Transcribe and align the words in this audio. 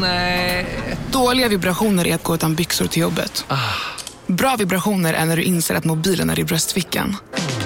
Nej. 0.00 0.66
Dåliga 1.12 1.48
vibrationer 1.48 2.06
är 2.06 2.14
att 2.14 2.22
gå 2.22 2.34
utan 2.34 2.54
byxor 2.54 2.86
till 2.86 3.02
jobbet. 3.02 3.44
Bra 4.26 4.56
vibrationer 4.56 5.14
är 5.14 5.24
när 5.24 5.36
du 5.36 5.42
inser 5.42 5.74
att 5.74 5.84
mobilen 5.84 6.30
är 6.30 6.38
i 6.38 6.44
bröstfickan. 6.44 7.16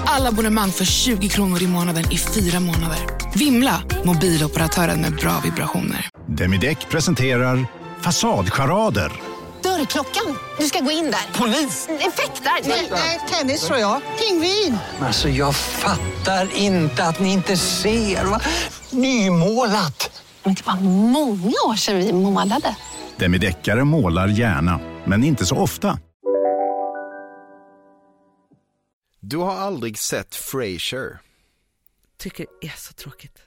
Alla 0.07 0.29
abonnemang 0.29 0.73
för 0.73 0.85
20 0.85 1.29
kronor 1.29 1.63
i 1.63 1.67
månaden 1.67 2.13
i 2.13 2.19
fyra 2.19 2.61
månader. 2.61 2.99
Vimla! 3.35 3.83
Mobiloperatören 4.05 5.01
med 5.01 5.15
bra 5.17 5.41
vibrationer. 5.45 6.09
Demideck 6.27 6.89
presenterar 6.89 7.67
Fasadcharader. 8.01 9.13
Dörrklockan. 9.63 10.39
Du 10.59 10.65
ska 10.67 10.81
gå 10.81 10.91
in 10.91 11.05
där. 11.11 11.39
Polis? 11.39 11.89
Effektar? 11.89 12.69
Nej, 12.95 13.21
tennis 13.31 13.67
tror 13.67 13.79
jag. 13.79 14.01
Pingvin. 14.19 14.79
Alltså 15.01 15.29
jag 15.29 15.57
fattar 15.57 16.49
inte 16.57 17.05
att 17.05 17.21
ni 17.21 17.33
inte 17.33 17.57
ser. 17.57 18.25
Va? 18.25 18.41
Nymålat. 18.91 20.18
Men 20.45 20.55
det 20.55 20.67
var 20.67 20.81
många 21.13 21.55
år 21.69 21.75
sedan 21.77 21.97
vi 21.99 22.13
målade. 22.13 22.77
Demideckare 23.17 23.85
målar 23.85 24.29
gärna, 24.29 24.81
men 25.07 25.25
inte 25.25 25.47
så 25.47 25.57
ofta. 25.57 25.99
Du 29.21 29.37
har 29.37 29.55
aldrig 29.57 29.99
sett 29.99 30.35
Frasier? 30.35 31.19
Tycker 32.19 32.47
det 32.61 32.67
är 32.67 32.73
så 32.77 32.93
tråkigt. 32.93 33.39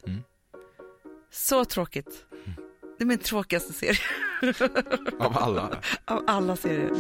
Så 1.32 1.66
tråkigt. 1.66 2.26
Det 2.98 3.04
är 3.04 3.06
min 3.08 3.18
tråkigaste 3.18 3.74
serie. 3.74 3.98
Av 5.20 5.38
alla? 5.38 5.70
Av 6.06 6.24
alla 6.28 6.56
serier. 6.56 6.92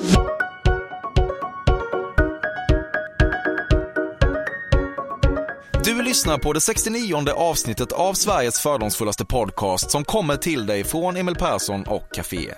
Du 5.92 6.02
lyssnar 6.02 6.38
på 6.38 6.54
det 6.54 6.62
69 6.62 7.30
avsnittet 7.36 7.92
av 7.92 8.14
Sveriges 8.14 8.60
fördomsfullaste 8.60 9.26
podcast 9.26 9.92
som 9.92 10.04
kommer 10.04 10.38
till 10.38 10.66
dig 10.66 10.84
från 10.84 11.18
Emil 11.18 11.36
Persson 11.36 11.84
och 11.84 12.08
Café. 12.14 12.54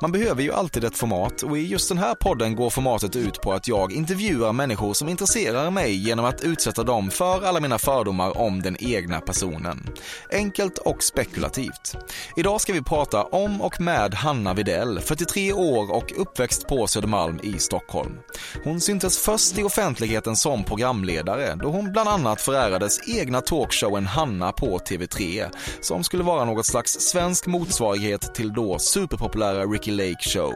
Man 0.00 0.12
behöver 0.12 0.42
ju 0.42 0.52
alltid 0.52 0.84
ett 0.84 0.96
format 0.96 1.42
och 1.42 1.58
i 1.58 1.60
just 1.60 1.88
den 1.88 1.98
här 1.98 2.14
podden 2.14 2.56
går 2.56 2.70
formatet 2.70 3.16
ut 3.16 3.40
på 3.40 3.52
att 3.52 3.68
jag 3.68 3.92
intervjuar 3.92 4.52
människor 4.52 4.94
som 4.94 5.08
intresserar 5.08 5.70
mig 5.70 5.94
genom 5.94 6.24
att 6.24 6.40
utsätta 6.40 6.82
dem 6.82 7.10
för 7.10 7.44
alla 7.44 7.60
mina 7.60 7.78
fördomar 7.78 8.38
om 8.38 8.62
den 8.62 8.76
egna 8.80 9.20
personen. 9.20 9.88
Enkelt 10.32 10.78
och 10.78 11.02
spekulativt. 11.02 11.96
Idag 12.36 12.60
ska 12.60 12.72
vi 12.72 12.82
prata 12.82 13.22
om 13.22 13.62
och 13.62 13.80
med 13.80 14.14
Hanna 14.14 14.54
Videll, 14.54 15.00
43 15.00 15.52
år 15.52 15.92
och 15.92 16.12
uppväxt 16.16 16.68
på 16.68 16.86
Södermalm 16.86 17.40
i 17.42 17.58
Stockholm. 17.58 18.18
Hon 18.64 18.80
syntes 18.80 19.18
först 19.18 19.58
i 19.58 19.62
offentligheten 19.62 20.36
som 20.36 20.64
programledare 20.64 21.54
då 21.54 21.68
hon 21.68 21.92
bland 21.92 22.08
annat 22.08 22.40
förärades 22.66 23.08
egna 23.08 23.40
talkshowen 23.40 24.06
Hanna 24.06 24.52
på 24.52 24.78
TV3 24.78 25.50
som 25.80 26.04
skulle 26.04 26.22
vara 26.22 26.44
något 26.44 26.66
slags 26.66 26.92
svensk 26.92 27.46
motsvarighet 27.46 28.34
till 28.34 28.52
då 28.52 28.78
superpopulära 28.78 29.64
Ricky 29.64 29.90
Lake 29.90 30.30
Show. 30.30 30.54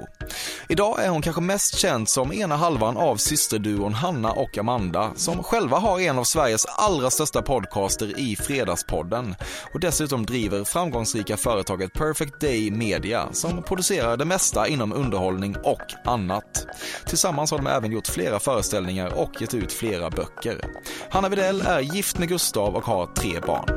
Idag 0.68 1.04
är 1.04 1.08
hon 1.08 1.22
kanske 1.22 1.42
mest 1.42 1.78
känd 1.78 2.08
som 2.08 2.32
ena 2.32 2.56
halvan 2.56 2.96
av 2.96 3.16
systerduon 3.16 3.94
Hanna 3.94 4.32
och 4.32 4.58
Amanda 4.58 5.10
som 5.16 5.42
själva 5.42 5.78
har 5.78 6.00
en 6.00 6.18
av 6.18 6.24
Sveriges 6.24 6.66
allra 6.66 7.10
största 7.10 7.42
podcaster 7.42 8.18
i 8.18 8.36
Fredagspodden 8.36 9.34
och 9.74 9.80
dessutom 9.80 10.26
driver 10.26 10.64
framgångsrika 10.64 11.36
företaget 11.36 11.92
Perfect 11.92 12.40
Day 12.40 12.70
Media 12.70 13.28
som 13.32 13.62
producerar 13.62 14.16
det 14.16 14.24
mesta 14.24 14.68
inom 14.68 14.92
underhållning 14.92 15.56
och 15.64 15.94
annat. 16.04 16.66
Tillsammans 17.06 17.50
har 17.50 17.58
de 17.58 17.66
även 17.66 17.92
gjort 17.92 18.06
flera 18.06 18.38
föreställningar 18.38 19.14
och 19.14 19.40
gett 19.40 19.54
ut 19.54 19.72
flera 19.72 20.10
böcker. 20.10 20.60
Hanna 21.10 21.28
Videll 21.28 21.60
är 21.66 21.80
gift 22.00 22.18
med 22.18 22.28
Gustav 22.28 22.76
och 22.76 22.84
har 22.84 23.06
tre 23.06 23.40
barn. 23.40 23.68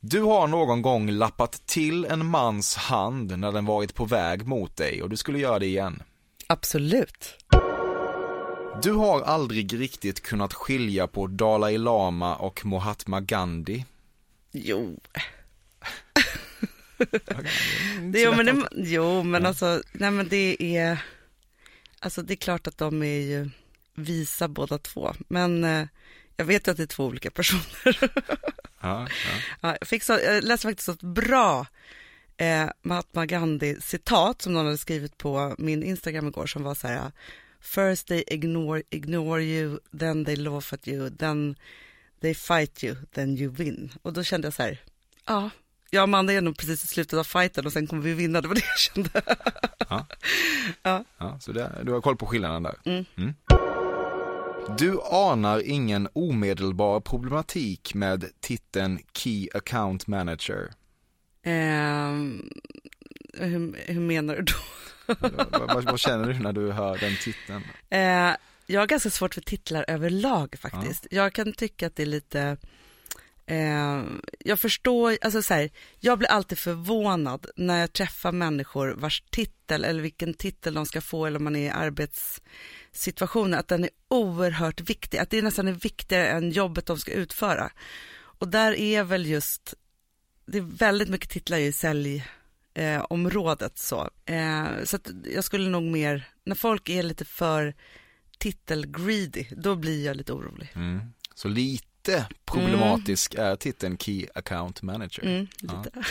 Du 0.00 0.20
har 0.20 0.46
någon 0.46 0.82
gång 0.82 1.10
lappat 1.10 1.66
till 1.66 2.04
en 2.04 2.26
mans 2.26 2.76
hand 2.76 3.38
när 3.38 3.52
den 3.52 3.64
varit 3.64 3.94
på 3.94 4.04
väg 4.04 4.46
mot 4.46 4.76
dig 4.76 5.02
och 5.02 5.10
du 5.10 5.16
skulle 5.16 5.38
göra 5.38 5.58
det 5.58 5.66
igen. 5.66 6.02
Absolut. 6.46 7.36
Du 8.82 8.92
har 8.92 9.22
aldrig 9.22 9.80
riktigt 9.80 10.22
kunnat 10.22 10.54
skilja 10.54 11.06
på 11.06 11.26
Dalai 11.26 11.78
Lama 11.78 12.36
och 12.36 12.66
Mahatma 12.66 13.20
Gandhi. 13.20 13.84
Jo. 14.52 15.00
det, 18.12 18.20
jo, 18.20 18.34
men 18.36 18.46
det, 18.46 18.68
jo, 18.74 19.22
men 19.22 19.46
alltså, 19.46 19.82
nej 19.92 20.10
men 20.10 20.28
det 20.28 20.76
är, 20.76 20.98
alltså 22.06 22.22
det 22.22 22.34
är 22.34 22.36
klart 22.36 22.66
att 22.66 22.78
de 22.78 23.02
är 23.02 23.20
ju 23.20 23.50
visa 23.94 24.48
båda 24.48 24.78
två, 24.78 25.14
men 25.28 25.64
eh, 25.64 25.86
jag 26.36 26.44
vet 26.44 26.68
att 26.68 26.76
det 26.76 26.82
är 26.82 26.86
två 26.86 27.04
olika 27.04 27.30
personer. 27.30 28.10
Ja, 28.80 29.08
ja. 29.08 29.40
Ja, 29.60 29.76
jag, 29.80 29.88
fick 29.88 30.02
så, 30.02 30.12
jag 30.12 30.44
läste 30.44 30.68
faktiskt 30.68 30.88
ett 30.88 31.02
bra 31.02 31.66
eh, 32.36 32.68
Mahatma 32.82 33.26
Gandhi-citat 33.26 34.42
som 34.42 34.52
någon 34.52 34.64
hade 34.64 34.78
skrivit 34.78 35.18
på 35.18 35.54
min 35.58 35.82
Instagram 35.82 36.28
igår 36.28 36.46
som 36.46 36.62
var 36.62 36.74
så 36.74 36.88
här 36.88 37.12
First 37.60 38.08
they 38.08 38.24
ignore, 38.26 38.82
ignore 38.90 39.42
you, 39.42 39.78
then 39.98 40.24
they 40.24 40.36
laugh 40.36 40.74
at 40.74 40.88
you, 40.88 41.10
then 41.10 41.56
they 42.20 42.34
fight 42.34 42.84
you, 42.84 42.96
then 43.12 43.38
you 43.38 43.52
win. 43.52 43.92
Och 44.02 44.12
då 44.12 44.22
kände 44.22 44.46
jag 44.46 44.54
så 44.54 44.62
här, 44.62 44.78
ja, 45.26 45.50
jag 45.96 46.02
och 46.02 46.08
Amanda 46.08 46.32
är 46.32 46.40
nog 46.40 46.56
precis 46.56 46.84
i 46.84 46.86
slutet 46.86 47.18
av 47.18 47.24
fighten 47.24 47.66
och 47.66 47.72
sen 47.72 47.86
kommer 47.86 48.02
vi 48.02 48.14
vinna, 48.14 48.40
det 48.40 48.48
var 48.48 48.54
det 48.54 48.64
jag 48.68 48.78
kände. 48.78 49.22
Ja. 49.88 50.06
Ja. 50.82 51.04
Ja, 51.18 51.38
så 51.40 51.52
det, 51.52 51.72
du 51.82 51.92
har 51.92 52.00
koll 52.00 52.16
på 52.16 52.26
skillnaden 52.26 52.62
där. 52.62 52.74
Mm. 52.84 53.34
Du 54.78 55.00
anar 55.10 55.62
ingen 55.68 56.08
omedelbar 56.12 57.00
problematik 57.00 57.94
med 57.94 58.24
titeln 58.40 58.98
Key 59.12 59.48
Account 59.54 60.06
Manager. 60.06 60.72
Ehm, 61.42 62.50
hur, 63.34 63.92
hur 63.92 64.00
menar 64.00 64.36
du 64.36 64.42
då? 64.42 64.54
vad, 65.06 65.74
vad, 65.74 65.84
vad 65.84 66.00
känner 66.00 66.32
du 66.32 66.38
när 66.38 66.52
du 66.52 66.72
hör 66.72 66.98
den 66.98 67.16
titeln? 67.16 67.64
Eh, 67.90 68.36
jag 68.66 68.80
har 68.80 68.86
ganska 68.86 69.10
svårt 69.10 69.34
för 69.34 69.40
titlar 69.40 69.84
överlag 69.88 70.54
faktiskt. 70.58 71.06
Jag 71.10 71.32
kan 71.32 71.52
tycka 71.52 71.86
att 71.86 71.96
det 71.96 72.02
är 72.02 72.06
lite, 72.06 72.56
eh, 73.46 74.02
jag 74.38 74.60
förstår, 74.60 75.18
alltså 75.20 75.42
så 75.42 75.54
här, 75.54 75.70
jag 76.00 76.18
blir 76.18 76.28
alltid 76.28 76.58
förvånad 76.58 77.46
när 77.56 77.80
jag 77.80 77.92
träffar 77.92 78.32
människor 78.32 78.94
vars 78.98 79.22
titel 79.30 79.84
eller 79.84 80.02
vilken 80.02 80.34
titel 80.34 80.74
de 80.74 80.86
ska 80.86 81.00
få 81.00 81.26
eller 81.26 81.38
om 81.38 81.44
man 81.44 81.56
är 81.56 81.66
i 81.66 81.70
arbetssituationer, 81.70 83.58
att 83.58 83.68
den 83.68 83.84
är 83.84 83.90
oerhört 84.08 84.80
viktig, 84.80 85.18
att 85.18 85.30
det 85.30 85.42
nästan 85.42 85.68
är 85.68 85.72
viktigare 85.72 86.28
än 86.28 86.50
jobbet 86.50 86.86
de 86.86 86.98
ska 86.98 87.12
utföra. 87.12 87.70
Och 88.38 88.48
där 88.48 88.72
är 88.72 89.04
väl 89.04 89.26
just, 89.26 89.74
det 90.46 90.58
är 90.58 90.62
väldigt 90.62 91.08
mycket 91.08 91.30
titlar 91.30 91.58
i 91.58 91.72
säljområdet 91.72 93.72
eh, 93.72 93.74
så. 93.74 94.10
Eh, 94.24 94.66
så 94.84 94.96
att 94.96 95.10
jag 95.34 95.44
skulle 95.44 95.68
nog 95.68 95.82
mer, 95.82 96.28
när 96.44 96.54
folk 96.54 96.88
är 96.88 97.02
lite 97.02 97.24
för 97.24 97.74
titel-greedy, 98.38 99.46
då 99.56 99.76
blir 99.76 100.06
jag 100.06 100.16
lite 100.16 100.32
orolig. 100.32 100.72
Mm. 100.74 101.00
Så 101.34 101.48
lite 101.48 101.95
problematisk 102.44 103.34
är 103.34 103.56
titeln 103.56 103.98
Key 103.98 104.26
Account 104.34 104.82
Manager. 104.82 105.24
Mm, 105.24 105.46
Ja. 105.60 105.84
lite. 105.84 106.06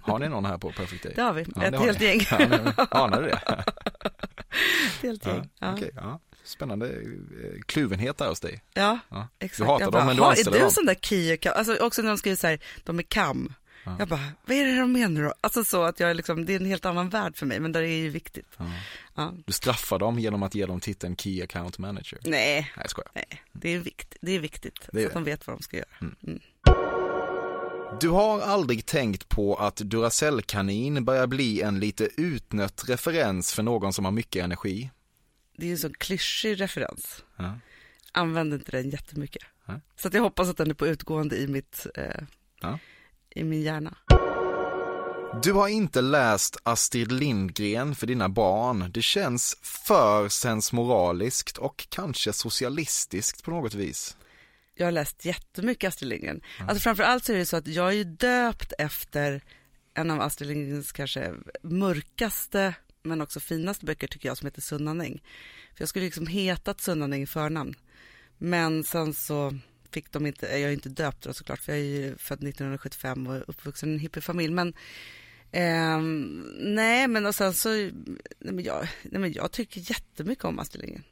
Har 0.02 0.18
ni 0.18 0.28
någon 0.28 0.44
här 0.44 0.58
på 0.58 0.70
Perfect 0.72 1.02
Day? 1.02 1.12
Det 1.16 1.22
har 1.22 1.32
vi, 1.32 1.46
Ja, 1.56 1.62
ett 1.62 1.78
helt 1.80 2.00
gäng. 2.00 2.20
Ja, 2.30 2.86
anar 2.90 3.22
det? 3.22 3.30
Ett 3.30 5.02
helt 5.02 5.26
gäng. 5.26 5.50
Ja, 5.58 5.72
okej, 5.74 5.90
ja. 5.96 6.20
Spännande 6.44 6.86
eh, 6.88 7.60
kluvenhet 7.66 8.18
där 8.18 8.28
hos 8.28 8.40
dig. 8.40 8.62
ja 8.74 8.98
exakt. 9.38 9.58
Du 9.58 9.64
hatar 9.64 9.80
jag 9.84 9.92
dem, 9.92 9.92
bara, 9.92 10.04
men 10.04 10.16
du 10.16 10.22
"Ha, 10.22 10.30
anställer 10.30 10.50
Är 10.56 10.60
du 10.60 10.64
dem." 10.64 10.70
sån 10.70 10.86
där 10.86 10.94
key 10.94 11.32
account? 11.32 11.56
Alltså 11.56 11.76
också 11.76 12.02
när 12.02 12.08
de 12.08 12.18
skriver 12.18 12.36
så 12.36 12.46
här, 12.46 12.58
de 12.84 12.98
är 12.98 13.02
kam. 13.02 13.54
Ja. 13.84 13.96
Jag 13.98 14.08
bara, 14.08 14.20
vad 14.46 14.56
är 14.56 14.64
det 14.64 14.78
de 14.80 14.92
menar 14.92 15.22
då? 15.22 15.34
Alltså 15.40 15.64
så 15.64 15.82
att 15.82 16.00
jag 16.00 16.10
är 16.10 16.14
liksom, 16.14 16.44
det 16.46 16.52
är 16.54 16.60
en 16.60 16.66
helt 16.66 16.84
annan 16.84 17.08
värld 17.08 17.36
för 17.36 17.46
mig, 17.46 17.60
men 17.60 17.72
det 17.72 17.78
är 17.80 17.86
ju 17.86 18.08
viktigt. 18.08 18.46
Ja. 18.56 18.64
Ja. 19.14 19.34
Du 19.46 19.52
straffar 19.52 19.98
dem 19.98 20.18
genom 20.18 20.42
att 20.42 20.54
ge 20.54 20.66
dem 20.66 20.80
titeln 20.80 21.16
Key 21.16 21.42
Account 21.42 21.78
Manager. 21.78 22.18
Nej, 22.24 22.72
Nej, 22.76 22.86
jag 22.96 23.04
nej, 23.14 23.42
det 23.52 23.68
är, 23.74 23.78
vikt, 23.78 24.16
det 24.20 24.32
är 24.32 24.38
viktigt 24.38 24.88
Det 24.92 25.02
är 25.02 25.06
att 25.06 25.12
det. 25.12 25.18
de 25.18 25.24
vet 25.24 25.46
vad 25.46 25.56
de 25.56 25.62
ska 25.62 25.76
göra. 25.76 26.10
Du 28.00 28.08
har 28.08 28.40
aldrig 28.40 28.86
tänkt 28.86 29.28
på 29.28 29.54
att 29.54 29.76
Duracell-kanin 29.76 31.04
börjar 31.04 31.26
bli 31.26 31.62
en 31.62 31.80
lite 31.80 32.08
utnött 32.16 32.84
referens 32.88 33.52
för 33.52 33.62
någon 33.62 33.92
som 33.92 34.04
har 34.04 34.12
mycket 34.12 34.44
energi? 34.44 34.90
Det 35.56 35.62
är 35.62 35.66
ju 35.66 35.72
en 35.72 35.78
sån 35.78 35.94
klyschig 35.98 36.60
referens. 36.60 37.24
Ja. 37.36 37.58
Använder 38.12 38.56
inte 38.56 38.70
den 38.70 38.90
jättemycket. 38.90 39.42
Nej. 39.66 39.80
Så 39.96 40.08
att 40.08 40.14
jag 40.14 40.22
hoppas 40.22 40.48
att 40.48 40.56
den 40.56 40.70
är 40.70 40.74
på 40.74 40.86
utgående 40.86 41.36
i 41.36 41.46
mitt, 41.46 41.86
eh, 41.94 42.22
Ja. 42.60 42.78
I 43.34 43.44
min 43.44 43.62
hjärna. 43.62 43.96
Du 45.42 45.52
har 45.52 45.68
inte 45.68 46.00
läst 46.00 46.56
Astrid 46.62 47.12
Lindgren 47.12 47.94
för 47.94 48.06
dina 48.06 48.28
barn. 48.28 48.90
Det 48.94 49.02
känns 49.02 49.58
för 49.62 50.28
sensmoraliskt 50.28 51.58
och 51.58 51.86
kanske 51.88 52.32
socialistiskt 52.32 53.44
på 53.44 53.50
något 53.50 53.74
vis. 53.74 54.16
Jag 54.74 54.86
har 54.86 54.92
läst 54.92 55.24
jättemycket 55.24 55.88
Astrid 55.88 56.08
Lindgren. 56.08 56.40
Alltså 56.58 56.80
framförallt 56.80 57.24
så 57.24 57.32
är 57.32 57.36
det 57.36 57.46
så 57.46 57.56
att 57.56 57.66
jag 57.66 57.94
är 57.94 58.04
döpt 58.04 58.72
efter 58.78 59.42
en 59.94 60.10
av 60.10 60.20
Astrid 60.20 60.48
Lindgrens 60.48 60.92
kanske 60.92 61.32
mörkaste 61.62 62.74
men 63.02 63.20
också 63.20 63.40
finaste 63.40 63.84
böcker 63.84 64.06
tycker 64.06 64.28
jag 64.28 64.38
som 64.38 64.46
heter 64.46 64.62
Sunnaning. 64.62 65.22
För 65.74 65.82
jag 65.82 65.88
skulle 65.88 66.04
liksom 66.04 66.26
hetat 66.26 66.80
Sunnaning 66.80 67.22
i 67.22 67.26
förnamn. 67.26 67.74
Men 68.38 68.84
sen 68.84 69.14
så 69.14 69.58
fick 69.94 70.12
de 70.12 70.26
inte, 70.26 70.46
jag 70.46 70.60
är 70.60 70.70
inte 70.70 70.88
döpt 70.88 71.22
då 71.22 71.32
såklart 71.32 71.60
för 71.60 71.72
jag 71.72 71.80
är 71.80 71.84
ju 71.84 72.16
född 72.18 72.38
1975 72.38 73.26
och 73.26 73.48
uppvuxen 73.48 73.90
i 73.90 73.92
en 73.92 73.98
hippiefamilj 73.98 74.52
men 74.54 74.68
eh, 75.52 75.98
nej 76.58 77.08
men 77.08 77.26
och 77.26 77.34
sen 77.34 77.54
så, 77.54 77.68
nej 77.68 77.92
men, 78.38 78.64
jag, 78.64 78.88
nej 79.02 79.20
men 79.20 79.32
jag 79.32 79.52
tycker 79.52 79.90
jättemycket 79.90 80.44
om 80.44 80.58
Astrid 80.58 80.82
Lindgren. 80.82 81.04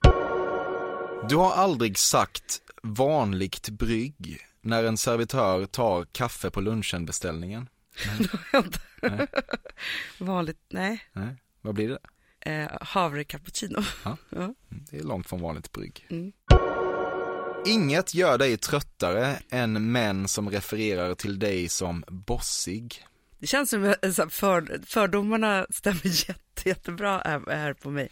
Du 1.29 1.37
har 1.37 1.53
aldrig 1.53 1.99
sagt 1.99 2.63
vanligt 2.83 3.69
brygg 3.69 4.39
när 4.61 4.85
en 4.85 4.97
servitör 4.97 5.67
tar 5.67 6.05
kaffe 6.05 6.51
på 6.51 6.61
lunchen-beställningen? 6.61 7.69
Nej. 9.03 9.27
Vanligt, 10.19 10.61
nej. 10.69 11.05
Nej. 11.13 11.37
Vad 11.61 11.75
blir 11.75 11.89
det? 11.89 11.99
Eh, 12.51 12.69
havre 12.81 13.25
cappuccino. 13.25 13.83
Ja. 14.05 14.17
Ja. 14.31 14.55
Det 14.69 14.99
är 14.99 15.03
långt 15.03 15.29
från 15.29 15.41
vanligt 15.41 15.73
brygg. 15.73 16.07
Mm. 16.11 16.33
Inget 17.67 18.15
gör 18.15 18.39
dig 18.39 18.57
tröttare 18.57 19.39
än 19.51 19.93
män 19.93 20.29
som 20.29 20.51
refererar 20.51 21.15
till 21.15 21.39
dig 21.39 21.69
som 21.69 22.05
bossig. 22.09 23.05
Det 23.39 23.47
känns 23.47 23.71
som 23.71 23.85
att 23.85 24.15
så 24.15 24.23
här, 24.23 24.29
för, 24.29 24.81
fördomarna 24.87 25.67
stämmer 25.71 26.01
jätte, 26.29 26.69
jättebra 26.69 27.23
här, 27.25 27.43
här 27.51 27.75
på 27.75 27.91
mig. 27.91 28.09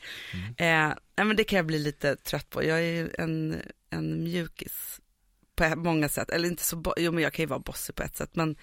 Eh, 0.57 0.89
nej, 1.17 1.27
men 1.27 1.37
det 1.37 1.45
kan 1.45 1.57
jag 1.57 1.67
bli 1.67 1.79
lite 1.79 2.17
trött 2.17 2.51
på. 2.51 2.65
Jag 2.65 2.79
är 2.79 2.93
ju 2.93 3.11
en, 3.19 3.57
en 3.91 4.25
mjukis 4.25 5.01
på 5.57 5.77
många 5.77 6.09
sätt. 6.09 6.31
Eller 6.31 6.49
inte 6.49 6.65
så, 6.65 6.95
jo 6.97 7.13
men 7.13 7.23
jag 7.23 7.33
kan 7.33 7.43
ju 7.43 7.47
vara 7.47 7.59
bossig 7.59 7.95
på 7.95 8.03
ett 8.03 8.17
sätt, 8.17 8.31
men, 8.33 8.57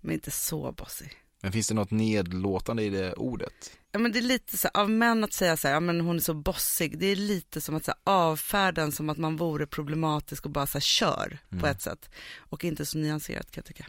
men 0.00 0.14
inte 0.14 0.30
så 0.30 0.72
bossig. 0.72 1.12
Men 1.42 1.52
finns 1.52 1.68
det 1.68 1.74
något 1.74 1.90
nedlåtande 1.90 2.82
i 2.82 2.90
det 2.90 3.12
ordet? 3.12 3.78
Ja, 3.92 3.98
men 3.98 4.12
det 4.12 4.18
är 4.18 4.22
lite 4.22 4.58
så 4.58 4.68
här, 4.74 4.82
av 4.82 4.90
män 4.90 5.24
att 5.24 5.32
säga 5.32 5.56
så 5.56 5.68
här, 5.68 5.74
ja, 5.74 5.80
men 5.80 6.00
hon 6.00 6.16
är 6.16 6.20
så 6.20 6.34
bossig, 6.34 6.98
det 6.98 7.06
är 7.06 7.16
lite 7.16 7.60
som 7.60 7.74
att 7.74 7.84
så 7.84 7.90
här, 7.90 8.00
avfärda 8.14 8.82
en 8.82 8.92
som 8.92 9.10
att 9.10 9.18
man 9.18 9.36
vore 9.36 9.66
problematisk 9.66 10.44
och 10.44 10.50
bara 10.50 10.66
så 10.66 10.72
här, 10.72 10.80
kör 10.80 11.38
på 11.60 11.66
ett 11.66 11.82
sätt. 11.82 12.10
Och 12.38 12.64
inte 12.64 12.86
så 12.86 12.98
nyanserat 12.98 13.50
kan 13.50 13.62
jag 13.66 13.76
tycka. 13.76 13.86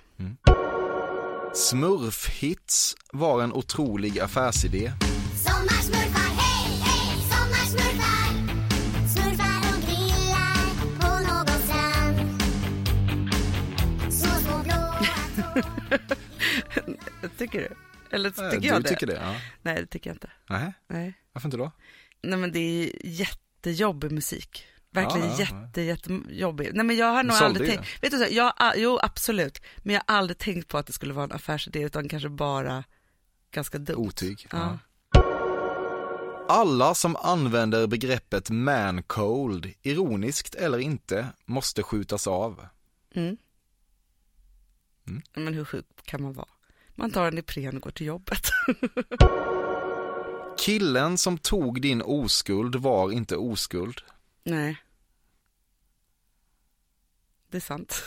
Smurfhits 1.54 2.96
var 3.14 3.44
en 3.44 3.54
otrolig 3.54 4.20
affärsidé. 4.20 4.92
Sommarsmurfar, 5.46 6.36
hej, 6.38 6.82
hej, 6.82 7.18
sommarsmurfar 7.30 8.34
Smurfar 9.08 9.76
och 9.76 9.82
grillar 9.82 10.66
på 11.00 11.08
någon 11.28 11.62
strand 11.64 12.42
Små, 14.14 14.30
små 14.40 14.64
blåa 14.64 15.06
Tycker 17.38 17.60
du? 17.60 17.91
Eller 18.12 18.30
tycker 18.30 18.60
du 18.60 18.68
jag 18.68 18.84
det? 18.84 18.90
tycker 18.90 19.08
det? 19.08 19.20
Ja. 19.22 19.36
Nej, 19.62 19.76
det 19.76 19.86
tycker 19.86 20.10
jag 20.10 20.16
inte. 20.16 20.32
Nej, 20.50 20.74
Nej. 20.88 21.14
varför 21.34 21.48
inte 21.48 21.58
då? 21.58 21.72
Nej 22.24 22.40
men 22.40 22.52
det 22.52 22.60
är 22.60 23.06
jättejobbig 23.06 24.12
musik. 24.12 24.66
Verkligen 24.94 25.28
Ja, 25.28 25.36
ja, 25.40 25.62
jätte, 25.66 25.82
jättejobbig. 25.82 26.70
Nej 26.74 26.86
men 26.86 26.96
jag 26.96 27.06
har 27.06 27.24
nog 27.24 27.36
aldrig 27.36 27.70
tänkt, 27.70 28.04
vet 28.04 28.12
du 28.12 28.18
så, 28.18 28.26
jag, 28.30 28.54
jo 28.76 29.00
absolut, 29.02 29.62
men 29.78 29.94
jag 29.96 30.04
har 30.08 30.16
aldrig 30.18 30.38
tänkt 30.38 30.68
på 30.68 30.78
att 30.78 30.88
det 30.88 30.94
skulle 30.94 31.14
vara 31.14 31.24
en 31.24 31.32
affärsidé 31.32 31.80
utan 31.80 32.10
kanske 32.10 32.30
bara 32.30 32.84
ganska 33.52 33.78
dumt. 33.78 33.98
Otyg. 33.98 34.48
Ja. 34.52 34.80
Alla 36.50 36.96
som 36.96 37.16
använder 37.16 37.88
begreppet 37.88 38.50
man-cold, 38.50 39.74
ironiskt 39.82 40.56
eller 40.56 40.78
inte, 40.78 41.28
måste 41.46 41.84
skjutas 41.84 42.28
av. 42.28 42.68
Mm. 43.16 43.38
Mm. 45.08 45.22
Men 45.36 45.54
hur 45.54 45.66
sjuk 45.66 45.86
kan 46.04 46.22
man 46.22 46.34
vara? 46.34 46.48
Man 47.02 47.12
tar 47.12 47.28
en 47.28 47.38
Ipren 47.38 47.76
och 47.76 47.82
går 47.82 47.92
till 47.92 48.06
jobbet. 48.06 48.50
Killen 50.58 51.18
som 51.18 51.38
tog 51.38 51.82
din 51.82 52.02
oskuld 52.02 52.76
var 52.76 53.12
inte 53.12 53.36
oskuld. 53.36 54.02
Nej. 54.44 54.78
Det 57.52 57.58
är 57.58 57.62
sant. 57.62 58.04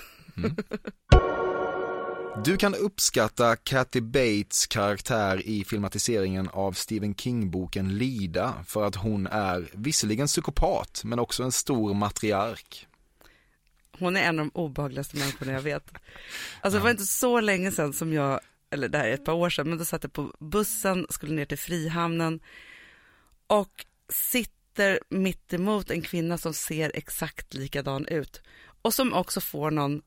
Du 2.45 2.57
kan 2.57 2.75
uppskatta 2.75 3.57
Kathy 3.57 4.01
Bates 4.01 4.67
karaktär 4.67 5.47
i 5.47 5.65
filmatiseringen 5.65 6.49
av 6.49 6.73
Stephen 6.73 7.15
King-boken 7.15 7.99
Lida 7.99 8.55
för 8.67 8.87
att 8.87 8.97
hon 8.97 9.27
är 9.27 9.69
visserligen 9.73 10.27
psykopat 10.27 11.03
men 11.05 11.19
också 11.19 11.43
en 11.43 11.53
stor 11.53 11.95
matriark. 11.95 12.87
Hon 13.99 14.17
är 14.17 14.23
en 14.23 14.39
av 14.39 14.45
de 14.45 14.51
obehagligaste 14.55 15.17
människorna 15.17 15.53
jag 15.53 15.63
vet. 15.63 15.93
Alltså 16.61 16.79
det 16.79 16.83
var 16.83 16.91
inte 16.91 17.07
så 17.07 17.41
länge 17.41 17.71
sedan 17.71 17.93
som 17.93 18.13
jag, 18.13 18.41
eller 18.75 18.89
det 18.89 18.99
här 18.99 19.09
är 19.09 19.15
ett 19.15 19.25
par 19.25 19.33
år 19.33 19.51
sedan, 19.51 19.69
men 19.69 19.79
då 19.79 19.85
satt 19.85 20.03
jag 20.03 20.13
på 20.13 20.35
bussen, 20.41 21.07
skulle 21.11 21.35
ner 21.35 21.45
till 21.45 21.59
Frihamnen 21.59 22.41
och 23.47 23.87
sitter 24.09 25.01
mitt 25.09 25.53
emot 25.53 25.91
en 25.91 26.03
kvinna 26.03 26.39
som 26.39 26.55
ser 26.55 26.91
exakt 26.95 27.55
likadan 27.55 28.07
ut 28.07 28.43
och 28.83 28.95
som 28.95 29.13
också 29.13 29.41
får 29.41 29.71
någon 29.71 30.03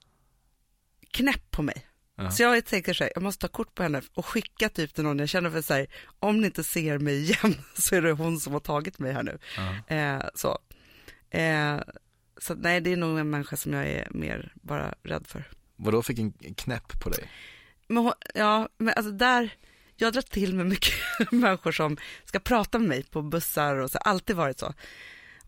knäpp 1.11 1.51
på 1.51 1.61
mig. 1.61 1.87
Så 2.31 2.43
jag 2.43 2.65
tänker 2.65 2.93
så 2.93 3.03
här, 3.03 3.11
jag 3.15 3.23
måste 3.23 3.41
ta 3.41 3.53
kort 3.53 3.75
på 3.75 3.83
henne 3.83 4.01
och 4.13 4.25
skicka 4.25 4.69
typ 4.69 4.93
till 4.93 5.03
någon 5.03 5.19
jag 5.19 5.29
känner 5.29 5.49
för 5.49 5.61
så 5.61 5.73
här, 5.73 5.87
om 6.19 6.41
ni 6.41 6.45
inte 6.45 6.63
ser 6.63 6.97
mig 6.97 7.21
igen 7.21 7.55
så 7.73 7.95
är 7.95 8.01
det 8.01 8.11
hon 8.11 8.39
som 8.39 8.53
har 8.53 8.59
tagit 8.59 8.99
mig 8.99 9.13
här 9.13 9.23
nu. 9.23 9.37
Eh, 9.95 10.23
så. 10.35 10.59
Eh, 11.29 11.79
så 12.37 12.55
nej, 12.55 12.81
det 12.81 12.93
är 12.93 12.97
nog 12.97 13.19
en 13.19 13.29
människa 13.29 13.57
som 13.57 13.73
jag 13.73 13.87
är 13.87 14.07
mer 14.11 14.53
bara 14.55 14.93
rädd 15.03 15.27
för. 15.27 15.49
Vadå 15.75 16.03
fick 16.03 16.19
en 16.19 16.31
knäpp 16.57 16.99
på 17.03 17.09
dig? 17.09 17.29
Men 17.87 18.03
hon, 18.03 18.13
ja, 18.33 18.69
men 18.77 18.93
alltså 18.97 19.11
där, 19.11 19.49
jag 19.95 20.13
drar 20.13 20.21
till 20.21 20.55
med 20.55 20.65
mycket 20.65 20.93
människor 21.31 21.71
som 21.71 21.97
ska 22.25 22.39
prata 22.39 22.79
med 22.79 22.87
mig 22.87 23.03
på 23.03 23.21
bussar 23.21 23.75
och 23.75 23.91
så, 23.91 23.97
alltid 23.97 24.35
varit 24.35 24.59
så. 24.59 24.73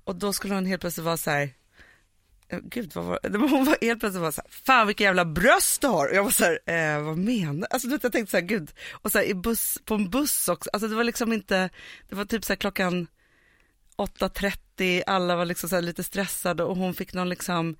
Och 0.03 0.15
då 0.15 0.33
skulle 0.33 0.53
hon 0.53 0.65
helt 0.65 0.81
plötsligt 0.81 1.05
vara 1.05 1.17
så 1.17 1.31
här, 1.31 1.49
gud 2.49 2.91
vad 2.95 3.05
var 3.05 3.19
det? 3.29 3.37
Hon 3.37 3.65
var 3.65 3.77
helt 3.81 3.99
plötsligt 3.99 4.21
var 4.21 4.31
så 4.31 4.41
här, 4.41 4.51
fan 4.51 4.87
vilka 4.87 5.03
jävla 5.03 5.25
bröst 5.25 5.81
du 5.81 5.87
har. 5.87 6.07
Och 6.07 6.15
jag 6.15 6.23
var 6.23 6.31
så 6.31 6.43
här, 6.43 6.59
eh, 6.65 7.03
vad 7.03 7.17
menar 7.17 7.67
Alltså 7.71 7.87
du 7.87 7.93
vet, 7.93 8.03
jag 8.03 8.11
tänkte 8.11 8.31
så 8.31 8.37
här, 8.37 8.45
gud. 8.45 8.71
Och 8.91 9.11
så 9.11 9.17
här, 9.17 9.25
i 9.25 9.33
buss, 9.33 9.77
på 9.85 9.95
en 9.95 10.09
buss 10.09 10.47
också, 10.47 10.69
alltså 10.73 10.87
det 10.87 10.95
var 10.95 11.03
liksom 11.03 11.33
inte, 11.33 11.69
det 12.09 12.15
var 12.15 12.25
typ 12.25 12.45
så 12.45 12.53
här 12.53 12.57
klockan 12.57 13.07
8.30, 13.97 15.03
alla 15.07 15.35
var 15.35 15.45
liksom 15.45 15.69
så 15.69 15.75
här 15.75 15.81
lite 15.81 16.03
stressade 16.03 16.63
och 16.63 16.77
hon 16.77 16.93
fick 16.93 17.13
någon 17.13 17.29
liksom, 17.29 17.75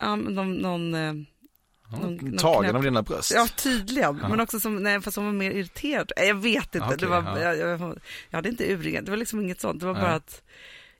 ja 0.00 0.16
någon, 0.16 0.54
någon 0.54 0.94
eh, 0.94 1.12
någon- 1.88 2.14
någon 2.16 2.36
Tagen 2.38 2.62
knäpp. 2.62 2.74
av 2.74 2.82
dina 2.82 3.02
bröst? 3.02 3.32
Ja 3.34 3.48
tydligen, 3.56 4.16
men 4.16 4.40
också 4.40 4.60
som, 4.60 4.76
nej 4.76 5.00
fast 5.00 5.16
hon 5.16 5.26
var 5.26 5.32
mer 5.32 5.50
irriterad. 5.50 6.12
Nej, 6.16 6.28
Jag 6.28 6.34
vet 6.34 6.74
inte, 6.74 6.86
Okej, 6.86 6.96
det 6.98 7.06
var, 7.06 7.22
ja. 7.22 7.40
jag, 7.40 7.58
jag, 7.58 7.80
jag 8.30 8.38
hade 8.38 8.48
inte 8.48 8.72
urringat, 8.72 9.04
det 9.04 9.10
var 9.10 9.16
liksom 9.18 9.40
inget 9.40 9.60
sånt, 9.60 9.80
det 9.80 9.86
var 9.86 9.92
Nej. 9.94 10.02
bara 10.02 10.14
att 10.14 10.42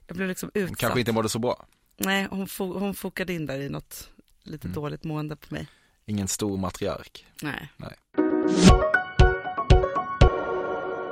jag 0.07 0.17
blev 0.17 0.29
liksom 0.29 0.51
utsatt. 0.53 0.77
Kanske 0.77 0.99
inte 0.99 1.11
mådde 1.11 1.29
så 1.29 1.39
bra. 1.39 1.65
Nej, 1.97 2.27
hon, 2.31 2.47
fo, 2.47 2.79
hon 2.79 2.93
fokade 2.95 3.33
in 3.33 3.45
där 3.45 3.59
i 3.59 3.69
något 3.69 4.09
lite 4.43 4.67
Mm. 4.67 4.75
dåligt 4.75 5.03
mående 5.03 5.35
på 5.35 5.53
mig. 5.53 5.67
Ingen 6.05 6.27
stor 6.27 6.57
matriark. 6.57 7.25
Nej. 7.41 7.69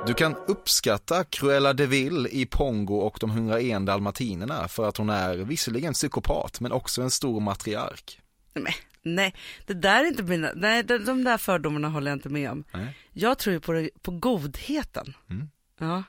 Du 0.06 0.14
kan 0.14 0.34
uppskatta 0.46 1.24
Cruella 1.24 1.72
de 1.72 1.86
Vil 1.86 2.28
i 2.30 2.46
Pongo 2.46 2.94
och 2.96 3.16
de 3.20 3.30
101 3.30 3.86
dalmatinerna 3.86 4.68
för 4.68 4.88
att 4.88 4.96
hon 4.96 5.10
är 5.10 5.36
visserligen 5.36 5.92
psykopat 5.92 6.60
men 6.60 6.72
också 6.72 7.02
en 7.02 7.10
stor 7.10 7.40
matriark. 7.40 8.20
Nej, 8.54 8.74
nej, 9.04 9.34
det 9.66 9.74
där 9.74 10.04
är 10.04 10.08
inte 10.08 10.22
mina, 10.22 10.50
nej 10.54 10.82
de, 10.82 10.98
de 10.98 11.24
där 11.24 11.38
fördomarna 11.38 11.88
håller 11.88 12.10
jag 12.10 12.16
inte 12.16 12.28
med 12.28 12.50
om. 12.50 12.64
Nej. 12.72 12.96
Jag 13.12 13.38
tror 13.38 13.52
ju 13.52 13.60
på, 13.60 13.88
på 14.02 14.10
godheten. 14.10 15.14
Mm. 15.30 15.48
Ja. 15.80 16.02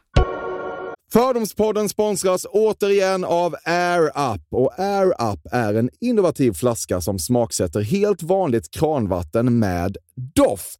Fördomspodden 1.14 1.90
sponsras 1.90 2.46
återigen 2.50 3.24
av 3.24 3.56
Air 3.64 4.34
Up. 4.34 4.42
Och 4.52 4.80
Air 4.80 5.08
Up 5.34 5.40
är 5.52 5.74
en 5.74 5.90
innovativ 6.02 6.54
flaska 6.54 7.02
som 7.02 7.20
smaksätter 7.20 7.82
helt 7.82 8.24
vanligt 8.24 8.72
kranvatten 8.72 9.60
med 9.60 9.98
doft. 10.16 10.80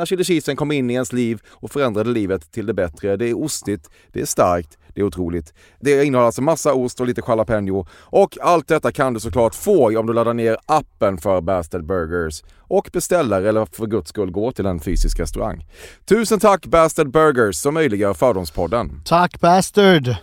när 0.00 0.06
chili 0.06 0.24
cheesen 0.24 0.56
kom 0.56 0.72
in 0.72 0.90
i 0.90 0.94
ens 0.94 1.12
liv 1.12 1.40
och 1.48 1.70
förändrade 1.70 2.10
livet 2.10 2.52
till 2.52 2.66
det 2.66 2.74
bättre. 2.74 3.16
Det 3.16 3.28
är 3.28 3.44
ostigt, 3.44 3.90
det 4.12 4.20
är 4.20 4.26
starkt, 4.26 4.78
det 4.94 5.00
är 5.00 5.04
otroligt. 5.04 5.54
Det 5.80 6.04
innehåller 6.04 6.26
alltså 6.26 6.42
massa 6.42 6.74
ost 6.74 7.00
och 7.00 7.06
lite 7.06 7.22
jalapeno. 7.28 7.86
Och 7.92 8.38
allt 8.40 8.68
detta 8.68 8.92
kan 8.92 9.14
du 9.14 9.20
såklart 9.20 9.54
få 9.54 9.98
om 9.98 10.06
du 10.06 10.12
laddar 10.12 10.34
ner 10.34 10.56
appen 10.66 11.18
för 11.18 11.40
Bastard 11.40 11.86
Burgers 11.86 12.42
och 12.58 12.90
beställer 12.92 13.42
eller 13.42 13.66
för 13.66 13.86
guds 13.86 14.08
skull 14.08 14.30
går 14.30 14.52
till 14.52 14.66
en 14.66 14.80
fysisk 14.80 15.20
restaurang. 15.20 15.66
Tusen 16.04 16.40
tack 16.40 16.66
Bastard 16.66 17.10
Burgers 17.10 17.56
som 17.56 17.74
möjliggör 17.74 18.14
Fördomspodden. 18.14 19.02
Tack 19.04 19.40
Bastard! 19.40 20.14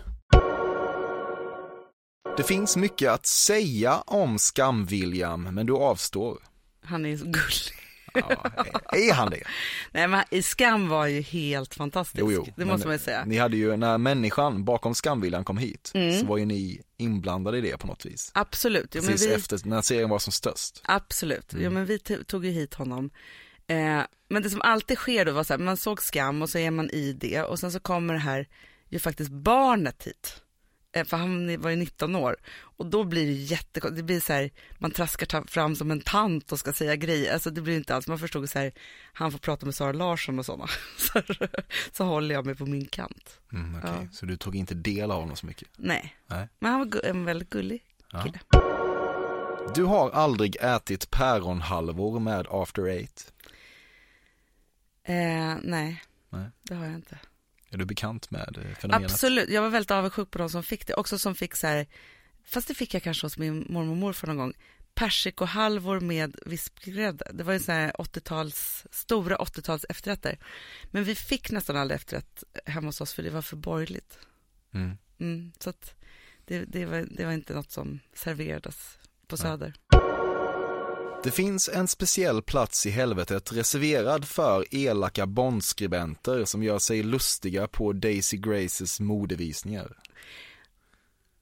Det 2.37 2.43
finns 2.43 2.77
mycket 2.77 3.11
att 3.11 3.25
säga 3.25 4.03
om 4.05 4.37
Skam-William, 4.37 5.51
men 5.51 5.65
du 5.65 5.73
avstår. 5.73 6.37
Han 6.83 7.05
är 7.05 7.17
så 7.17 7.25
gullig. 7.25 7.86
Ja, 8.29 8.51
är 8.97 9.13
han 9.13 9.29
det? 9.31 9.43
Nej 9.91 10.07
men 10.07 10.23
i 10.31 10.41
Skam 10.41 10.87
var 10.89 11.05
ju 11.07 11.21
helt 11.21 11.75
fantastisk, 11.75 12.19
Jo, 12.19 12.31
jo. 12.31 12.47
det 12.57 12.65
måste 12.65 12.87
man 12.87 12.95
ju 12.95 12.99
säga. 12.99 13.25
Ni 13.25 13.37
hade 13.37 13.57
ju, 13.57 13.77
när 13.77 13.97
människan 13.97 14.65
bakom 14.65 14.93
Skam-William 14.93 15.43
kom 15.43 15.57
hit, 15.57 15.91
Mm. 15.93 16.19
så 16.19 16.25
var 16.25 16.37
ju 16.37 16.45
ni 16.45 16.81
inblandade 16.97 17.57
i 17.57 17.61
det 17.61 17.77
på 17.77 17.87
något 17.87 18.05
vis. 18.05 18.31
Absolut, 18.33 18.95
jo, 18.95 19.01
men 19.01 19.11
Precis 19.11 19.27
vi, 19.27 19.33
efter, 19.33 19.59
när 19.63 19.81
serien 19.81 20.09
var 20.09 20.19
som 20.19 20.31
störst. 20.33 20.81
absolut. 20.83 21.53
Mm. 21.53 21.65
Jo, 21.65 21.71
men 21.71 21.85
vi 21.85 21.99
tog 21.99 22.45
ju 22.45 22.51
hit 22.51 22.73
honom. 22.73 23.09
Eh, 23.67 24.01
men 24.29 24.43
det 24.43 24.49
som 24.49 24.61
alltid 24.61 24.97
sker 24.97 25.25
då 25.25 25.31
var 25.31 25.43
så 25.43 25.53
här, 25.53 25.59
man 25.59 25.77
såg 25.77 26.01
Skam 26.01 26.41
och 26.41 26.49
så 26.49 26.57
är 26.57 26.71
man 26.71 26.89
i 26.89 27.13
det 27.13 27.41
och 27.41 27.59
sen 27.59 27.71
så 27.71 27.79
kommer 27.79 28.13
det 28.13 28.19
här 28.19 28.47
ju 28.89 28.99
faktiskt 28.99 29.31
barnet 29.31 30.03
hit. 30.07 30.41
Eh, 30.95 31.05
För 31.05 31.17
han 31.17 31.61
var 31.61 31.69
ju 31.69 31.75
19 31.75 32.15
år 32.15 32.35
och 32.51 32.85
då 32.85 33.03
blir 33.03 33.25
det 33.25 33.31
jättekonstigt. 33.33 33.97
Det 33.97 34.03
blir 34.03 34.19
så 34.19 34.33
här, 34.33 34.49
man 34.77 34.91
traskar 34.91 35.47
fram 35.47 35.75
som 35.75 35.91
en 35.91 36.01
tant 36.01 36.51
och 36.51 36.59
ska 36.59 36.73
säga 36.73 36.95
grejer. 36.95 37.33
Alltså 37.33 37.49
det 37.49 37.61
blir 37.61 37.75
inte 37.77 37.95
alls, 37.95 38.07
man 38.07 38.19
förstod 38.19 38.49
så 38.49 38.59
här, 38.59 38.71
han 39.13 39.31
får 39.31 39.39
prata 39.39 39.65
med 39.65 39.75
Sara 39.75 39.91
Larsson 39.91 40.39
och 40.39 40.45
sådana. 40.45 40.67
Så, 40.97 41.21
så 41.91 42.03
håller 42.03 42.35
jag 42.35 42.45
mig 42.45 42.55
på 42.55 42.65
min 42.65 42.85
kant. 42.85 43.39
Mm, 43.53 43.75
okej. 43.75 43.91
Ja. 44.01 44.07
Så 44.11 44.25
du 44.25 44.37
tog 44.37 44.55
inte 44.55 44.75
del 44.75 45.11
av 45.11 45.19
honom 45.21 45.35
så 45.35 45.45
mycket? 45.45 45.67
Nej, 45.77 46.15
Nej. 46.27 46.47
men 46.59 46.71
han 46.71 46.79
var 46.89 47.05
en 47.05 47.25
väldigt 47.25 47.49
gullig 47.49 47.83
Ja. 48.11 48.23
kille. 48.23 48.39
Du 49.75 49.83
har 49.83 50.11
aldrig 50.11 50.55
ätit 50.61 51.09
päronhalvor 51.11 52.19
med 52.19 52.47
after 52.49 52.85
eight? 52.87 53.33
Eh, 55.03 55.55
nej, 55.63 56.03
Nej. 56.29 56.49
det 56.63 56.75
har 56.75 56.85
jag 56.85 56.95
inte. 56.95 57.19
Är 57.69 57.77
du 57.77 57.85
bekant 57.85 58.31
med 58.31 58.57
eh, 58.57 58.75
fenomenet? 58.75 59.11
Absolut, 59.11 59.49
jag 59.49 59.61
var 59.61 59.69
väldigt 59.69 59.91
avundsjuk 59.91 60.31
på 60.31 60.37
de 60.37 60.49
som 60.49 60.63
fick 60.63 60.87
det. 60.87 60.93
Också 60.93 61.19
som 61.19 61.35
fick 61.35 61.55
så 61.55 61.67
här, 61.67 61.87
fast 62.45 62.67
det 62.67 62.73
fick 62.73 62.93
jag 62.93 63.03
kanske 63.03 63.25
hos 63.25 63.37
min 63.37 63.65
mormor 63.69 63.91
och 63.91 63.97
morfar 63.97 64.27
någon 64.27 64.37
gång, 64.37 64.53
persikohalvor 64.93 65.99
med 65.99 66.35
vispgrädde. 66.45 67.31
Det 67.33 67.43
var 67.43 67.53
ju 67.53 67.59
så 67.59 67.71
här 67.71 67.91
80-tals, 67.91 68.85
stora 68.91 69.37
80-tals 69.37 69.85
efterrätter. 69.89 70.37
Men 70.91 71.03
vi 71.03 71.15
fick 71.15 71.51
nästan 71.51 71.77
aldrig 71.77 71.95
efterrätt 71.95 72.43
hemma 72.65 72.87
hos 72.87 73.01
oss 73.01 73.13
för 73.13 73.23
det 73.23 73.29
var 73.29 73.41
för 73.41 73.57
borgerligt. 73.57 74.19
Mm. 74.73 74.97
Mm, 75.19 75.51
så 75.59 75.69
att 75.69 75.95
det, 76.45 76.65
det, 76.65 76.85
var, 76.85 77.07
det 77.11 77.25
var 77.25 77.31
inte 77.31 77.53
något 77.53 77.71
som 77.71 77.99
serverades 78.13 78.99
på 79.27 79.37
Söder. 79.37 79.73
Det 81.23 81.31
finns 81.31 81.69
en 81.69 81.87
speciell 81.87 82.41
plats 82.41 82.85
i 82.85 82.89
helvetet 82.89 83.53
reserverad 83.53 84.27
för 84.27 84.75
elaka 84.75 85.25
bondskribenter 85.25 86.45
som 86.45 86.63
gör 86.63 86.79
sig 86.79 87.03
lustiga 87.03 87.67
på 87.67 87.93
Daisy 87.93 88.37
Graces 88.37 88.99
modevisningar. 88.99 89.97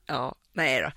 Ja, 0.06 0.36
nej 0.54 0.82
då. 0.82 0.92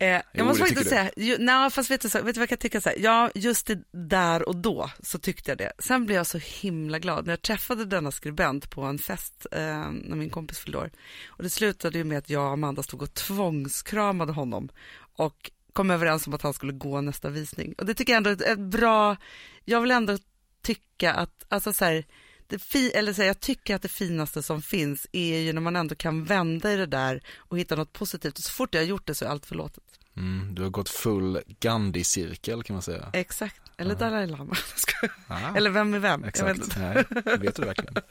Eh, 0.00 0.08
jag 0.08 0.22
Jo, 0.32 0.44
måste 0.44 0.64
faktiskt 0.64 0.88
säga, 0.88 1.10
ju, 1.16 1.36
nej, 1.38 1.70
fast 1.70 1.90
vet 1.90 2.00
du, 2.00 2.08
så, 2.08 2.22
vet 2.22 2.34
du 2.34 2.38
vad 2.38 2.42
jag 2.42 2.48
kan 2.48 2.58
tycka 2.58 2.80
så 2.80 2.88
här, 2.88 2.96
ja 2.98 3.30
just 3.34 3.66
det 3.66 3.78
där 3.90 4.48
och 4.48 4.56
då 4.56 4.90
så 5.02 5.18
tyckte 5.18 5.50
jag 5.50 5.58
det. 5.58 5.72
Sen 5.78 6.06
blev 6.06 6.16
jag 6.16 6.26
så 6.26 6.38
himla 6.38 6.98
glad 6.98 7.26
när 7.26 7.32
jag 7.32 7.42
träffade 7.42 7.84
denna 7.84 8.10
skribent 8.10 8.70
på 8.70 8.82
en 8.82 8.98
fest 8.98 9.46
eh, 9.52 9.90
när 9.90 10.16
min 10.16 10.30
kompis 10.30 10.58
fyllde 10.58 10.78
år. 10.78 10.90
Och 11.26 11.42
det 11.42 11.50
slutade 11.50 11.98
ju 11.98 12.04
med 12.04 12.18
att 12.18 12.30
jag 12.30 12.46
och 12.46 12.52
Amanda 12.52 12.82
stod 12.82 13.02
och 13.02 13.14
tvångskramade 13.14 14.32
honom 14.32 14.68
och 15.16 15.50
kom 15.78 15.90
överens 15.90 16.26
om 16.26 16.34
att 16.34 16.42
han 16.42 16.54
skulle 16.54 16.72
gå 16.72 17.00
nästa 17.00 17.30
visning. 17.30 17.74
Och 17.78 17.86
det 17.86 17.94
tycker 17.94 18.12
jag 18.12 18.16
ändå 18.16 18.30
är 18.30 18.52
ett 18.52 18.58
bra, 18.58 19.16
jag 19.64 19.80
vill 19.80 19.90
ändå 19.90 20.18
tycka 20.62 21.14
att, 21.14 21.44
alltså 21.48 21.72
så 21.72 21.84
här, 21.84 22.04
det 22.46 22.58
fi, 22.58 22.90
eller 22.92 23.12
så 23.12 23.20
här, 23.22 23.26
jag 23.26 23.40
tycker 23.40 23.74
att 23.74 23.82
det 23.82 23.88
finaste 23.88 24.42
som 24.42 24.62
finns 24.62 25.06
är 25.12 25.38
ju 25.38 25.52
när 25.52 25.60
man 25.60 25.76
ändå 25.76 25.94
kan 25.94 26.24
vända 26.24 26.72
i 26.72 26.76
det 26.76 26.86
där 26.86 27.22
och 27.38 27.58
hitta 27.58 27.76
något 27.76 27.92
positivt. 27.92 28.38
Och 28.38 28.44
så 28.44 28.50
fort 28.50 28.74
jag 28.74 28.80
har 28.80 28.86
gjort 28.86 29.06
det 29.06 29.14
så 29.14 29.24
är 29.24 29.28
allt 29.28 29.46
förlåtet. 29.46 29.84
Mm, 30.16 30.54
du 30.54 30.62
har 30.62 30.70
gått 30.70 30.88
full 30.88 31.40
Gandhi-cirkel 31.60 32.62
kan 32.62 32.74
man 32.74 32.82
säga. 32.82 33.10
Exakt, 33.12 33.62
eller 33.76 33.94
Dalai 33.94 34.26
Lama. 34.26 34.54
Ah, 35.26 35.56
eller 35.56 35.70
vem 35.70 35.94
är 35.94 35.98
vem? 35.98 36.20
Jag 36.20 36.44
vet 36.44 36.56
Exakt, 36.56 36.58
inte. 36.58 36.80
nej, 37.24 37.38
vet 37.38 37.56
du 37.56 37.62
verkligen? 37.62 37.94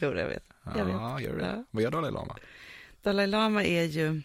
Jo, 0.00 0.14
jag 0.14 0.28
vet. 0.28 0.44
Jag 0.76 0.84
vet. 0.84 0.94
Ja, 0.94 1.20
gör 1.20 1.36
det. 1.36 1.46
Ja. 1.46 1.64
Vad 1.70 1.82
gör 1.82 1.90
Dalai 1.90 2.10
Lama? 2.10 2.36
Dalai 3.02 3.26
Lama 3.26 3.64
är 3.64 3.82
ju 3.82 4.22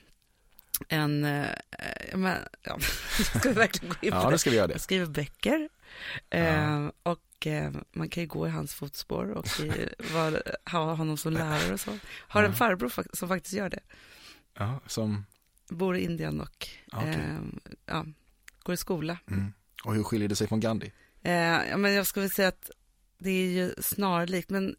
en, 0.89 1.25
eh, 1.25 1.45
ja, 2.11 2.17
men, 2.17 2.37
ja, 2.61 2.79
ska 3.39 3.49
vi 3.49 3.55
verkligen 3.55 3.89
gå 3.89 4.05
in 4.07 4.11
på 4.11 4.17
Ja, 4.17 4.29
det? 4.29 4.37
ska 4.37 4.49
vi 4.49 4.55
göra 4.55 4.67
det. 4.67 4.73
Jag 4.73 4.81
skriver 4.81 5.05
böcker 5.05 5.69
eh, 6.29 6.89
och 7.03 7.47
eh, 7.47 7.71
man 7.91 8.09
kan 8.09 8.23
ju 8.23 8.27
gå 8.27 8.47
i 8.47 8.49
hans 8.49 8.73
fotspår 8.73 9.29
och 9.31 9.59
i, 9.59 9.89
var, 10.13 10.41
ha 10.71 10.93
honom 10.93 11.17
som 11.17 11.33
lärare 11.33 11.73
och 11.73 11.79
så. 11.79 11.97
Har 12.17 12.43
en 12.43 12.49
Ja. 12.51 12.55
farbror 12.55 12.89
fak- 12.89 13.15
som 13.15 13.27
faktiskt 13.29 13.53
gör 13.55 13.69
det. 13.69 13.79
Ja, 14.57 14.79
som, 14.87 15.25
Bor 15.69 15.97
i 15.97 16.03
Indien 16.03 16.41
och 16.41 16.67
Okej. 16.91 17.09
eh, 17.09 17.37
ja, 17.85 18.05
går 18.63 18.73
i 18.73 18.77
skola. 18.77 19.17
mm. 19.31 19.53
Och 19.83 19.95
hur 19.95 20.03
skiljer 20.03 20.27
det 20.29 20.35
sig 20.35 20.47
från 20.47 20.59
Gandhi? 20.59 20.91
Eh, 21.23 21.33
ja, 21.69 21.77
men 21.77 21.93
jag 21.93 22.07
skulle 22.07 22.29
säga 22.29 22.47
att 22.47 22.69
det 23.17 23.29
är 23.29 23.47
ju 23.49 23.73
snarlikt, 23.81 24.49
men 24.49 24.75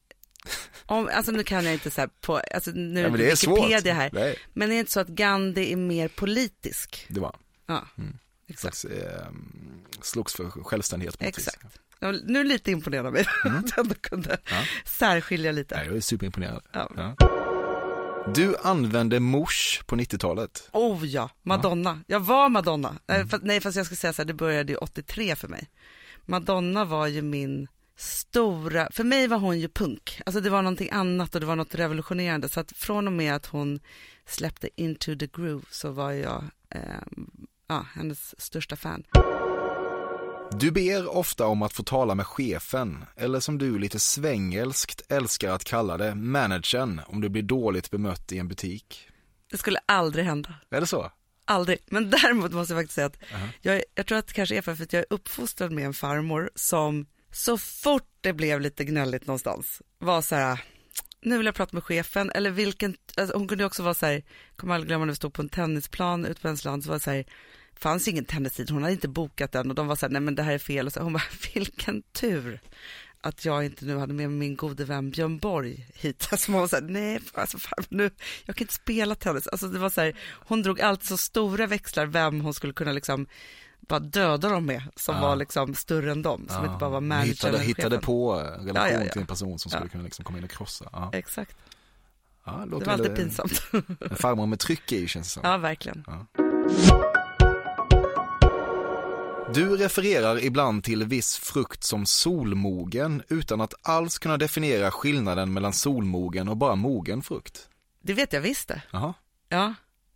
om, 0.86 1.08
alltså 1.12 1.32
nu 1.32 1.44
kan 1.44 1.64
jag 1.64 1.74
inte 1.74 1.90
så 1.90 2.00
här 2.00 2.10
på, 2.20 2.36
alltså 2.54 2.70
nu 2.70 3.00
Ja, 3.00 3.06
är 3.06 3.10
men 3.10 3.20
det 3.20 3.30
är 3.30 3.34
svårt. 3.36 3.58
Wikipedia 3.58 3.94
här, 3.94 4.10
Nej, 4.12 4.38
men 4.54 4.68
är 4.70 4.74
det 4.74 4.78
inte 4.80 4.92
så 4.92 5.00
att 5.00 5.08
Gandhi 5.08 5.72
är 5.72 5.76
mer 5.76 6.08
politisk? 6.08 7.06
det 7.08 7.20
var 7.20 7.36
Ja, 7.66 7.86
Mm. 7.98 8.18
exakt. 8.48 8.76
slags, 8.76 8.94
eh, 8.94 9.26
slogs 10.02 10.34
för 10.34 10.44
självständighet 10.50 11.18
på 11.18 11.24
något 11.24 11.38
vis. 11.38 11.48
Exakt. 11.48 11.78
Jag, 12.00 12.12
var- 12.12 12.20
nu 12.24 12.44
lite 12.44 12.70
imponerad 12.70 13.06
av 13.06 13.12
mig 13.12 13.26
Mm. 13.44 13.58
att 13.64 13.70
jag 13.70 13.78
ändå 13.78 13.94
kunde 13.94 14.38
Ja. 14.50 14.62
särskilja 14.84 15.52
lite. 15.52 15.76
Nej, 15.76 15.86
jag 15.86 15.96
är 15.96 16.00
superimponerad. 16.00 16.62
Ja. 16.72 16.90
Ja. 16.96 17.16
Du 18.34 18.56
använde 18.62 19.20
mors 19.20 19.82
på 19.86 19.96
90-talet. 19.96 20.68
Oh 20.72 21.06
ja, 21.06 21.30
Madonna. 21.42 22.00
Jag 22.06 22.20
var 22.20 22.48
Madonna. 22.48 22.94
Fast, 23.30 23.42
nej, 23.44 23.60
fast 23.60 23.76
jag 23.76 23.86
ska 23.86 23.94
säga 23.96 24.12
så 24.12 24.22
här, 24.22 24.26
det 24.26 24.34
började 24.34 24.72
ju 24.72 24.76
83 24.78 25.36
för 25.36 25.48
mig. 25.48 25.68
Madonna 26.24 26.84
var 26.84 27.06
ju 27.06 27.22
min 27.22 27.68
stora, 27.96 28.88
för 28.92 29.04
mig 29.04 29.28
var 29.28 29.38
hon 29.38 29.60
ju 29.60 29.68
punk. 29.68 30.20
Alltså 30.26 30.40
det 30.40 30.50
var 30.50 30.62
någonting 30.62 30.90
annat 30.92 31.34
och 31.34 31.40
det 31.40 31.46
var 31.46 31.56
något 31.56 31.74
revolutionerande. 31.74 32.48
Så 32.48 32.60
att 32.60 32.72
från 32.72 33.06
och 33.06 33.12
med 33.12 33.34
att 33.34 33.46
hon 33.46 33.80
släppte 34.26 34.68
Into 34.76 35.18
the 35.18 35.26
Groove 35.26 35.64
så 35.70 35.90
var 35.90 36.12
jag 36.12 36.44
eh, 36.70 36.80
ja, 37.68 37.86
hennes 37.94 38.40
största 38.40 38.76
fan. 38.76 39.04
Du 40.52 40.70
ber 40.70 41.16
ofta 41.16 41.46
om 41.46 41.62
att 41.62 41.72
få 41.72 41.82
tala 41.82 42.14
med 42.14 42.26
chefen, 42.26 43.04
eller 43.16 43.40
som 43.40 43.58
du 43.58 43.78
lite 43.78 44.00
svängelskt 44.00 45.12
älskar 45.12 45.50
att 45.50 45.64
kalla 45.64 45.96
det, 45.96 46.14
managern, 46.14 47.00
om 47.06 47.20
du 47.20 47.28
blir 47.28 47.42
dåligt 47.42 47.90
bemött 47.90 48.32
i 48.32 48.38
en 48.38 48.48
butik. 48.48 49.08
Det 49.50 49.58
skulle 49.58 49.78
aldrig 49.86 50.24
hända. 50.24 50.54
Är 50.70 50.80
det 50.80 50.86
så? 50.86 51.10
Aldrig. 51.44 51.78
Men 51.86 52.10
däremot 52.10 52.52
måste 52.52 52.74
jag 52.74 52.80
faktiskt 52.80 52.94
säga 52.94 53.06
att 53.06 53.18
jag, 53.60 53.82
jag 53.94 54.06
tror 54.06 54.18
att 54.18 54.26
det 54.26 54.32
kanske 54.32 54.56
är 54.56 54.62
för 54.62 54.72
att 54.72 54.92
jag 54.92 55.00
är 55.00 55.06
uppfostrad 55.10 55.72
med 55.72 55.86
en 55.86 55.94
farmor 55.94 56.50
som 56.54 57.06
så 57.36 57.58
fort 57.58 58.08
det 58.20 58.32
blev 58.32 58.60
lite 58.60 58.84
gnälligt 58.84 59.26
någonstans 59.26 59.82
var 59.98 60.22
så 60.22 60.34
här, 60.34 60.60
nu 61.20 61.36
vill 61.36 61.46
jag 61.46 61.54
prata 61.54 61.76
med 61.76 61.84
chefen 61.84 62.30
eller 62.34 62.50
vilken, 62.50 62.96
alltså 63.16 63.38
hon 63.38 63.48
kunde 63.48 63.64
också 63.64 63.82
vara 63.82 63.94
så 63.94 64.06
här, 64.06 64.22
kommer 64.56 64.74
aldrig 64.74 64.88
glömma 64.88 65.04
när 65.04 65.12
vi 65.12 65.16
stod 65.16 65.32
på 65.32 65.42
en 65.42 65.48
tennisplan 65.48 66.26
ute 66.26 66.40
på 66.40 66.48
Ensland 66.48 66.84
så 66.84 66.88
var 66.88 66.96
det 66.96 67.00
så 67.00 67.10
här, 67.10 67.24
fanns 67.74 68.08
ingen 68.08 68.24
tennistid, 68.24 68.70
hon 68.70 68.82
hade 68.82 68.92
inte 68.92 69.08
bokat 69.08 69.52
den 69.52 69.70
och 69.70 69.74
de 69.74 69.86
var 69.86 69.96
så 69.96 70.06
här, 70.06 70.12
nej 70.12 70.20
men 70.20 70.34
det 70.34 70.42
här 70.42 70.52
är 70.52 70.58
fel 70.58 70.86
och 70.86 70.92
så, 70.92 71.00
hon 71.00 71.12
bara, 71.12 71.22
vilken 71.54 72.02
tur 72.02 72.60
att 73.20 73.44
jag 73.44 73.64
inte 73.64 73.84
nu 73.84 73.98
hade 73.98 74.12
med 74.12 74.28
mig 74.28 74.38
min 74.38 74.56
gode 74.56 74.84
vän 74.84 75.10
Björn 75.10 75.38
Borg 75.38 75.86
hit. 75.94 76.28
Alltså 76.32 76.50
man 76.50 76.60
var 76.60 76.68
så 76.68 76.76
här, 76.76 76.82
nej, 76.82 77.20
alltså 77.34 77.58
fan, 77.58 77.84
nu, 77.88 78.10
jag 78.44 78.56
kan 78.56 78.64
inte 78.64 78.74
spela 78.74 79.14
tennis. 79.14 79.46
Alltså 79.46 79.68
det 79.68 79.78
var 79.78 79.90
så 79.90 80.00
här, 80.00 80.16
hon 80.30 80.62
drog 80.62 80.80
alltid 80.80 81.08
så 81.08 81.16
stora 81.16 81.66
växlar 81.66 82.06
vem 82.06 82.40
hon 82.40 82.54
skulle 82.54 82.72
kunna 82.72 82.92
liksom 82.92 83.26
bara 83.88 83.98
döda 84.00 84.48
dem 84.48 84.66
med, 84.66 84.82
som 84.96 85.14
Ja. 85.14 85.20
var 85.22 85.36
liksom 85.36 85.74
större 85.74 86.12
än 86.12 86.22
dem, 86.22 86.46
som 86.50 86.64
inte 86.64 86.76
bara 86.80 86.90
var 86.90 87.00
manager 87.00 87.26
hittade, 87.26 87.58
hittade 87.58 87.98
på 87.98 88.34
relation 88.34 88.74
Ja, 88.74 88.88
ja, 88.90 89.04
ja. 89.04 89.12
till 89.12 89.20
en 89.20 89.26
person 89.26 89.58
som 89.58 89.70
skulle 89.70 89.84
Ja. 89.84 89.88
kunna 89.90 90.04
liksom 90.04 90.24
komma 90.24 90.38
in 90.38 90.44
och 90.44 90.50
krossa. 90.50 90.88
Ja. 90.92 91.10
Exakt, 91.12 91.56
Ja, 92.44 92.64
det 92.66 92.76
var 92.86 92.92
alltid 92.92 93.10
eh, 93.10 93.14
pinsamt. 93.16 93.62
En 94.10 94.16
farmor 94.16 94.46
med 94.46 94.58
tryck 94.60 94.92
i 94.92 95.06
känns 95.08 95.26
det 95.26 95.32
som. 95.40 95.50
ja, 95.50 95.56
verkligen. 95.56 96.04
Du 99.54 99.76
refererar 99.76 100.44
ibland 100.44 100.84
till 100.84 101.04
viss 101.04 101.36
frukt 101.36 101.84
som 101.84 102.06
solmogen 102.06 103.22
utan 103.28 103.60
att 103.60 103.74
alls 103.82 104.18
kunna 104.18 104.36
definiera 104.36 104.90
skillnaden 104.90 105.52
mellan 105.52 105.72
solmogen 105.72 106.48
och 106.48 106.56
bara 106.56 106.74
mogen 106.74 107.22
frukt. 107.22 107.68
Det 108.02 108.12
vet 108.12 108.32
jag 108.32 108.40
visst 108.40 108.68
det. 108.68 108.82
Ja, 108.90 109.14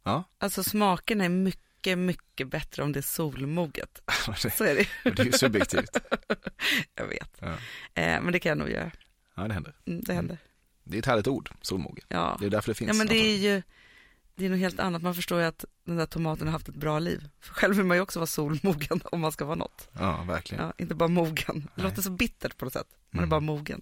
Ja, 0.03 0.25
alltså 0.39 0.63
smaken 0.63 1.21
är 1.21 1.29
mycket, 1.29 1.63
mycket 1.87 2.49
bättre 2.49 2.83
om 2.83 2.93
det 2.93 3.01
är 3.01 3.03
solmoget. 3.03 4.03
det, 4.43 4.51
Så 4.51 4.65
är 4.65 4.75
det. 4.75 4.87
det 5.11 5.19
är 5.23 5.25
ju 5.27 5.33
subjektivt. 5.33 5.97
Jag 6.95 7.07
vet. 7.07 7.37
Ja. 7.41 7.47
Eh, 8.03 8.21
men 8.23 8.33
det 8.33 8.39
kan 8.39 8.51
jag 8.51 8.59
nog 8.59 8.71
göra. 8.71 8.91
Ja, 9.35 9.49
det 9.49 9.55
händer. 9.55 9.75
Mm, 9.87 10.01
det 10.05 10.15
händer. 10.15 10.39
Det 10.85 10.97
är 10.97 10.99
ett 10.99 11.07
härligt 11.07 11.27
ord, 11.29 11.51
solmogen. 11.63 12.05
Ja. 12.09 12.37
Det 12.41 12.47
är 12.47 12.51
därför 12.51 12.71
det 12.71 12.75
finns. 12.75 12.89
Ja 12.89 12.95
men 12.95 13.07
det 13.07 13.15
är 13.17 13.37
ju, 13.37 13.63
det 14.35 14.45
är 14.47 14.51
något 14.51 14.59
helt 14.59 14.81
annat. 14.81 15.03
Man 15.03 15.15
förstår 15.15 15.41
ju 15.41 15.47
att 15.47 15.65
den 15.85 15.97
där 15.97 16.07
tomaten 16.07 16.47
har 16.47 16.53
haft 16.53 16.69
ett 16.69 16.75
bra 16.75 16.99
liv. 16.99 17.29
För 17.41 17.55
själv 17.55 17.77
vill 17.77 17.87
man 17.87 17.97
ju 17.97 18.01
också 18.01 18.19
vara 18.19 18.27
solmogen 18.27 19.01
om 19.05 19.21
man 19.21 19.33
ska 19.33 19.45
vara 19.45 19.57
något. 19.57 19.89
Ja, 19.99 20.23
verkligen. 20.29 20.65
Ja, 20.65 20.73
inte 20.79 20.95
bara 20.95 21.09
mogen. 21.09 21.35
Det 21.47 21.55
Nej. 21.75 21.85
låter 21.85 22.03
så 22.03 22.11
bittert 22.11 22.57
på 22.57 22.65
något 22.65 22.73
sätt. 22.75 22.87
Man 23.11 23.19
är 23.19 23.23
Mm. 23.27 23.31
bara 23.31 23.41
mogen. 23.41 23.81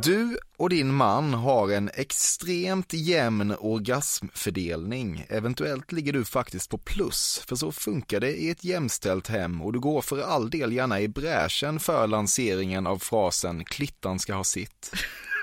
Du 0.00 0.38
och 0.56 0.68
din 0.68 0.94
man 0.94 1.34
har 1.34 1.70
en 1.70 1.90
extremt 1.94 2.92
jämn 2.92 3.54
orgasmfördelning. 3.58 5.26
Eventuellt 5.28 5.92
ligger 5.92 6.12
du 6.12 6.24
faktiskt 6.24 6.70
på 6.70 6.78
plus, 6.78 7.44
för 7.48 7.56
så 7.56 7.72
funkar 7.72 8.20
det 8.20 8.30
i 8.30 8.50
ett 8.50 8.64
jämställt 8.64 9.28
hem 9.28 9.62
och 9.62 9.72
du 9.72 9.80
går 9.80 10.02
för 10.02 10.22
all 10.22 10.50
del 10.50 10.72
gärna 10.72 11.00
i 11.00 11.08
bräschen 11.08 11.80
för 11.80 12.06
lanseringen 12.06 12.86
av 12.86 12.98
frasen 12.98 13.64
klittan 13.64 14.18
ska 14.18 14.34
ha 14.34 14.44
sitt. 14.44 14.92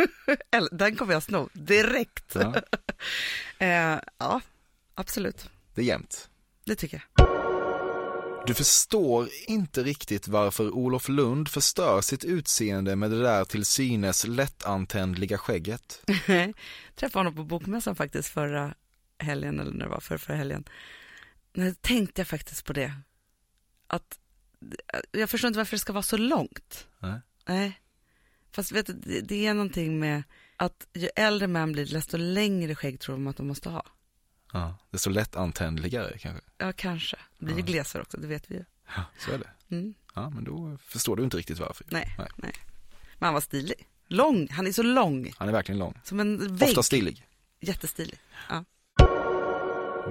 Den 0.71 0.95
kommer 0.95 1.13
jag 1.13 1.23
sno 1.23 1.49
direkt. 1.53 2.35
Ja, 2.35 2.55
eh, 3.65 3.99
ja, 4.17 4.41
absolut. 4.95 5.49
det 5.75 5.81
är 5.81 5.85
jämnt. 5.85 6.29
Det 6.65 6.75
tycker 6.75 7.05
jag. 7.15 7.38
Du 8.45 8.53
förstår 8.53 9.29
inte 9.47 9.83
riktigt 9.83 10.27
varför 10.27 10.71
Olof 10.71 11.09
Lund 11.09 11.49
förstör 11.49 12.01
sitt 12.01 12.23
utseende 12.23 12.95
med 12.95 13.11
det 13.11 13.21
där 13.21 13.45
till 13.45 13.65
synes 13.65 14.27
lättantändliga 14.27 15.37
skägget. 15.37 16.03
Träffade 16.95 17.19
honom 17.19 17.35
på 17.35 17.43
bokmässan 17.43 17.95
faktiskt 17.95 18.29
förra 18.29 18.73
helgen, 19.19 19.59
eller 19.59 19.71
när 19.71 19.85
det 19.85 19.91
var, 19.91 19.99
förra, 19.99 20.17
förra 20.17 20.37
helgen. 20.37 20.63
Nu 21.53 21.73
tänkte 21.81 22.21
jag 22.21 22.27
faktiskt 22.27 22.65
på 22.65 22.73
det. 22.73 22.93
Att, 23.87 24.19
jag 25.11 25.29
förstår 25.29 25.47
inte 25.47 25.57
varför 25.57 25.75
det 25.75 25.79
ska 25.79 25.93
vara 25.93 26.03
så 26.03 26.17
långt. 26.17 26.87
Nej. 26.99 27.19
Nej. 27.47 27.81
Fast 28.51 28.71
vet 28.71 28.85
du, 28.85 29.21
det, 29.21 29.45
är 29.45 29.53
någonting 29.53 29.99
med 29.99 30.23
att 30.55 30.87
ju 30.93 31.09
äldre 31.15 31.47
man 31.47 31.71
blir, 31.71 31.85
desto 31.85 32.17
längre 32.17 32.75
skägg 32.75 32.99
tror 32.99 33.15
de 33.15 33.27
att 33.27 33.37
de 33.37 33.47
måste 33.47 33.69
ha. 33.69 33.85
Ja, 34.53 34.77
det 34.89 34.95
är 34.95 34.99
så 34.99 35.09
lättantändligare 35.09 36.17
kanske. 36.17 36.41
Ja, 36.57 36.73
kanske. 36.75 37.17
Det 37.37 37.45
blir 37.45 37.55
ju 37.55 37.61
Ja. 37.61 37.65
glesare 37.65 38.01
också, 38.01 38.17
det 38.17 38.27
vet 38.27 38.51
vi 38.51 38.55
ju. 38.55 38.63
Ja, 38.95 39.03
så 39.19 39.31
är 39.31 39.37
det. 39.37 39.75
Mm. 39.75 39.93
Ja, 40.15 40.29
men 40.29 40.43
då 40.43 40.77
förstår 40.83 41.15
du 41.15 41.23
inte 41.23 41.37
riktigt 41.37 41.59
varför. 41.59 41.85
Nej, 41.89 42.15
Nej. 42.17 42.27
nej. 42.35 42.53
Men 43.17 43.25
han 43.27 43.33
var 43.33 43.41
stilig. 43.41 43.87
Lång, 44.07 44.47
han 44.51 44.67
är 44.67 44.71
så 44.71 44.83
lång. 44.83 45.33
Han 45.37 45.47
är 45.47 45.51
verkligen 45.51 45.79
lång. 45.79 45.99
Som 46.03 46.19
en 46.19 46.55
vägg. 46.57 46.69
Ofta 46.69 46.83
stilig. 46.83 47.25
Jättestilig. 47.59 48.19
Ja. 48.49 48.65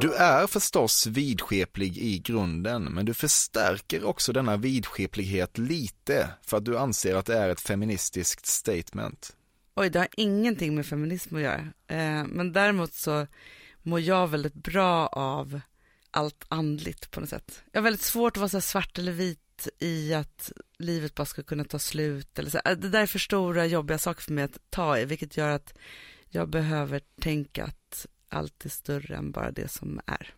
Du 0.01 0.14
är 0.14 0.46
förstås 0.46 1.07
vidskeplig 1.07 1.98
i 1.98 2.18
grunden, 2.18 2.85
men 2.85 3.07
du 3.07 3.14
förstärker 3.14 4.05
också 4.05 4.33
denna 4.33 4.57
vidskeplighet 4.57 5.59
lite 5.59 6.29
för 6.42 6.57
att 6.57 6.64
du 6.64 6.79
anser 6.79 7.14
att 7.14 7.27
det 7.27 7.38
är 7.38 7.48
ett 7.48 7.61
feministiskt 7.61 8.46
statement. 8.46 9.37
Oj, 9.74 9.90
det 9.90 9.98
har 9.98 10.09
ingenting 10.16 10.74
med 10.74 10.87
feminism 10.87 11.37
att 11.37 11.42
göra. 11.42 11.61
Eh, 11.87 12.24
men 12.27 12.53
däremot 12.53 12.92
så 12.92 13.27
mår 13.88 14.01
jag 14.01 14.29
väldigt 14.29 14.55
bra 14.55 15.07
av 15.07 15.61
allt 16.11 16.44
andligt 16.48 17.11
på 17.11 17.20
något 17.20 17.29
sätt. 17.29 17.62
Jag 17.72 17.81
har 17.81 17.85
väldigt 17.85 18.03
svårt 18.03 18.37
att 18.37 18.40
vara 18.40 18.48
så 18.48 18.57
här 18.57 18.62
svart 18.62 18.98
eller 18.98 19.12
vit 19.12 19.68
i 19.79 20.14
att 20.14 20.53
livet 20.79 21.14
bara 21.14 21.24
ska 21.24 21.42
kunna 21.42 21.64
ta 21.64 21.79
slut. 21.79 22.38
Eller 22.38 22.51
så. 22.51 22.61
Det 22.64 22.88
där 22.88 23.03
är 23.03 23.07
för 23.07 23.18
stora 23.18 23.66
jobbiga 23.66 23.98
saker 23.98 24.22
för 24.22 24.33
mig 24.33 24.44
att 24.44 24.59
ta 24.70 24.98
i, 24.98 25.05
vilket 25.05 25.37
gör 25.37 25.48
att 25.48 25.74
jag 26.29 26.48
behöver 26.48 27.01
tänka 27.20 27.64
att 27.64 28.07
allt 28.29 28.64
är 28.64 28.68
större 28.68 29.16
än 29.16 29.31
bara 29.31 29.51
det 29.51 29.68
som 29.70 30.01
är. 30.07 30.35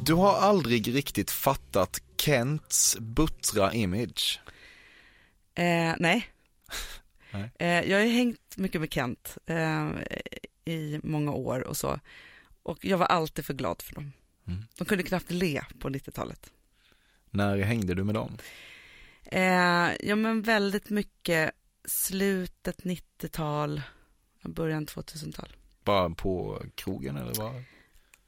Du 0.00 0.14
har 0.14 0.34
aldrig 0.34 0.94
riktigt 0.94 1.30
fattat 1.30 2.00
Kents 2.24 2.96
buttra 3.00 3.72
image. 3.72 4.40
Eh, 5.54 5.94
nej. 5.98 6.26
Nej. 7.32 7.50
Eh, 7.58 7.90
jag 7.90 7.98
har 7.98 8.04
ju 8.04 8.12
hängt 8.12 8.56
mycket 8.56 8.80
med 8.80 8.92
Kent 8.92 9.38
eh, 9.46 9.90
i 10.64 11.00
många 11.02 11.32
år 11.32 11.60
och 11.60 11.76
så. 11.76 12.00
Och 12.62 12.84
jag 12.84 12.98
var 12.98 13.06
alltid 13.06 13.44
för 13.44 13.54
glad 13.54 13.82
för 13.82 13.94
dem. 13.94 14.12
Mm. 14.46 14.64
De 14.78 14.84
kunde 14.84 15.04
knappt 15.04 15.30
le 15.30 15.62
på 15.78 15.88
90-talet. 15.88 16.50
När 17.30 17.58
hängde 17.58 17.94
du 17.94 18.04
med 18.04 18.14
dem? 18.14 18.36
Eh, 19.24 19.90
ja 20.00 20.16
men 20.16 20.42
väldigt 20.42 20.90
mycket 20.90 21.50
slutet 21.84 22.82
90-tal, 22.82 23.82
början 24.42 24.86
2000-tal. 24.86 25.48
Bara 25.84 26.10
på 26.10 26.62
krogen 26.74 27.16
eller 27.16 27.34
vad? 27.34 27.64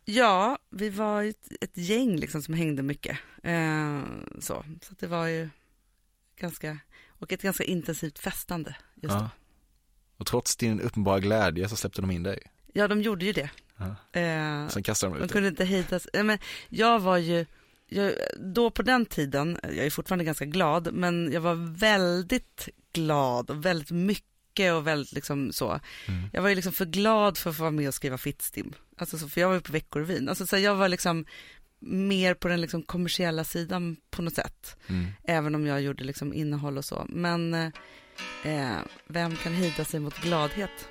Ja, 0.09 0.59
vi 0.71 0.88
var 0.90 1.23
ett, 1.23 1.49
ett 1.61 1.77
gäng 1.77 2.16
liksom 2.16 2.42
som 2.42 2.55
hängde 2.55 2.83
mycket. 2.83 3.19
Eh, 3.42 4.01
så 4.40 4.64
så 4.83 4.95
det 4.99 5.07
var 5.07 5.27
ju 5.27 5.49
ganska, 6.40 6.79
och 7.09 7.33
ett 7.33 7.42
ganska 7.42 7.64
intensivt 7.64 8.19
festande 8.19 8.77
just 8.95 9.14
då. 9.14 9.21
Ja. 9.21 9.31
Och 10.16 10.27
trots 10.27 10.57
din 10.57 10.81
uppenbara 10.81 11.21
glädje 11.21 11.69
så 11.69 11.77
släppte 11.77 12.01
de 12.01 12.11
in 12.11 12.23
dig. 12.23 12.38
Ja, 12.73 12.88
de 12.88 13.03
gjorde 13.03 13.25
ju 13.25 13.33
det. 13.33 13.51
Ja. 13.77 14.21
Eh, 14.21 14.69
Sen 14.69 14.83
kastade 14.83 15.12
de 15.12 15.19
de 15.19 15.25
ut 15.25 15.29
dig. 15.29 15.33
kunde 15.35 15.49
inte 15.49 15.64
hejda 15.64 15.99
sig. 15.99 16.11
Eh, 16.14 16.25
Men 16.25 16.38
jag 16.69 16.99
var 17.01 17.16
ju, 17.16 17.47
jag, 17.87 18.12
då 18.38 18.71
på 18.71 18.83
den 18.83 19.07
tiden, 19.07 19.59
jag 19.62 19.77
är 19.87 19.90
fortfarande 19.90 20.25
ganska 20.25 20.45
glad, 20.45 20.92
men 20.95 21.33
jag 21.33 21.40
var 21.40 21.77
väldigt 21.79 22.69
glad 22.92 23.51
och 23.51 23.64
väldigt 23.64 23.90
mycket 23.90 24.25
och 24.59 24.87
väldigt 24.87 25.12
liksom 25.12 25.53
så. 25.53 25.81
Mm. 26.07 26.31
Jag 26.33 26.42
var 26.42 26.49
ju 26.49 26.55
liksom 26.55 26.73
för 26.73 26.85
glad 26.85 27.38
för 27.38 27.51
att 27.51 27.57
få 27.57 27.62
vara 27.62 27.71
med 27.71 27.88
och 27.88 27.95
skriva 27.95 28.19
Fittstim. 28.19 28.73
Alltså 28.97 29.19
så, 29.19 29.29
för 29.29 29.40
jag 29.40 29.49
var 29.49 29.55
ju 29.55 29.61
på 29.61 29.73
Veckorevyn. 29.73 30.29
Alltså 30.29 30.47
så 30.47 30.59
jag 30.59 30.75
var 30.75 30.88
liksom 30.88 31.27
mer 31.79 32.35
på 32.35 32.49
den 32.49 32.61
liksom 32.61 32.83
kommersiella 32.83 33.45
sidan 33.45 33.97
på 34.11 34.23
något 34.23 34.35
sätt. 34.35 34.77
Mm. 34.87 35.07
Även 35.25 35.55
om 35.55 35.66
jag 35.66 35.83
gjorde 35.83 36.05
liksom 36.05 36.35
innehåll 36.35 36.79
och 36.79 36.85
så. 36.85 37.07
Men 37.09 37.55
eh, 37.55 37.71
eh, 38.45 38.79
vem 39.07 39.37
kan 39.37 39.53
hejda 39.53 39.85
sig 39.85 40.01
mot 40.01 40.19
gladhet? 40.21 40.88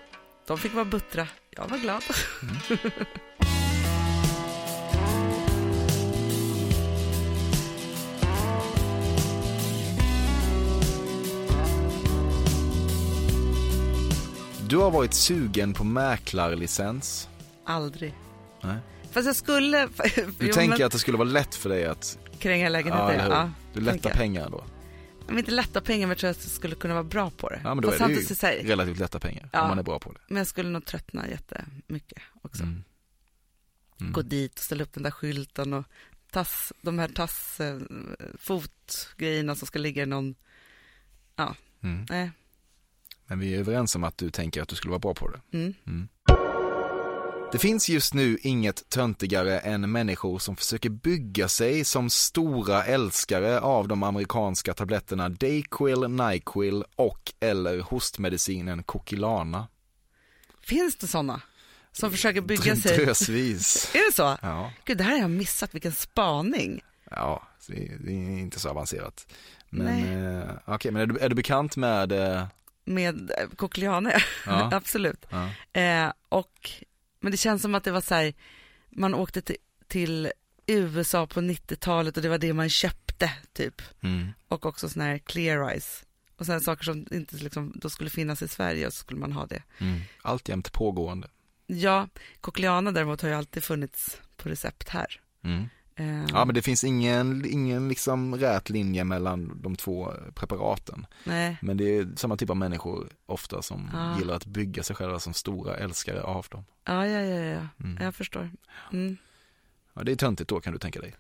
De 0.47 0.57
fick 0.57 0.73
vara 0.73 0.85
buttra, 0.85 1.27
jag 1.49 1.67
var 1.67 1.77
glad. 1.77 2.03
Du 14.69 14.77
har 14.77 14.91
varit 14.91 15.13
sugen 15.13 15.73
på 15.73 15.83
mäklarlicens. 15.83 17.29
Aldrig. 17.65 18.13
Nej. 18.63 18.77
Fast 19.11 19.25
jag 19.27 19.35
skulle... 19.35 19.87
Du 20.39 20.53
tänker 20.53 20.77
men- 20.77 20.85
att 20.85 20.91
det 20.91 20.99
skulle 20.99 21.17
vara 21.17 21.29
lätt 21.29 21.55
för 21.55 21.69
dig 21.69 21.85
att, 21.85 22.17
Kränga 22.39 22.63
ja, 22.63 22.69
lägenheter, 22.69 23.29
ja. 23.29 23.43
hur? 23.43 23.51
Du 23.73 23.81
lättar 23.81 24.09
pengar 24.09 24.49
då. 24.49 24.63
Men 25.27 25.37
inte 25.37 25.51
lätta 25.51 25.81
pengar, 25.81 26.01
men 26.01 26.09
jag 26.09 26.17
tror 26.17 26.29
att 26.29 26.37
jag 26.43 26.51
skulle 26.51 26.75
kunna 26.75 26.93
vara 26.93 27.03
bra 27.03 27.29
på 27.29 27.49
det. 27.49 27.61
Ja 27.63 27.75
men 27.75 27.81
då 27.81 27.89
Fast 27.91 28.01
är 28.01 28.07
det 28.07 28.13
ju 28.13 28.35
så 28.35 28.45
här- 28.45 28.55
relativt 28.55 28.99
lätta 28.99 29.19
pengar 29.19 29.49
Ja. 29.53 29.61
om 29.61 29.67
man 29.69 29.79
är 29.79 29.83
bra 29.83 29.99
på 29.99 30.11
det. 30.11 30.19
Men 30.27 30.37
jag 30.37 30.47
skulle 30.47 30.69
nog 30.69 30.85
tröttna 30.85 31.29
jättemycket 31.29 32.21
också. 32.41 32.63
Mm. 32.63 32.83
Mm. 33.99 34.13
Gå 34.13 34.21
dit 34.21 34.53
och 34.53 34.59
ställa 34.63 34.83
upp 34.83 34.93
den 34.93 35.03
där 35.03 35.11
skylten 35.11 35.73
och 35.73 35.85
tass, 36.31 36.73
de 36.81 36.99
här 36.99 37.07
tass, 37.07 37.59
eh, 37.59 37.79
fotgrejerna 38.39 39.55
som 39.55 39.67
ska 39.67 39.79
ligga 39.79 40.03
i 40.03 40.05
någon, 40.05 40.35
ja, 41.35 41.55
Mm. 41.83 42.05
nej. 42.09 42.31
Men 43.27 43.39
vi 43.39 43.55
är 43.55 43.59
överens 43.59 43.95
om 43.95 44.03
att 44.03 44.17
du 44.17 44.29
tänker 44.29 44.61
att 44.61 44.69
du 44.69 44.75
skulle 44.75 44.91
vara 44.91 44.99
bra 44.99 45.13
på 45.13 45.31
det. 45.31 45.57
Mm. 45.57 46.07
Det 47.51 47.59
finns 47.59 47.89
just 47.89 48.13
nu 48.13 48.37
inget 48.41 48.89
töntigare 48.89 49.59
än 49.59 49.91
människor 49.91 50.39
som 50.39 50.55
försöker 50.55 50.89
bygga 50.89 51.47
sig 51.47 51.83
som 51.83 52.09
stora 52.09 52.83
älskare 52.83 53.59
av 53.59 53.87
de 53.87 54.03
amerikanska 54.03 54.73
tabletterna 54.73 55.29
Dayquil, 55.29 56.09
Nyquil 56.09 56.83
och 56.95 57.33
eller 57.39 57.79
hostmedicinen 57.79 58.83
Kokilana. 58.83 59.67
Finns 60.61 60.95
det 60.95 61.07
sådana 61.07 61.41
som 61.91 62.11
försöker 62.11 62.41
bygga 62.41 62.75
sig? 62.75 62.97
Drösvis. 62.97 63.91
Är 63.95 64.09
det 64.09 64.15
så? 64.15 64.37
Ja, 64.41 64.71
Gud, 64.85 64.97
det 64.97 65.03
här 65.03 65.11
har 65.11 65.19
jag 65.19 65.31
missat, 65.31 65.75
vilken 65.75 65.91
spaning. 65.91 66.81
ja 67.11 67.47
det, 67.67 67.73
är 68.07 68.39
inte 68.39 68.59
så 68.59 68.69
avancerat. 68.69 69.27
Men, 69.69 69.85
Nej. 69.85 70.41
eh, 70.41 70.49
okej, 70.65 70.91
men 70.91 71.01
är 71.01 71.05
du, 71.05 71.17
är 71.19 71.29
du 71.29 71.35
bekant 71.35 71.77
med, 71.77 72.11
eh, 72.11 72.45
Med 72.85 73.31
eh, 73.31 73.47
Cochleane, 73.55 74.21
Ja. 74.45 74.69
absolut. 74.73 75.25
ja, 75.29 75.49
Eh, 75.81 76.13
och, 76.29 76.71
men 77.19 77.31
det 77.31 77.37
känns 77.37 77.61
som 77.61 77.75
att 77.75 77.83
det 77.83 77.91
var 77.91 78.01
så 78.01 78.15
här, 78.15 78.33
man 78.89 79.13
åkte 79.13 79.41
till, 79.41 79.57
till 79.87 80.31
USA 80.67 81.27
på 81.27 81.41
90-talet 81.41 82.17
och 82.17 82.23
det 82.23 82.29
var 82.29 82.37
det 82.37 82.53
man 82.53 82.69
köpte 82.69 83.31
typ. 83.53 83.81
mm, 84.03 84.27
Och 84.47 84.65
också 84.65 84.89
sådana 84.89 85.09
här 85.11 85.17
clear 85.17 85.69
eyes. 85.69 86.05
Och 86.37 86.45
sen 86.45 86.61
saker 86.61 86.83
som 86.83 87.07
inte 87.11 87.35
liksom, 87.35 87.73
då 87.75 87.89
skulle 87.89 88.09
finnas 88.09 88.41
i 88.41 88.47
Sverige 88.47 88.87
och 88.87 88.93
så 88.93 88.99
skulle 88.99 89.19
man 89.19 89.31
ha 89.31 89.45
det. 89.45 89.63
mm, 89.79 90.01
alltjämt 90.21 90.71
pågående. 90.71 91.27
Ja, 91.67 92.07
Cochleana 92.41 92.91
däremot 92.91 93.21
har 93.21 93.29
ju 93.29 93.35
alltid 93.35 93.63
funnits 93.63 94.17
på 94.37 94.49
recept 94.49 94.89
här. 94.89 95.21
Mm. 95.43 95.69
Eh, 95.97 96.25
Ja 96.33 96.45
men 96.45 96.55
det 96.55 96.61
finns 96.61 96.83
ingen, 96.83 97.45
ingen 97.45 97.87
liksom 97.89 98.35
rät 98.35 98.69
linje 98.69 99.03
mellan 99.03 99.61
de 99.61 99.75
två 99.75 100.13
preparaten. 100.33 101.05
Nej, 101.23 101.57
Men 101.61 101.77
det 101.77 101.97
är 101.97 102.07
samma 102.15 102.37
typ 102.37 102.49
av 102.49 102.57
människor 102.57 103.09
ofta 103.25 103.61
som 103.61 103.89
Ah. 103.95 104.17
gillar 104.19 104.35
att 104.35 104.45
bygga 104.45 104.83
sig 104.83 104.95
själva 104.95 105.19
som 105.19 105.33
stora 105.33 105.75
älskare 105.75 106.21
av 106.21 106.45
dem. 106.51 106.65
ja, 106.85 107.07
ja, 107.07 107.19
ja, 107.21 107.39
ja. 107.39 107.67
Mm. 107.85 108.03
jag 108.03 108.15
förstår. 108.15 108.51
Mm. 108.93 109.17
Ja, 109.93 110.03
det 110.03 110.11
är 110.11 110.15
töntigt 110.15 110.49
då 110.49 110.59
kan 110.59 110.73
du 110.73 110.79
tänka 110.79 111.01
dig 111.01 111.15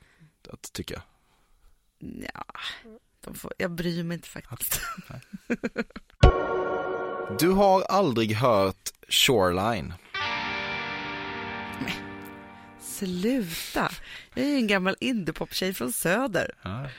att 0.49 0.73
tycka. 0.73 1.01
Ja, 2.33 2.45
de 3.21 3.33
får, 3.35 3.53
jag 3.57 3.71
bryr 3.71 4.03
mig 4.03 4.15
inte 4.15 4.27
faktiskt. 4.29 4.81
Du 7.39 7.49
har 7.49 7.81
aldrig 7.81 8.33
hört 8.35 8.89
Shoreline. 9.09 9.93
Sluta, 12.85 13.91
jag 14.33 14.45
är 14.45 14.49
ju 14.49 14.55
en 14.55 14.67
gammal 14.67 14.95
indiepop-tjej 14.99 15.73
från 15.73 15.91
Söder. 15.93 16.51
Ja. 16.61 16.89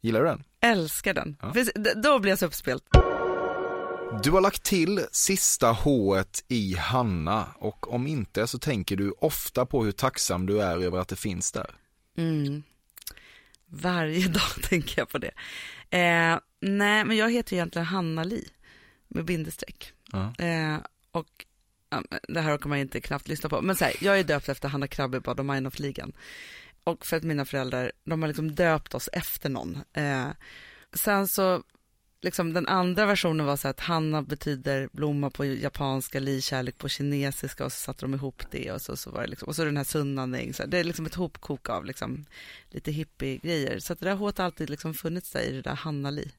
Gillar 0.00 0.20
du 0.20 0.26
den? 0.26 0.44
Älskar 0.60 1.14
den. 1.14 1.36
Ja. 1.40 1.52
Då 2.02 2.18
blir 2.18 2.32
jag 2.32 2.38
så 2.38 2.46
uppspelt. 2.46 2.84
Du 4.22 4.30
har 4.30 4.40
lagt 4.40 4.62
till 4.62 5.06
sista 5.12 5.72
h 5.72 6.22
i 6.48 6.74
Hanna 6.76 7.48
och 7.58 7.92
om 7.92 8.06
inte 8.06 8.46
så 8.46 8.58
tänker 8.58 8.96
du 8.96 9.10
ofta 9.18 9.66
på 9.66 9.84
hur 9.84 9.92
tacksam 9.92 10.46
du 10.46 10.62
är 10.62 10.78
över 10.84 10.98
att 10.98 11.08
det 11.08 11.16
finns 11.16 11.52
där. 11.52 11.70
Mm. 12.16 12.62
Varje 13.66 14.28
dag 14.28 14.62
tänker 14.62 15.00
jag 15.00 15.08
på 15.08 15.18
det. 15.18 15.32
Eh, 15.90 16.38
nej, 16.60 17.04
men 17.04 17.16
jag 17.16 17.32
heter 17.32 17.54
egentligen 17.54 17.86
Hanna 17.86 18.24
Li. 18.24 18.48
med 19.08 19.24
bindestreck. 19.24 19.92
Ja. 20.12 20.44
Eh, 20.44 20.78
och 21.10 21.46
det 22.28 22.40
här 22.40 22.56
orkar 22.56 22.68
man 22.68 22.78
inte 22.78 23.00
knappt 23.00 23.28
lyssna 23.28 23.48
på. 23.48 23.62
Men 23.62 23.76
så 23.76 23.84
här, 23.84 23.94
jag 24.00 24.18
är 24.18 24.24
döpt 24.24 24.48
efter 24.48 24.68
Hanna 24.68 24.88
Krabbe 24.88 25.16
i 25.16 25.20
Bad 25.20 25.40
och 25.40 25.46
Meinhof-ligan. 25.46 26.12
Och 26.84 27.06
för 27.06 27.16
att 27.16 27.22
mina 27.22 27.44
föräldrar, 27.44 27.92
de 28.04 28.22
har 28.22 28.28
liksom 28.28 28.54
döpt 28.54 28.94
oss 28.94 29.08
efter 29.12 29.48
någon. 29.48 29.78
Eh, 29.92 30.28
sen 30.92 31.28
så, 31.28 31.62
liksom 32.22 32.52
den 32.52 32.66
andra 32.66 33.06
versionen 33.06 33.46
var 33.46 33.56
så 33.56 33.68
att 33.68 33.80
Hanna 33.80 34.22
betyder 34.22 34.88
blomma 34.92 35.30
på 35.30 35.44
japanska, 35.44 36.20
li 36.20 36.42
kärlek 36.42 36.78
på 36.78 36.88
kinesiska 36.88 37.64
och 37.64 37.72
så 37.72 37.78
satte 37.78 38.04
de 38.04 38.14
ihop 38.14 38.42
det 38.50 38.72
och 38.72 38.82
så, 38.82 38.96
så 38.96 39.10
var 39.10 39.22
det 39.22 39.28
liksom, 39.28 39.48
och 39.48 39.56
så 39.56 39.64
den 39.64 39.76
här 39.76 39.84
Sunnaning, 39.84 40.54
så 40.54 40.62
här, 40.62 40.70
det 40.70 40.78
är 40.78 40.84
liksom 40.84 41.06
ett 41.06 41.14
hopkok 41.14 41.68
av 41.68 41.84
liksom 41.84 42.26
lite 42.70 42.92
hippie-grejer. 42.92 43.78
Så 43.78 43.92
att 43.92 44.00
det 44.00 44.06
där 44.06 44.14
H 44.14 44.32
har 44.36 44.44
alltid 44.44 44.70
liksom 44.70 44.94
funnits 44.94 45.30
där 45.30 45.40
i 45.40 45.52
det 45.52 45.62
där 45.62 45.74
Hanna-li. 45.74 46.32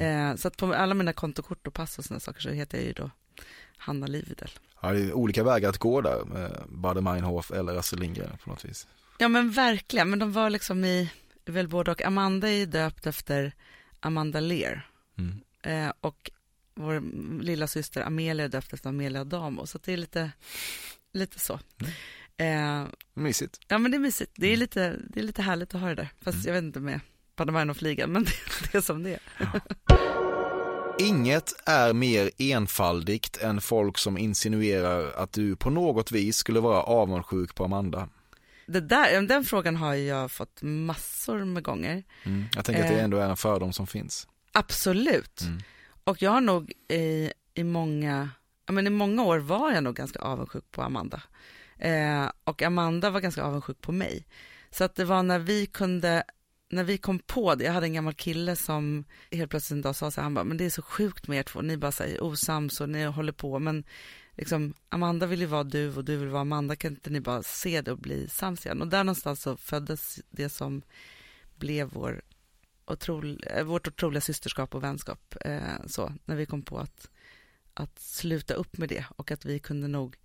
Eh, 0.00 0.34
så 0.36 0.48
att 0.48 0.56
på 0.56 0.74
alla 0.74 0.94
mina 0.94 1.12
kontokort 1.12 1.66
och 1.66 1.74
pass 1.74 1.98
och 1.98 2.04
sådana 2.04 2.20
saker 2.20 2.40
så 2.40 2.50
heter 2.50 2.78
jag 2.78 2.86
ju 2.86 2.92
då 2.92 3.10
Hanna 3.76 4.06
Lividel. 4.06 4.50
Ja, 4.82 4.92
det 4.92 4.98
är 5.00 5.12
olika 5.12 5.44
vägar 5.44 5.68
att 5.68 5.78
gå 5.78 6.00
där, 6.00 6.24
med 6.24 6.62
Baader 6.68 7.00
Meinhof 7.00 7.50
eller 7.50 7.76
Astrid 7.76 8.00
Lindgren 8.00 8.36
på 8.44 8.50
något 8.50 8.64
vis. 8.64 8.86
Ja 9.18 9.28
men 9.28 9.50
verkligen, 9.50 10.10
men 10.10 10.18
de 10.18 10.32
var 10.32 10.50
liksom 10.50 10.84
i, 10.84 11.10
väl 11.46 11.68
både 11.68 11.90
och. 11.90 12.02
Amanda 12.04 12.48
är 12.50 12.66
döpt 12.66 13.06
efter 13.06 13.52
Amanda 14.00 14.40
Lear 14.40 14.86
Mm. 15.18 15.40
eh, 15.86 15.92
och 16.00 16.30
vår 16.74 17.02
lilla 17.42 17.66
syster 17.66 18.02
Amelia 18.02 18.44
är 18.44 18.48
döpt 18.48 18.72
efter 18.72 18.88
Amelia 18.88 19.24
Damo, 19.24 19.66
så 19.66 19.78
det 19.84 19.92
är 19.92 19.96
lite, 19.96 20.30
lite 21.12 21.38
så. 21.38 21.60
Eh, 22.36 22.84
Mysigt. 23.14 23.60
ja 23.68 23.78
men 23.78 23.90
det 23.90 23.96
är 23.96 23.98
mysigt, 23.98 24.32
det 24.36 24.46
är 24.52 24.56
lite, 24.56 24.96
det 25.08 25.20
är 25.20 25.24
lite 25.24 25.42
härligt 25.42 25.74
att 25.74 25.80
ha 25.80 25.88
det 25.88 25.94
där, 25.94 26.08
fast 26.22 26.44
jag 26.46 26.52
vet 26.54 26.62
inte 26.64 26.80
med 26.80 27.00
Baader-Meinhof-ligan, 27.36 28.06
men 28.12 28.24
det, 28.24 28.30
det 28.72 28.78
är 28.78 28.82
som 28.82 29.02
det 29.02 29.10
är. 29.14 29.20
Inget 31.00 31.54
är 31.66 31.92
mer 31.92 32.30
enfaldigt 32.38 33.36
än 33.42 33.60
folk 33.60 33.98
som 33.98 34.18
insinuerar 34.18 35.12
att 35.12 35.32
du 35.32 35.56
på 35.56 35.70
något 35.70 36.12
vis 36.12 36.36
skulle 36.36 36.60
vara 36.60 36.82
avundsjuk 36.82 37.54
på 37.54 37.64
Amanda. 37.64 38.08
Det 38.66 38.80
där, 38.80 39.22
den 39.22 39.44
frågan 39.44 39.76
har 39.76 39.94
jag 39.94 40.30
fått 40.30 40.62
massor 40.62 41.44
med 41.44 41.62
gånger. 41.62 42.02
Mm. 42.24 42.44
Jag 42.54 42.64
tänker 42.64 42.82
att 42.82 42.88
det 42.88 42.94
Eh. 42.98 43.04
ändå 43.04 43.16
är 43.16 43.28
en 43.28 43.36
fördom 43.36 43.72
som 43.72 43.86
finns. 43.86 44.28
Absolut. 44.52 45.40
Mm. 45.42 45.58
Och 46.04 46.22
jag 46.22 46.30
har 46.30 46.40
nog 46.40 46.72
i, 46.88 47.32
i 47.54 47.64
många, 47.64 48.30
men 48.70 48.86
i 48.86 48.90
många 48.90 49.22
år 49.24 49.38
var 49.38 49.72
jag 49.72 49.84
nog 49.84 49.96
ganska 49.96 50.18
avundsjuk 50.18 50.64
på 50.70 50.82
Amanda. 50.82 51.22
Eh, 51.78 52.30
och 52.44 52.62
Amanda 52.62 53.10
var 53.10 53.20
ganska 53.20 53.42
avundsjuk 53.42 53.80
på 53.80 53.92
mig. 53.92 54.26
Så 54.70 54.84
att 54.84 54.94
det 54.94 55.04
var 55.04 55.22
när 55.22 55.38
vi 55.38 55.66
kunde, 55.66 56.22
när 56.70 56.84
vi 56.84 56.98
kom 56.98 57.18
på 57.18 57.54
det, 57.54 57.64
jag 57.64 57.72
hade 57.72 57.86
en 57.86 57.92
gammal 57.92 58.14
kille 58.14 58.56
som 58.56 59.04
helt 59.30 59.50
plötsligt 59.50 59.76
en 59.76 59.82
dag 59.82 59.96
sa 59.96 60.10
så 60.10 60.20
här, 60.20 60.22
han 60.22 60.34
bara, 60.34 60.44
men 60.44 60.56
det 60.56 60.64
är 60.64 60.70
så 60.70 60.82
sjukt 60.82 61.28
med 61.28 61.38
er 61.38 61.42
två, 61.42 61.60
ni 61.60 61.76
bara 61.76 61.92
säger 61.92 62.24
osams 62.24 62.80
och 62.80 62.88
ni 62.88 63.04
håller 63.04 63.32
på, 63.32 63.58
men 63.58 63.84
liksom 64.36 64.74
Amanda 64.88 65.26
vill 65.26 65.40
ju 65.40 65.46
vara 65.46 65.64
du 65.64 65.96
och 65.96 66.04
du 66.04 66.16
vill 66.16 66.28
vara 66.28 66.40
Amanda, 66.40 66.76
kan 66.76 66.92
inte 66.92 67.10
ni 67.10 67.20
bara 67.20 67.42
se 67.42 67.80
det 67.80 67.92
och 67.92 67.98
bli 67.98 68.28
sams 68.28 68.66
igen? 68.66 68.82
Och 68.82 68.88
där 68.88 69.04
någonstans 69.04 69.42
så 69.42 69.56
föddes 69.56 70.20
det 70.30 70.48
som 70.48 70.82
blev 71.56 71.88
vår 71.92 72.22
otrol, 72.84 73.44
eh, 73.46 73.64
vårt 73.64 73.88
otroliga 73.88 74.20
systerskap 74.20 74.74
och 74.74 74.84
vänskap. 74.84 75.34
Eh, 75.40 75.86
så, 75.86 76.12
när 76.24 76.36
vi 76.36 76.46
kom 76.46 76.62
på 76.62 76.78
att, 76.78 77.10
att 77.74 77.98
sluta 77.98 78.54
upp 78.54 78.78
med 78.78 78.88
det 78.88 79.04
och 79.16 79.30
att 79.30 79.44
vi 79.44 79.58
kunde 79.58 79.88
nog 79.88 80.16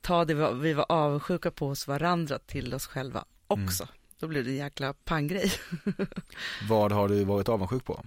ta 0.00 0.24
det 0.24 0.34
vi 0.52 0.72
var, 0.72 0.86
avundsjuka 0.88 1.50
på 1.50 1.68
hos 1.68 1.86
varandra 1.86 2.38
till 2.38 2.74
oss 2.74 2.86
själva 2.86 3.24
också. 3.46 3.88
Då 4.20 4.28
blev 4.28 4.44
det 4.44 4.50
en 4.50 4.56
jäkla 4.56 4.92
panggrej. 4.92 5.52
Vad 6.68 6.92
har 6.92 7.08
du 7.08 7.24
varit 7.24 7.48
avundsjuk 7.48 7.84
på? 7.84 8.04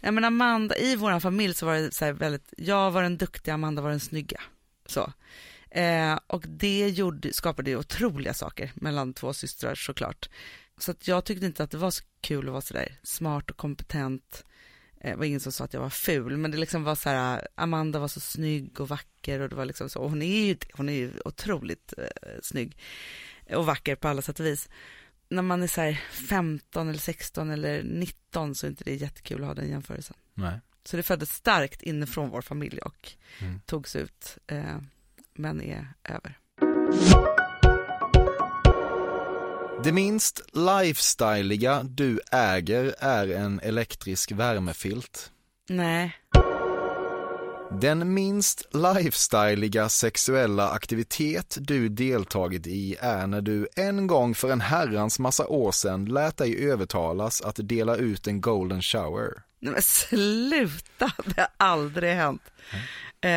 Ja, 0.00 0.10
men 0.10 0.24
Amanda, 0.24 0.76
i 0.76 0.96
vår 0.96 1.20
familj 1.20 1.54
så 1.54 1.66
var 1.66 1.74
det 1.74 1.94
så 1.94 2.04
här 2.04 2.12
väldigt, 2.12 2.54
jag 2.56 2.90
var 2.90 3.02
den 3.02 3.18
duktiga, 3.18 3.54
Amanda 3.54 3.82
var 3.82 3.90
den 3.90 4.00
snygga. 4.00 4.40
Så. 4.86 5.12
Eh, 5.70 6.18
och 6.26 6.44
det 6.48 6.88
gjorde, 6.88 7.32
skapade 7.32 7.70
ju 7.70 7.76
otroliga 7.76 8.34
saker 8.34 8.72
mellan 8.74 9.14
två 9.14 9.32
systrar 9.32 9.74
såklart. 9.74 10.28
Så 10.78 10.90
att 10.90 11.08
jag 11.08 11.24
tyckte 11.24 11.46
inte 11.46 11.62
att 11.64 11.70
det 11.70 11.78
var 11.78 11.90
så 11.90 12.04
kul 12.20 12.46
att 12.46 12.52
vara 12.52 12.60
sådär 12.60 12.98
smart 13.02 13.50
och 13.50 13.56
kompetent. 13.56 14.44
Eh, 15.00 15.10
det 15.10 15.16
var 15.16 15.24
ingen 15.24 15.40
som 15.40 15.52
sa 15.52 15.64
att 15.64 15.74
jag 15.74 15.80
var 15.80 15.90
ful, 15.90 16.36
men 16.36 16.50
det 16.50 16.58
liksom 16.58 16.84
var 16.84 16.94
så 16.94 17.08
här, 17.08 17.48
Amanda 17.54 17.98
var 17.98 18.08
så 18.08 18.20
snygg 18.20 18.80
och 18.80 18.88
vacker 18.88 19.40
och 19.40 19.48
det 19.48 19.56
var 19.56 19.64
liksom 19.64 19.88
så, 19.88 20.00
och 20.00 20.10
hon 20.10 20.22
är 20.22 20.46
ju, 20.46 20.56
hon 20.72 20.88
är 20.88 20.92
ju 20.92 21.12
otroligt 21.24 21.94
eh, 21.98 22.30
snygg 22.42 22.76
och 23.54 23.66
vacker 23.66 23.96
på 23.96 24.08
alla 24.08 24.22
sätt 24.22 24.40
och 24.40 24.46
vis. 24.46 24.68
När 25.28 25.42
man 25.42 25.62
är 25.62 25.66
så 25.66 25.80
här 25.80 25.92
15 26.28 26.88
eller 26.88 26.98
16 26.98 27.50
eller 27.50 27.82
19 27.82 28.54
så 28.54 28.66
är 28.66 28.70
inte 28.70 28.84
det 28.84 28.94
jättekul 28.94 29.40
att 29.42 29.46
ha 29.46 29.54
den 29.54 29.68
jämförelsen. 29.68 30.16
Nej. 30.34 30.60
Så 30.84 30.96
det 30.96 31.02
föddes 31.02 31.30
starkt 31.34 31.82
inifrån 31.82 32.30
vår 32.30 32.42
familj 32.42 32.78
och 32.78 33.12
Mm. 33.40 33.60
togs 33.66 33.96
ut, 33.96 34.38
eh, 34.46 34.76
men 35.34 35.62
är 35.62 35.88
över. 36.04 36.38
Det 39.84 39.92
minst 39.92 40.40
lifestyliga 40.52 41.82
du 41.82 42.20
äger 42.32 42.94
är 42.98 43.28
en 43.28 43.60
elektrisk 43.60 44.32
värmefilt. 44.32 45.32
Nej, 45.68 46.16
Den 47.80 48.14
minst 48.14 48.74
lifestyliga 48.74 49.88
sexuella 49.88 50.70
aktivitet 50.70 51.58
du 51.60 51.88
deltagit 51.88 52.66
i 52.66 52.96
är 53.00 53.26
när 53.26 53.40
du 53.40 53.68
en 53.76 54.06
gång 54.06 54.34
för 54.34 54.52
en 54.52 54.60
herrans 54.60 55.18
massa 55.18 55.46
år 55.46 55.72
sedan 55.72 56.04
lät 56.04 56.36
dig 56.36 56.70
övertalas 56.70 57.42
att 57.42 57.56
dela 57.62 57.96
ut 57.96 58.26
en 58.26 58.40
golden 58.40 58.82
shower. 58.82 59.42
Nej 59.60 59.72
men 59.72 59.82
sluta, 59.82 61.12
det 61.24 61.40
har 61.40 61.48
aldrig 61.56 62.14
hänt. 62.14 62.42
Eh, 63.20 63.30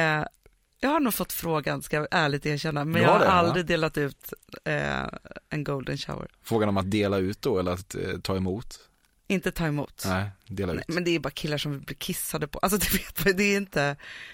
jag 0.79 0.89
har 0.89 0.99
nog 0.99 1.13
fått 1.13 1.33
frågan, 1.33 1.81
ska 1.81 1.95
jag 1.95 2.07
ärligt 2.11 2.45
erkänna, 2.45 2.85
men 2.85 3.01
jag 3.01 3.09
har 3.09 3.19
va? 3.19 3.25
aldrig 3.25 3.65
delat 3.65 3.97
ut 3.97 4.33
eh, 4.65 5.03
en 5.49 5.63
golden 5.63 5.97
shower. 5.97 6.27
Frågan 6.43 6.69
om 6.69 6.77
att 6.77 6.91
dela 6.91 7.17
ut 7.17 7.41
då 7.41 7.59
eller 7.59 7.71
att 7.71 7.95
eh, 7.95 8.19
ta 8.23 8.37
emot? 8.37 8.88
Inte 9.29 9.51
ta 9.51 9.65
emot. 9.65 10.03
Nej, 10.07 10.29
dela 10.47 10.73
ut. 10.73 10.77
Nej, 10.87 10.95
men 10.95 11.03
det 11.03 11.11
är 11.15 11.19
bara 11.19 11.29
killar 11.31 11.57
som 11.57 11.71
vill 11.71 11.81
bli 11.81 11.95
kissade 11.95 12.47
på. 12.47 12.59
Alltså 12.59 12.77
det 12.79 12.93
vet 12.93 13.25
man, 13.25 13.35
det 13.37 13.43
är 13.43 13.57
inte, 13.57 13.81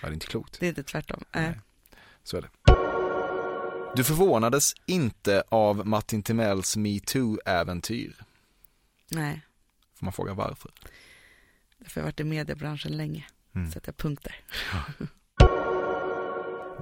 Ja, 0.02 0.08
det 0.08 0.12
är 0.12 0.14
inte 0.14 0.28
klokt. 0.28 0.60
det 0.60 0.66
är 0.66 0.70
inte 0.70 0.84
tvärtom. 0.84 1.24
Eh. 1.32 1.52
Så 2.24 2.38
är 2.38 2.42
det. 2.42 2.50
Du 3.96 4.04
förvånades 4.04 4.74
inte 4.86 5.44
av 5.50 5.88
Martin 5.88 6.24
Timells 6.24 6.78
metoo-äventyr. 6.78 8.14
Nej, 9.12 9.42
Får 9.96 10.06
man 10.06 10.14
fråga 10.14 10.34
varför? 10.34 10.72
för 11.88 12.02
jag 12.02 12.04
har 12.04 12.08
varit 12.12 12.20
i 12.20 12.24
mediebranschen 12.24 12.98
länge. 12.98 13.26
Mm. 13.56 13.72
Sätter 13.72 13.92
punkter. 13.92 14.36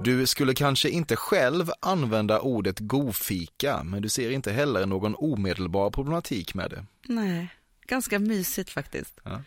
Du 0.02 0.26
skulle 0.26 0.54
kanske 0.54 0.88
inte 0.88 1.16
själv 1.16 1.70
använda 1.80 2.40
ordet 2.40 2.78
godfika, 2.78 3.82
men 3.84 4.02
du 4.02 4.08
ser 4.08 4.30
inte 4.30 4.52
heller 4.52 4.86
någon 4.86 5.14
omedelbar 5.18 5.90
problematik 5.90 6.54
med 6.54 6.70
det. 6.70 6.86
Nej, 7.08 7.48
ganska 7.86 8.18
mysigt 8.18 8.70
faktiskt. 8.70 9.20
Ja. 9.22 9.42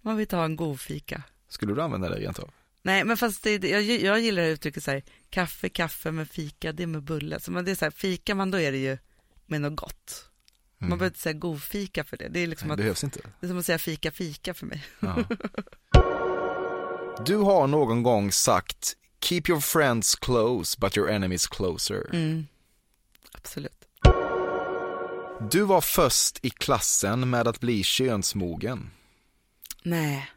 Man 0.00 0.16
vill 0.16 0.26
ta 0.26 0.44
en 0.44 0.56
god 0.56 0.80
fika. 0.80 1.22
Skulle 1.48 1.74
du 1.74 1.82
använda 1.82 2.08
det 2.08 2.16
rent 2.20 2.38
av? 2.38 2.50
Nej, 2.82 3.04
men 3.04 3.16
fast 3.16 3.42
det, 3.42 3.64
jag, 3.64 3.82
jag 3.82 4.20
gillar 4.20 4.42
uttrycket 4.42 4.84
så 4.84 4.90
här, 4.90 5.02
kaffe, 5.30 5.68
kaffe 5.68 6.10
med 6.10 6.30
fika, 6.30 6.72
det 6.72 6.82
är 6.82 6.86
med 6.86 7.02
bulle. 7.02 7.40
Så 7.40 7.52
man, 7.52 7.64
det 7.64 7.70
är 7.70 7.74
så 7.74 7.84
här, 7.84 7.90
fikar 7.90 8.34
man 8.34 8.50
då 8.50 8.58
är 8.60 8.72
det 8.72 8.78
ju 8.78 8.98
med 9.46 9.60
något 9.60 9.76
gott. 9.76 10.28
Man 10.78 10.88
behöver 10.88 11.06
inte 11.06 11.18
säga 11.20 11.32
god 11.32 11.62
fika 11.62 12.04
för 12.04 12.16
det. 12.16 12.28
Det 12.28 12.40
är 12.40 12.46
liksom 12.46 12.68
Det 12.68 12.74
att, 12.74 12.78
behövs 12.78 13.04
inte. 13.04 13.20
det 13.40 13.46
är 13.46 13.48
som 13.48 13.58
att 13.58 13.66
säga 13.66 13.78
fika, 13.78 14.10
fika 14.10 14.54
för 14.54 14.66
mig. 14.66 14.84
Ja. 15.00 15.24
Du 17.26 17.36
har 17.36 17.66
någon 17.66 18.02
gång 18.02 18.32
sagt 18.32 18.96
Keep 19.20 19.42
your 19.48 19.60
friends 19.60 20.14
close 20.14 20.76
but 20.80 20.96
your 20.96 21.10
enemies 21.10 21.46
closer. 21.46 22.10
Mm. 22.12 22.46
Absolut. 23.32 23.83
Du 25.40 25.62
var 25.62 25.80
först 25.80 26.44
i 26.44 26.50
klassen 26.50 27.30
med 27.30 27.48
att 27.48 27.60
bli 27.60 27.82
könsmogen. 27.82 28.90
Nej, 29.82 30.30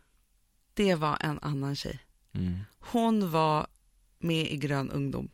det 0.73 0.95
var 0.95 1.17
en 1.19 1.39
annan 1.41 1.75
tjej. 1.75 1.99
Mm. 2.33 2.59
Hon 2.79 3.31
var 3.31 3.67
med 4.19 4.51
i 4.51 4.57
Grön 4.57 4.91
ungdom. 4.91 5.29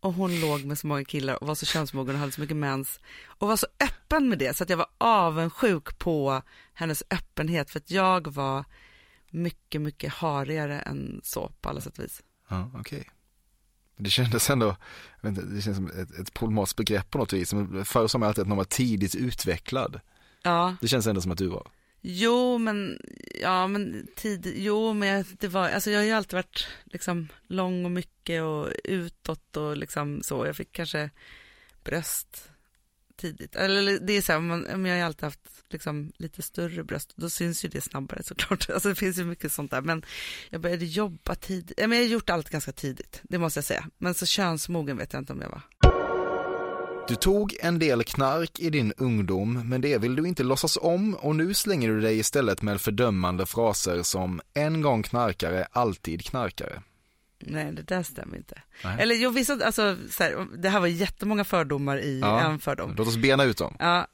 Och 0.00 0.12
hon 0.12 0.40
låg 0.40 0.64
med 0.64 0.78
så 0.78 0.86
många 0.86 1.04
killar 1.04 1.42
och 1.42 1.46
var 1.46 1.54
så 1.54 1.66
könsmogen 1.66 2.14
och 2.14 2.20
hade 2.20 2.32
så 2.32 2.40
mycket 2.40 2.56
mens. 2.56 3.00
Och 3.24 3.48
var 3.48 3.56
så 3.56 3.66
öppen 3.80 4.28
med 4.28 4.38
det 4.38 4.56
så 4.56 4.62
att 4.62 4.70
jag 4.70 4.76
var 4.76 4.88
avundsjuk 4.98 5.98
på 5.98 6.42
hennes 6.74 7.02
öppenhet. 7.10 7.70
För 7.70 7.80
att 7.80 7.90
jag 7.90 8.26
var 8.26 8.64
mycket, 9.30 9.80
mycket 9.80 10.12
harigare 10.12 10.80
än 10.80 11.20
så 11.24 11.52
på 11.60 11.68
alla 11.68 11.80
sätt 11.80 11.98
och 11.98 12.04
vis. 12.04 12.22
Ja, 12.48 12.70
okej. 12.74 13.10
Det 13.96 14.10
kändes 14.10 14.50
ändå, 14.50 14.76
inte, 15.24 15.42
det 15.42 15.62
känns 15.62 15.76
som 15.76 15.86
ett, 15.90 16.18
ett 16.20 16.34
problematiskt 16.34 16.76
begrepp 16.76 17.10
på 17.10 17.18
något 17.18 17.32
vis. 17.32 17.50
Förr 17.84 18.06
sa 18.08 18.18
man 18.18 18.28
alltid 18.28 18.42
att 18.42 18.48
någon 18.48 18.56
var 18.58 18.64
tidigt 18.64 19.14
utvecklad. 19.14 20.00
Ja, 20.42 20.76
Det 20.80 20.88
känns 20.88 21.06
ändå 21.06 21.20
som 21.20 21.32
att 21.32 21.38
du 21.38 21.46
var. 21.48 21.70
jo 22.00 22.58
men, 22.58 22.98
ja 23.40 23.66
men 23.66 24.06
tid, 24.16 24.52
jo 24.56 24.92
men 24.92 25.24
det 25.38 25.48
var, 25.48 25.68
alltså 25.68 25.90
jag 25.90 25.98
har 25.98 26.04
ju 26.04 26.12
alltid 26.12 26.32
varit 26.32 26.68
liksom 26.84 27.28
lång 27.46 27.84
och 27.84 27.90
mycket 27.90 28.42
och 28.42 28.68
utåt 28.84 29.56
och 29.56 29.76
liksom 29.76 30.22
så. 30.22 30.46
Jag 30.46 30.56
fick 30.56 30.72
kanske 30.72 31.10
bröst 31.84 32.50
tidigt. 33.16 33.56
Eller 33.56 33.98
det 34.06 34.12
är 34.12 34.22
så 34.22 34.32
här, 34.32 34.40
man, 34.40 34.66
jag 34.68 34.78
har 34.78 34.96
ju 34.96 35.02
alltid 35.02 35.24
haft 35.24 35.55
liksom, 35.72 36.12
lite 36.16 36.42
större 36.42 36.84
bröst, 36.84 37.12
då 37.16 37.30
syns 37.30 37.64
ju 37.64 37.68
det 37.68 37.80
snabbare 37.80 38.22
såklart. 38.22 38.70
Alltså 38.74 38.88
det 38.88 38.94
finns 38.94 39.18
ju 39.18 39.24
mycket 39.24 39.52
sånt 39.52 39.70
där. 39.70 39.80
Men 39.80 40.02
jag 40.50 40.60
började 40.60 40.84
jobba 40.84 41.34
tidigt. 41.34 41.78
Jag 41.80 41.88
har 41.88 41.94
gjort 41.96 42.30
allt 42.30 42.50
ganska 42.50 42.72
tidigt, 42.72 43.20
det 43.22 43.38
måste 43.38 43.58
jag 43.58 43.64
säga. 43.64 43.86
Men 43.98 44.14
så 44.14 44.26
könsmogen 44.26 44.96
vet 44.96 45.12
jag 45.12 45.22
inte 45.22 45.32
om 45.32 45.40
jag 45.40 45.50
var. 45.50 45.62
Du 47.08 47.14
tog 47.14 47.56
en 47.60 47.78
del 47.78 48.04
knark 48.04 48.60
i 48.60 48.70
din 48.70 48.92
ungdom, 48.96 49.68
men 49.68 49.80
det 49.80 49.98
vill 49.98 50.16
du 50.16 50.28
inte 50.28 50.42
låtsas 50.42 50.78
om 50.80 51.14
och 51.14 51.36
nu 51.36 51.54
slänger 51.54 51.88
du 51.88 52.00
dig 52.00 52.18
istället 52.18 52.62
med 52.62 52.80
fördömande 52.80 53.46
fraser 53.46 54.02
som 54.02 54.40
en 54.54 54.82
gång 54.82 55.02
knarkare, 55.02 55.66
alltid 55.72 56.24
knarkare. 56.24 56.82
Nej, 57.38 57.72
det 57.72 57.82
där 57.82 58.02
stämmer 58.02 58.36
inte. 58.36 58.62
Nej. 58.84 58.96
Eller 59.00 59.14
jo, 59.14 59.30
vissa, 59.30 59.52
alltså, 59.66 59.96
så 60.10 60.22
här, 60.22 60.46
det 60.58 60.68
här 60.68 60.80
var 60.80 60.86
jättemånga 60.86 61.44
fördomar 61.44 61.98
i 62.00 62.20
Ja. 62.20 62.40
en 62.40 62.58
fördom. 62.58 62.94
Låt 62.98 63.08
oss 63.08 63.16
bena 63.16 63.44
ut 63.44 63.58
dem. 63.58 63.76
Ja, 63.78 64.06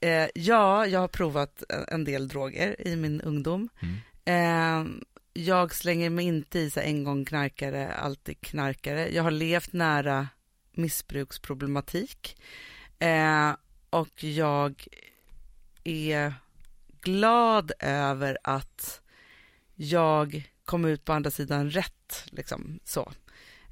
eh, 0.00 0.28
ja, 0.34 0.86
jag 0.86 1.00
har 1.00 1.08
provat 1.08 1.62
en- 1.88 2.04
del 2.04 2.28
droger 2.28 2.88
i 2.88 2.96
min 2.96 3.20
ungdom. 3.20 3.68
Eh, 4.24 4.84
jag 5.32 5.74
slänger 5.74 6.10
mig 6.10 6.24
inte 6.26 6.58
i 6.58 6.70
så 6.70 6.80
en 6.80 7.04
gång 7.04 7.24
knarkare, 7.24 7.94
alltid 7.94 8.40
knarkare. 8.40 9.08
Jag 9.14 9.22
har 9.22 9.30
levt 9.30 9.72
nära 9.72 10.28
missbruksproblematik. 10.72 12.36
Eh, 12.98 13.50
och 13.90 14.24
jag 14.24 14.86
är 15.84 16.34
glad 17.00 17.72
över 17.80 18.38
att 18.44 19.00
jag 19.74 20.50
kom 20.64 20.84
ut 20.84 21.04
på 21.04 21.12
andra 21.12 21.30
sidan 21.30 21.70
rätt, 21.70 22.24
liksom 22.26 22.80
så. 22.84 23.12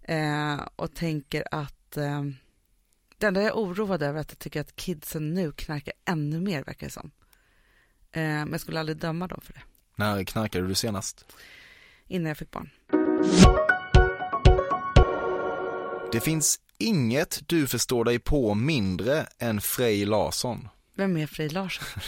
Eh, 0.02 0.60
och 0.76 0.94
tänker 0.94 1.44
att 1.50 1.96
eh, 1.96 2.22
det 3.24 3.28
enda 3.28 3.40
jag 3.42 3.48
är 3.50 3.54
oroad 3.54 4.02
över 4.02 4.16
är 4.18 4.20
att 4.20 4.30
jag 4.30 4.38
tycker 4.38 4.60
att 4.60 4.76
kidsen 4.76 5.34
nu 5.34 5.52
knarkar 5.52 5.94
ännu 6.04 6.40
mer, 6.40 6.64
verkar 6.64 6.86
det 6.86 6.92
som. 6.92 7.10
Eh, 8.12 8.22
men 8.22 8.50
jag 8.52 8.60
skulle 8.60 8.80
aldrig 8.80 8.98
döma 8.98 9.26
dem 9.26 9.40
för 9.44 9.52
det, 9.52 9.60
När 9.96 10.24
knarkade 10.24 10.66
du 10.66 10.74
senast? 10.74 11.24
innan 12.06 12.28
jag 12.28 12.36
fick 12.38 12.50
barn. 12.50 12.70
Det 16.12 16.20
finns 16.20 16.60
inget 16.78 17.40
du 17.48 17.66
förstår 17.66 18.04
dig 18.04 18.18
på 18.18 18.54
mindre 18.54 19.26
än 19.38 19.60
Frej 19.60 20.04
Larsson. 20.04 20.68
Vem 20.94 21.16
är 21.16 21.26
Frej 21.26 21.48
Larsson? 21.48 21.84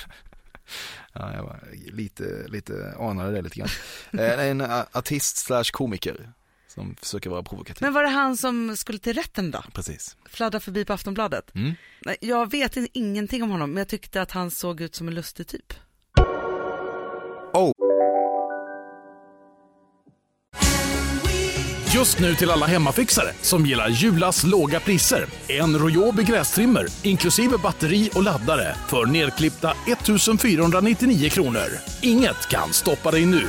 Ja, 1.12 1.32
jag 1.34 1.42
var 1.42 1.60
lite, 1.92 2.44
lite 2.48 2.94
anade 2.98 3.32
det 3.32 3.42
lite 3.42 3.56
grann. 3.58 3.68
Eh, 4.12 4.46
En 4.46 4.60
artist 4.92 5.36
slash 5.36 5.64
komiker 5.72 6.32
som 6.76 6.96
försöker 7.00 7.30
vara 7.30 7.42
provokativ. 7.42 7.82
Men 7.82 7.92
var 7.92 8.02
det 8.02 8.08
han 8.08 8.36
som 8.36 8.76
skulle 8.76 8.98
till 8.98 9.12
rätten 9.14 9.50
då? 9.50 9.62
Precis. 9.72 10.16
Fladdra 10.24 10.60
förbi 10.60 10.84
på 10.84 10.92
Aftonbladet? 10.92 11.54
Mm. 11.54 11.74
Jag 12.20 12.50
vet 12.50 12.76
ingenting 12.92 13.42
om 13.42 13.50
honom, 13.50 13.70
men 13.70 13.78
jag 13.78 13.88
tyckte 13.88 14.22
att 14.22 14.30
han 14.30 14.50
såg 14.50 14.80
ut 14.80 14.94
som 14.94 15.08
en 15.08 15.14
lustig 15.14 15.46
typ. 15.46 15.72
Oh. 17.52 17.72
Just 21.94 22.18
nu 22.20 22.34
till 22.34 22.50
alla 22.50 22.66
hemmafixare 22.66 23.28
som 23.40 23.66
gillar 23.66 23.88
Julas 23.88 24.44
låga 24.44 24.80
priser. 24.80 25.26
En 25.48 25.78
Royobi 25.78 26.22
grästrimmer 26.22 26.86
inklusive 27.02 27.58
batteri 27.58 28.10
och 28.14 28.22
laddare 28.22 28.76
för 28.88 29.06
nedklippta 29.06 29.70
1 29.70 30.40
499 30.42 31.30
kronor. 31.30 31.68
Inget 32.02 32.48
kan 32.48 32.72
stoppa 32.72 33.10
dig 33.10 33.26
nu. 33.26 33.48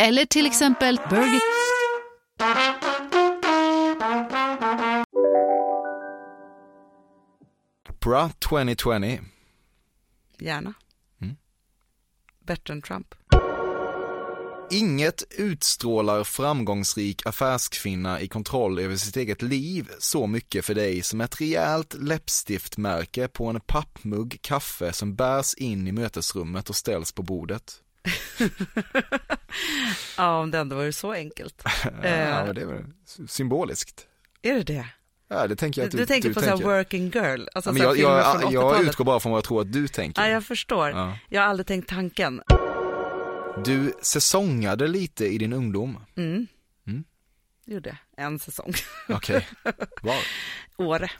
eller 0.00 0.24
till 0.24 0.46
exempel 0.46 1.00
Burger... 1.10 1.40
Opera 7.90 8.30
2020. 8.48 9.18
Gärna. 10.38 10.74
Mm. 11.20 11.36
Bättre 12.46 12.74
än 12.74 12.82
Trump. 12.82 13.14
Inget 14.70 15.22
utstrålar 15.30 16.24
framgångsrik 16.24 17.26
affärskvinna 17.26 18.20
i 18.20 18.28
kontroll 18.28 18.78
över 18.78 18.96
sitt 18.96 19.16
eget 19.16 19.42
liv 19.42 19.88
så 19.98 20.26
mycket 20.26 20.64
för 20.64 20.74
dig 20.74 21.02
som 21.02 21.20
ett 21.20 21.40
rejält 21.40 21.94
läppstiftmärke 21.94 23.28
på 23.28 23.46
en 23.46 23.60
pappmugg 23.60 24.38
kaffe 24.40 24.92
som 24.92 25.14
bärs 25.14 25.54
in 25.54 25.86
i 25.86 25.92
mötesrummet 25.92 26.68
och 26.68 26.76
ställs 26.76 27.12
på 27.12 27.22
bordet. 27.22 27.82
Ja, 30.16 30.38
om 30.40 30.50
det 30.50 30.58
ändå 30.58 30.76
vore 30.76 30.92
så 30.92 31.12
enkelt. 31.12 31.62
Ja, 32.02 32.08
Eh, 32.08 32.52
det 32.52 32.60
är 32.62 32.66
väl 32.66 32.84
symboliskt. 33.28 34.06
är 34.42 34.54
det 34.54 34.62
det? 34.62 34.86
Ja, 35.30 35.46
det 35.46 35.56
tänker 35.56 35.80
jag 35.80 35.86
att 35.86 35.92
Du, 35.92 35.98
du, 35.98 36.06
tänker 36.06 36.28
du 36.28 36.34
på 36.34 36.40
så 36.40 36.46
här 36.46 36.56
working 36.56 37.10
girl, 37.10 37.46
alltså 37.54 37.70
Ja, 37.76 37.84
jag, 37.84 37.98
jag, 37.98 38.42
jag 38.52 38.64
80-talet. 38.64 38.88
utgår 38.88 39.04
bara 39.04 39.20
från 39.20 39.32
vad 39.32 39.36
jag 39.38 39.44
tror 39.44 39.60
att 39.60 39.72
du 39.72 39.88
tänker. 39.88 40.22
Ja, 40.22 40.28
jag 40.28 40.44
förstår. 40.44 40.90
Ja. 40.90 41.18
Jag 41.28 41.40
har 41.42 41.48
aldrig 41.48 41.66
tänkt 41.66 41.88
tanken. 41.88 42.42
Du 43.64 43.92
säsongade 44.02 44.88
lite 44.88 45.26
i 45.26 45.38
din 45.38 45.52
ungdom. 45.52 45.98
Mm. 46.16 46.46
Mm. 46.86 47.04
Gjorde. 47.66 47.98
En 48.16 48.38
säsong. 48.38 48.72
Okej, 49.08 49.48
var? 50.02 50.16
Åre. 50.76 51.10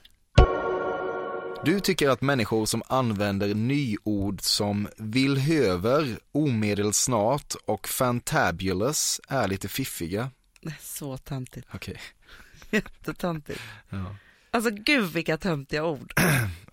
Du 1.65 1.81
tycker 1.81 2.09
att 2.09 2.21
människor 2.21 2.67
som 2.67 2.83
använder 2.87 3.55
nyord 3.55 4.41
som 4.41 4.89
villhöver, 4.97 6.19
omedelsnart 6.33 7.55
och 7.67 7.89
fantabulous 7.89 9.21
är 9.29 9.49
lite 9.49 9.69
fiffiga. 9.69 10.31
Det 10.61 10.69
är 10.69 10.79
så 10.81 11.17
töntigt. 11.17 11.69
Okej. 11.75 12.01
Jättetöntigt. 12.71 13.61
Ja. 13.89 14.17
Alltså 14.51 14.71
gud 14.71 15.13
vilka 15.13 15.39
töntiga 15.39 15.85
ord. 15.85 16.13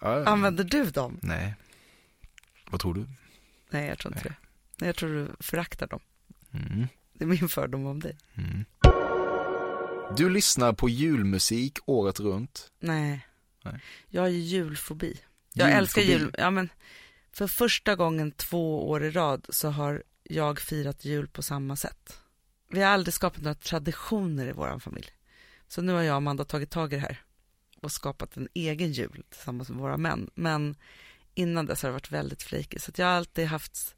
Ja. 0.01 0.25
Använder 0.25 0.63
du 0.63 0.85
dem? 0.89 1.19
Nej. 1.21 1.53
Vad 2.69 2.81
tror 2.81 2.93
du? 2.93 3.05
Nej, 3.69 3.87
jag 3.87 3.99
tror 3.99 4.13
inte 4.13 4.29
det. 4.29 4.35
Nej, 4.77 4.87
jag 4.87 4.95
tror 4.95 5.09
du 5.09 5.27
föraktar 5.39 5.87
dem. 5.87 5.99
Mm. 6.53 6.87
Det 7.13 7.23
är 7.23 7.27
min 7.27 7.49
fördom 7.49 7.85
om 7.85 7.99
dig. 7.99 8.17
Mm. 8.35 8.65
Du 10.17 10.29
lyssnar 10.29 10.73
på 10.73 10.89
julmusik 10.89 11.77
året 11.85 12.19
runt. 12.19 12.71
Nej. 12.79 13.25
Nej. 13.65 13.79
Jag 14.07 14.21
har 14.21 14.29
ju 14.29 14.39
julfobi. 14.39 15.21
Jag 15.53 15.71
älskar 15.71 16.01
jul. 16.01 16.35
Ja, 16.37 16.49
men 16.49 16.69
för 17.31 17.47
första 17.47 17.95
gången 17.95 18.31
två 18.31 18.89
år 18.89 19.03
i 19.03 19.11
rad 19.11 19.45
så 19.49 19.69
har 19.69 20.03
jag 20.23 20.59
firat 20.59 21.05
jul 21.05 21.27
på 21.27 21.41
samma 21.43 21.75
sätt. 21.75 22.19
Vi 22.69 22.81
har 22.81 22.89
aldrig 22.89 23.13
skapat 23.13 23.41
några 23.41 23.55
traditioner 23.55 24.47
i 24.47 24.51
vår 24.51 24.79
familj. 24.79 25.09
Så 25.67 25.81
nu 25.81 25.93
har 25.93 26.01
jag 26.01 26.13
och 26.13 26.17
Amanda 26.17 26.45
tagit 26.45 26.69
tag 26.69 26.93
i 26.93 26.95
det 26.95 27.01
här 27.01 27.21
och 27.81 27.91
skapat 27.91 28.37
en 28.37 28.47
egen 28.53 28.91
jul 28.91 29.23
tillsammans 29.29 29.69
med 29.69 29.77
våra 29.77 29.97
män. 29.97 30.29
Men 30.35 30.75
innan 31.33 31.65
dess 31.65 31.81
har 31.81 31.89
det 31.89 31.93
varit 31.93 32.11
väldigt 32.11 32.43
flaky. 32.43 32.79
Så 32.79 32.91
jag 32.95 33.05
har 33.05 33.13
alltid 33.13 33.47
haft 33.47 33.95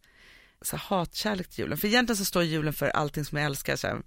så 0.62 0.78
hatkärlek 0.78 1.48
till 1.48 1.60
julen. 1.60 1.78
För 1.78 1.88
egentligen 1.88 2.18
så 2.18 2.26
står 2.26 2.44
julen 2.44 2.74
för 2.74 2.90
allting 2.90 3.26
som 3.26 3.38
jag 3.38 3.46
älskar. 3.46 3.76
Så 3.76 3.88
här, 3.88 4.02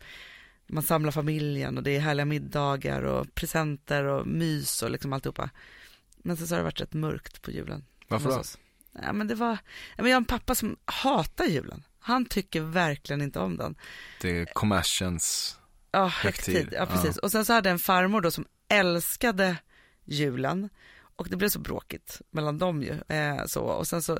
man 0.73 0.83
samlar 0.83 1.11
familjen 1.13 1.77
och 1.77 1.83
det 1.83 1.97
är 1.97 2.01
härliga 2.01 2.25
middagar 2.25 3.03
och 3.03 3.35
presenter 3.35 4.05
och 4.05 4.27
mys 4.27 4.83
och 4.83 4.91
liksom 4.91 5.13
alltihopa. 5.13 5.51
Men 6.17 6.37
sen 6.37 6.47
så 6.47 6.55
har 6.55 6.59
det 6.59 6.65
varit 6.65 6.81
rätt 6.81 6.93
mörkt 6.93 7.43
på 7.43 7.51
julen. 7.51 7.85
Varför 8.09 8.31
då? 8.31 8.43
Ja, 9.03 9.13
men 9.13 9.29
det 9.29 9.35
var, 9.35 9.51
ja, 9.97 10.03
men 10.03 10.07
jag 10.07 10.17
har 10.17 10.21
en 10.21 10.25
pappa 10.25 10.55
som 10.55 10.77
hatar 10.85 11.45
julen. 11.45 11.83
Han 11.99 12.25
tycker 12.25 12.61
verkligen 12.61 13.23
inte 13.23 13.39
om 13.39 13.57
den. 13.57 13.75
Det 14.21 14.39
är 14.41 14.45
kommersens 14.45 15.57
Ja, 15.93 16.07
högtid. 16.07 16.55
högtid. 16.55 16.75
Ja, 16.79 16.87
precis. 16.87 17.17
Och 17.17 17.31
sen 17.33 17.45
så 17.45 17.53
hade 17.53 17.69
jag 17.69 17.73
en 17.75 17.79
farmor 17.79 18.21
då 18.21 18.31
som 18.31 18.47
älskade 18.69 19.57
julen. 20.05 20.68
Och 21.16 21.29
det 21.31 21.37
blev 21.37 21.49
så 21.49 21.59
bråkigt 21.59 22.21
mellan 22.31 22.59
dem 22.59 22.83
ju. 22.83 23.16
Eh, 23.16 23.45
så. 23.47 23.61
Och 23.61 23.87
sen 23.87 24.03
så, 24.03 24.18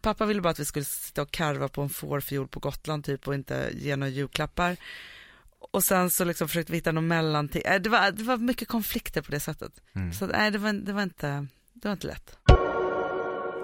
pappa 0.00 0.26
ville 0.26 0.40
bara 0.40 0.48
att 0.50 0.60
vi 0.60 0.64
skulle 0.64 0.84
sitta 0.84 1.22
och 1.22 1.30
karva 1.30 1.68
på 1.68 1.82
en 1.82 1.88
fårfjol 1.88 2.48
på 2.48 2.60
Gotland 2.60 3.04
typ 3.04 3.28
och 3.28 3.34
inte 3.34 3.70
ge 3.74 3.96
några 3.96 4.10
julklappar. 4.10 4.76
Och 5.74 5.84
sen 5.84 6.10
så 6.10 6.24
liksom 6.24 6.48
försökte 6.48 6.72
vi 6.72 6.78
hitta 6.78 6.92
någon 6.92 7.06
mellanting. 7.06 7.62
Eh, 7.64 7.80
det, 7.80 7.88
var, 7.88 8.10
det 8.10 8.22
var 8.22 8.36
mycket 8.36 8.68
konflikter 8.68 9.22
på 9.22 9.30
det 9.30 9.40
sättet. 9.40 9.72
Mm. 9.94 10.12
Så 10.12 10.26
nej, 10.26 10.50
det 10.50 10.58
var, 10.58 10.72
det, 10.72 10.92
var 10.92 11.02
inte, 11.02 11.46
det 11.72 11.88
var 11.88 11.92
inte 11.92 12.06
lätt. 12.06 12.36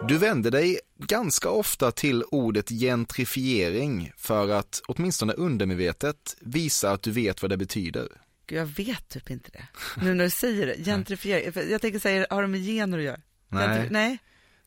Du 0.09 0.19
vänder 0.19 0.51
dig 0.51 0.81
ganska 0.99 1.49
ofta 1.49 1.91
till 1.91 2.25
ordet 2.31 2.69
gentrifiering 2.69 4.13
för 4.17 4.49
att, 4.49 4.83
åtminstone 4.89 5.33
undermedvetet, 5.33 6.37
visa 6.41 6.91
att 6.91 7.03
du 7.03 7.11
vet 7.11 7.43
vad 7.43 7.51
det 7.51 7.57
betyder. 7.57 8.09
Gud, 8.47 8.59
jag 8.59 8.67
vet 8.67 9.09
typ 9.09 9.31
inte 9.31 9.51
det. 9.51 9.69
Nu 10.03 10.15
när 10.15 10.25
du 10.25 10.31
säger 10.31 10.67
det, 10.67 10.85
gentrifiering. 10.85 11.71
Jag 11.71 11.81
tänker 11.81 11.99
säga, 11.99 12.27
har 12.31 12.43
det 12.43 12.49
med 12.49 12.61
gener 12.61 12.99
att 12.99 13.05
göra? 13.05 13.21
Nej. 13.49 13.89
Nej. 13.91 14.19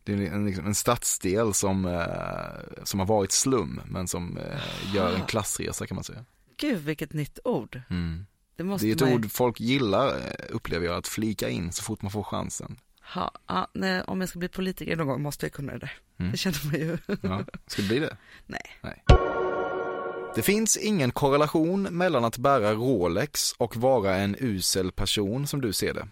Det 0.04 0.14
är 0.14 0.18
en, 0.18 0.46
liksom 0.46 0.66
en 0.66 0.76
stadsdel 0.76 1.54
som, 1.54 1.86
eh, 1.86 2.84
som 2.84 3.00
har 3.00 3.08
varit 3.08 3.32
slum 3.32 3.82
men 3.86 4.08
som 4.08 4.38
eh, 4.38 4.96
gör 4.96 5.16
en 5.16 5.26
klassresa 5.26 5.88
kan 5.88 5.96
man 5.96 6.04
säga. 6.04 6.26
Gud, 6.58 6.80
vilket 6.80 7.14
nytt 7.14 7.40
ord. 7.44 7.82
Mm. 7.90 8.26
Det 8.56 8.64
Det 8.64 8.90
är 8.90 8.92
ett 8.92 9.02
man 9.02 9.14
ord 9.14 9.32
folk 9.32 9.60
gillar 9.60 10.08
eh, 10.08 10.46
upplever 10.50 10.86
jag, 10.86 10.96
att 10.96 11.08
flika 11.08 11.50
in 11.50 11.72
så 11.72 11.84
fort 11.84 12.02
man 12.02 12.12
får 12.12 12.24
chansen. 12.24 12.80
Ha, 13.14 13.32
ja, 13.48 13.68
nej, 13.74 14.02
om 14.02 14.20
jag 14.20 14.30
ska 14.30 14.40
bli 14.40 14.48
politiker 14.48 14.96
någon 14.96 15.08
gång 15.08 15.22
måste 15.22 15.46
jag 15.46 15.54
kunna 15.54 15.72
det 15.72 15.80
där. 15.80 15.92
Mm. 16.18 16.32
Det 16.32 16.38
känner 16.38 16.66
man 16.66 16.76
ju. 16.80 16.98
Ja. 17.22 17.46
Ska 17.68 17.82
det 17.82 17.88
bli 17.88 18.00
det? 18.00 18.18
Nej. 18.46 18.80
Nej. 18.82 19.04
Det 20.36 20.42
finns 20.42 20.78
ingen 20.78 21.12
korrelation 21.12 21.84
mellan 21.84 22.26
att 22.26 22.38
bära 22.38 22.74
Rolex 22.74 23.52
och 23.58 23.78
vara 23.78 24.16
en 24.16 24.36
usel 24.40 24.92
person 24.92 25.48
som 25.48 25.62
du 25.62 25.74
ser 25.74 25.94
det. 25.94 26.08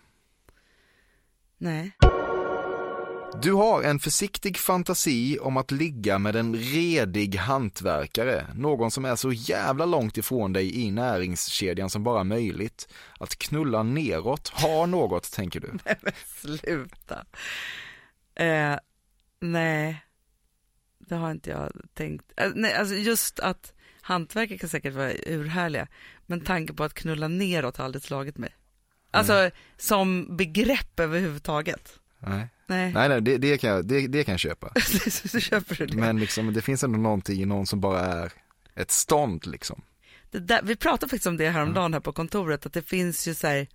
Nej. 1.57 1.91
Du 3.39 3.53
har 3.53 3.83
en 3.83 3.99
försiktig 3.99 4.57
fantasi 4.57 5.39
om 5.39 5.57
att 5.57 5.71
ligga 5.71 6.19
med 6.19 6.35
en 6.35 6.55
redig 6.55 7.35
hantverkare, 7.35 8.47
någon 8.55 8.91
som 8.91 9.05
är 9.05 9.15
så 9.15 9.31
jävla 9.31 9.85
långt 9.85 10.17
ifrån 10.17 10.53
dig 10.53 10.81
i 10.81 10.91
näringskedjan 10.91 11.89
som 11.89 12.03
bara 12.03 12.23
möjligt. 12.23 12.93
Att 13.19 13.35
knulla 13.35 13.83
neråt 13.83 14.49
har 14.49 14.87
något, 14.87 15.31
tänker 15.31 15.59
du. 15.59 15.69
Nej 15.85 15.95
men 16.01 16.13
sluta. 16.25 17.25
Eh, 18.35 18.75
nej, 19.39 20.05
det 20.99 21.15
har 21.15 21.31
inte 21.31 21.49
jag 21.49 21.71
tänkt. 21.93 22.31
Eh, 22.37 22.51
nej, 22.55 22.73
alltså 22.73 22.95
just 22.95 23.39
att 23.39 23.73
hantverkare 24.01 24.57
kan 24.57 24.69
säkert 24.69 24.93
vara 24.93 25.13
urhärliga, 25.25 25.87
men 26.25 26.41
tanken 26.41 26.75
på 26.75 26.83
att 26.83 26.93
knulla 26.93 27.27
neråt 27.27 27.77
har 27.77 27.85
aldrig 27.85 28.03
slagit 28.03 28.37
mig. 28.37 28.55
Alltså 29.11 29.51
som 29.77 30.37
begrepp 30.37 30.99
överhuvudtaget. 30.99 31.99
Nej, 32.19 32.47
Nej, 32.71 32.93
nej, 32.93 33.09
nej 33.09 33.21
det, 33.21 33.37
det, 33.37 33.57
kan 33.57 33.69
jag, 33.69 33.85
det, 33.87 34.07
det 34.07 34.23
kan 34.23 34.33
jag 34.33 34.39
köpa. 34.39 34.73
så 35.09 35.39
köper 35.39 35.75
du 35.75 35.85
det. 35.85 35.97
Men 35.97 36.19
liksom, 36.19 36.53
det 36.53 36.61
finns 36.61 36.83
ändå 36.83 36.99
någonting 36.99 37.41
i 37.41 37.45
någon 37.45 37.67
som 37.67 37.81
bara 37.81 37.99
är 37.99 38.31
ett 38.75 38.91
stånd 38.91 39.47
liksom. 39.47 39.81
det 40.31 40.39
där, 40.39 40.61
vi 40.63 40.75
pratade 40.75 41.09
faktiskt 41.09 41.27
om 41.27 41.37
det 41.37 41.49
häromdagen 41.49 41.93
här 41.93 41.99
på 41.99 42.11
kontoret, 42.13 42.65
att 42.65 42.73
det 42.73 42.81
finns 42.81 43.27
ju 43.27 43.33
så 43.33 43.47
här, 43.47 43.67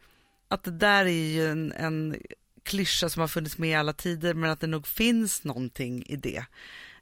att 0.49 0.65
det 0.65 0.71
där 0.71 1.05
är 1.05 1.33
ju 1.35 1.51
en, 1.51 1.73
en 1.73 2.17
klyscha 2.63 3.09
som 3.09 3.21
har 3.21 3.29
funnits 3.29 3.59
med 3.59 3.71
i 3.71 3.75
alla 3.75 3.93
tider, 3.93 4.35
men 4.35 4.51
att 4.51 4.61
det 4.61 4.67
nog 4.67 4.87
finns 4.87 5.45
någonting 5.45 6.03
i 6.07 6.17
det. 6.17 6.45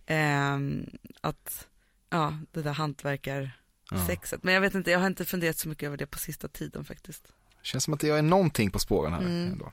Ehm, 0.07 0.86
att, 1.20 1.66
ja, 2.11 2.38
det 2.53 2.62
där 2.62 2.72
hantverkarsexet. 2.72 4.42
Men 4.42 4.55
jag 4.55 4.61
vet 4.61 4.74
inte, 4.74 4.90
jag 4.90 4.99
har 4.99 5.07
inte 5.07 5.24
funderat 5.24 5.59
så 5.59 5.68
mycket 5.68 5.86
över 5.86 5.97
det 5.97 6.07
på 6.07 6.18
sista 6.18 6.49
tiden 6.49 6.84
faktiskt. 6.84 7.32
Känns 7.62 7.84
som 7.84 7.95
att 7.95 8.03
jag 8.03 8.18
är 8.18 8.22
någonting 8.22 8.70
på 8.70 8.78
spåren 8.78 9.12
här 9.12 9.20
Mm. 9.20 9.53
ändå. 9.53 9.72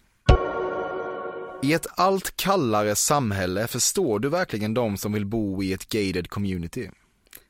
I 1.64 1.74
ett 1.74 1.88
allt 1.96 2.38
kallare 2.38 2.96
samhälle 2.96 3.68
förstår 3.68 4.20
du 4.20 4.30
verkligen 4.30 4.74
de 4.74 4.98
som 4.98 5.14
vill 5.14 5.26
bo 5.26 5.64
i 5.64 5.74
ett 5.74 5.90
gated 5.90 6.30
community? 6.30 6.90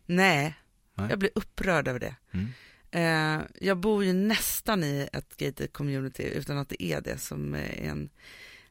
Nej, 0.05 0.55
Nej. 0.95 1.09
jag 1.09 1.19
blir 1.19 1.31
upprörd 1.35 1.87
över 1.87 1.99
det. 1.99 2.15
Mm. 2.31 2.47
Eh, 2.91 3.45
jag 3.59 3.77
bor 3.77 4.03
ju 4.03 4.13
nästan 4.13 4.83
i 4.83 5.09
ett 5.13 5.37
gated 5.37 5.73
community 5.73 6.23
utan 6.23 6.57
att 6.57 6.69
det 6.69 6.83
är 6.83 7.01
det 7.01 7.17
som 7.17 7.53
är 7.53 7.81
en 7.83 8.09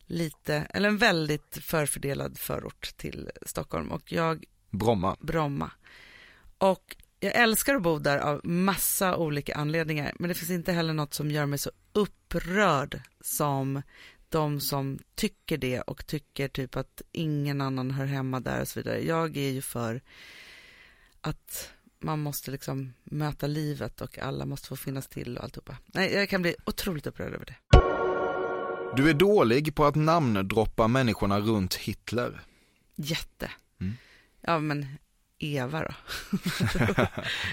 lite, 0.07 0.55
eller 0.55 0.89
en 0.89 0.99
väldigt 0.99 1.59
förfördelad 1.63 2.39
förort 2.39 2.97
till 2.97 3.31
Stockholm 3.43 3.93
och 3.93 4.13
jag, 4.13 4.45
Bromma. 4.71 5.17
Bromma. 5.21 5.71
Och 6.59 6.97
jag 7.21 7.35
älskar 7.35 7.75
att 7.75 7.83
bo 7.83 7.99
där 7.99 8.19
av 8.19 8.41
massa 8.45 9.17
olika 9.17 9.55
anledningar 9.55 10.13
men 10.19 10.29
det 10.29 10.35
finns 10.35 10.51
inte 10.51 10.73
heller 10.73 10.93
något 10.93 11.15
som 11.15 11.31
gör 11.31 11.47
mig 11.47 11.59
så 11.59 11.71
upprörd 11.93 13.01
som 13.21 13.83
de 14.31 14.61
som 14.61 14.99
tycker 15.15 15.59
det 15.59 15.81
och 15.81 16.07
tycker 16.07 16.49
typ 16.49 16.77
att 16.77 17.03
ingen 17.13 17.61
annan 17.61 17.91
hör 17.91 18.07
hemma 18.07 18.41
där 18.41 18.61
och 18.61 18.69
så 18.69 18.81
vidare. 18.81 19.01
Jag 19.01 19.37
är 19.37 19.51
ju 19.51 19.63
för 19.63 20.01
att 21.21 21.73
man 21.99 22.21
måste 22.23 22.51
liksom 22.51 22.93
möta 23.05 23.47
livet 23.47 24.01
och 24.01 24.19
alla 24.19 24.47
måste 24.47 24.69
få 24.69 24.77
finnas 24.77 25.09
till 25.09 25.37
och 25.37 25.45
alltihopa. 25.45 25.77
Nej, 25.87 26.13
jag 26.15 26.29
kan 26.29 26.43
bli 26.43 26.55
otroligt 26.65 27.07
upprörd 27.07 27.35
över 27.35 27.47
det. 27.47 27.57
Du 28.97 29.11
är 29.11 29.15
dålig 29.15 29.75
på 29.75 29.85
att 29.85 29.95
namndroppa 29.95 30.89
människorna 30.89 31.41
runt 31.41 31.75
Hitler. 31.75 32.41
Jätte. 32.97 33.51
Mm. 33.81 33.95
Ja, 34.41 34.59
men 34.59 34.87
Eva 35.41 35.81
då. 35.83 35.95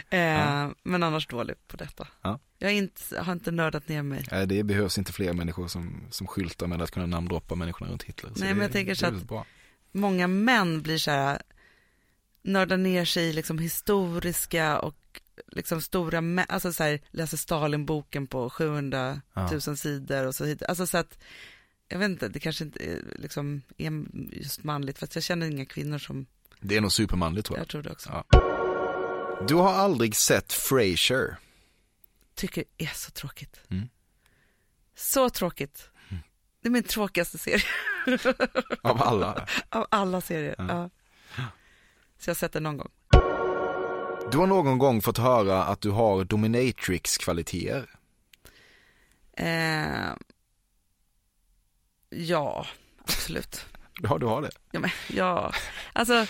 eh, 0.18 0.70
Men 0.84 1.04
annars 1.04 1.28
dålig 1.28 1.56
på 1.68 1.78
detta. 1.78 2.08
Ja. 2.22 2.40
Jag 2.60 2.68
har 2.68 2.74
inte, 2.74 3.20
har 3.22 3.34
inte 3.34 3.52
nördat 3.52 3.88
ner 3.88 4.04
mig. 4.04 4.26
Nej, 4.32 4.48
det 4.48 4.64
behövs 4.64 4.98
inte 4.98 5.14
fler 5.14 5.34
människor 5.34 5.68
som, 5.68 6.04
som 6.10 6.28
skyltar 6.28 6.68
med 6.68 6.82
att 6.82 6.92
kunna 6.92 7.06
namndroppa 7.06 7.56
människorna 7.56 7.92
runt 7.92 8.04
Hitler. 8.04 8.30
Så 8.34 8.40
Nej, 8.40 8.50
det, 8.50 8.56
men 8.56 8.62
jag 8.62 8.72
tänker 8.72 8.96
så 8.96 9.06
att- 9.06 9.24
bra. 9.28 9.46
Många 9.92 10.28
män 10.28 10.82
blir 10.82 10.98
så 10.98 11.12
här, 11.12 11.42
nördar 12.42 12.78
ner 12.78 13.06
sig 13.06 13.24
i 13.30 13.34
liksom 13.34 13.60
historiska 13.60 14.80
och 14.80 15.22
liksom 15.48 15.82
stora, 15.82 16.20
mä- 16.22 16.46
alltså 16.50 16.74
så 16.74 16.84
här, 16.84 17.00
läser 17.12 17.38
Stalin-boken 17.38 18.28
på 18.28 18.50
700 18.50 19.22
000 19.36 19.48
Ja. 19.66 19.76
sidor 19.76 20.26
och 20.28 20.36
så 20.36 20.44
vidare. 20.46 20.70
Alltså 20.70 20.88
så 20.88 20.98
att, 20.98 21.18
jag 21.88 22.00
vet 22.00 22.10
inte, 22.10 22.28
det 22.28 22.40
kanske 22.40 22.64
inte 22.64 22.84
är, 22.86 23.02
liksom, 23.20 23.62
är 23.78 23.92
just 24.32 24.64
manligt, 24.64 24.98
fast 25.00 25.16
jag 25.16 25.24
känner 25.24 25.48
inga 25.48 25.66
kvinnor 25.66 25.98
som, 25.98 26.26
Det 26.60 26.78
är 26.78 26.82
nog 26.82 26.92
supermanligt 26.92 27.46
tror 27.46 27.58
jag. 27.58 27.62
jag 27.64 27.70
tror 27.70 27.82
det 27.84 27.92
också, 27.92 28.24
Ja. 28.32 28.42
Du 29.48 29.56
har 29.56 29.74
aldrig 29.74 30.16
sett 30.16 30.54
Frasier. 30.54 31.38
tycker 32.36 32.64
är 32.78 32.92
så 32.96 33.12
tråkigt. 33.12 33.60
Mm. 33.70 33.90
Så 34.96 35.30
tråkigt. 35.30 35.90
Det 36.62 36.68
är 36.68 36.72
min 36.72 36.84
tråkigaste 36.84 37.38
serie. 37.38 37.64
Av 38.84 39.04
alla. 39.04 39.48
Av 39.70 39.88
alla 39.92 40.22
serier, 40.22 40.56
Ja. 40.58 40.90
ja. 41.38 41.44
Så 42.20 42.30
jag 42.30 42.34
har 42.36 42.38
sett 42.38 42.54
den 42.54 42.64
någon 42.64 42.78
gång. 42.78 42.92
Du 44.32 44.38
har 44.38 44.48
någon 44.48 44.78
gång 44.78 45.02
fått 45.02 45.18
höra 45.18 45.64
att 45.64 45.82
du 45.82 45.90
har 45.90 46.24
dominatrix-kvaliteter. 46.26 47.90
Eh, 49.34 50.14
ja, 52.10 52.66
absolut. 53.04 53.66
Ja, 54.04 54.18
du 54.18 54.26
har 54.26 54.42
det. 54.42 54.50
Ja, 54.72 54.80
men, 54.80 54.90
ja. 55.08 55.54
Alltså, 55.94 56.26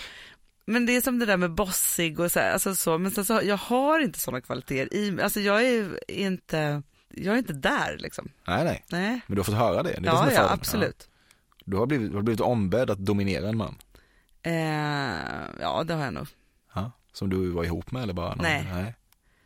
men 0.66 0.86
det 0.86 0.96
är 0.96 1.00
som 1.00 1.18
det 1.18 1.26
där 1.26 1.36
med 1.36 1.54
bossig 1.54 2.20
och 2.20 2.32
så, 2.32 2.40
här, 2.40 2.52
alltså 2.52 2.74
så, 2.74 2.98
men 2.98 3.10
sen 3.10 3.24
så, 3.24 3.40
jag 3.44 3.56
har 3.56 4.00
inte 4.00 4.18
sådana 4.18 4.40
kvaliteter 4.40 4.96
i 4.96 5.10
mig. 5.10 5.24
Alltså 5.24 5.40
jag 5.40 5.62
är 5.66 6.10
inte, 6.10 6.82
jag 7.08 7.34
är 7.34 7.38
inte 7.38 7.52
där 7.52 7.96
liksom. 7.98 8.28
Nej, 8.46 8.64
nej. 8.64 8.84
Nej. 8.90 9.20
Men 9.26 9.34
du 9.34 9.40
har 9.40 9.44
fått 9.44 9.54
höra 9.54 9.82
det. 9.82 9.90
det, 9.90 9.96
är 9.98 10.02
Ja, 10.04 10.32
ja, 10.32 10.50
absolut. 10.50 11.08
Ja. 11.10 11.14
Du, 11.64 11.76
har 11.76 11.86
blivit, 11.86 12.10
du 12.10 12.16
har 12.16 12.22
blivit 12.22 12.40
ombedd 12.40 12.90
att 12.90 12.98
dominera 12.98 13.48
en 13.48 13.56
man. 13.56 13.74
Eh, 14.42 14.52
ja, 15.60 15.84
det 15.84 15.94
har 15.94 16.04
jag 16.04 16.14
nog. 16.14 16.26
Ja. 16.74 16.92
Som 17.12 17.30
du 17.30 17.50
var 17.50 17.64
ihop 17.64 17.90
med 17.90 18.02
eller 18.02 18.12
bara? 18.14 18.28
någon- 18.34 18.42
Nej. 18.42 18.66
nej. 18.72 18.94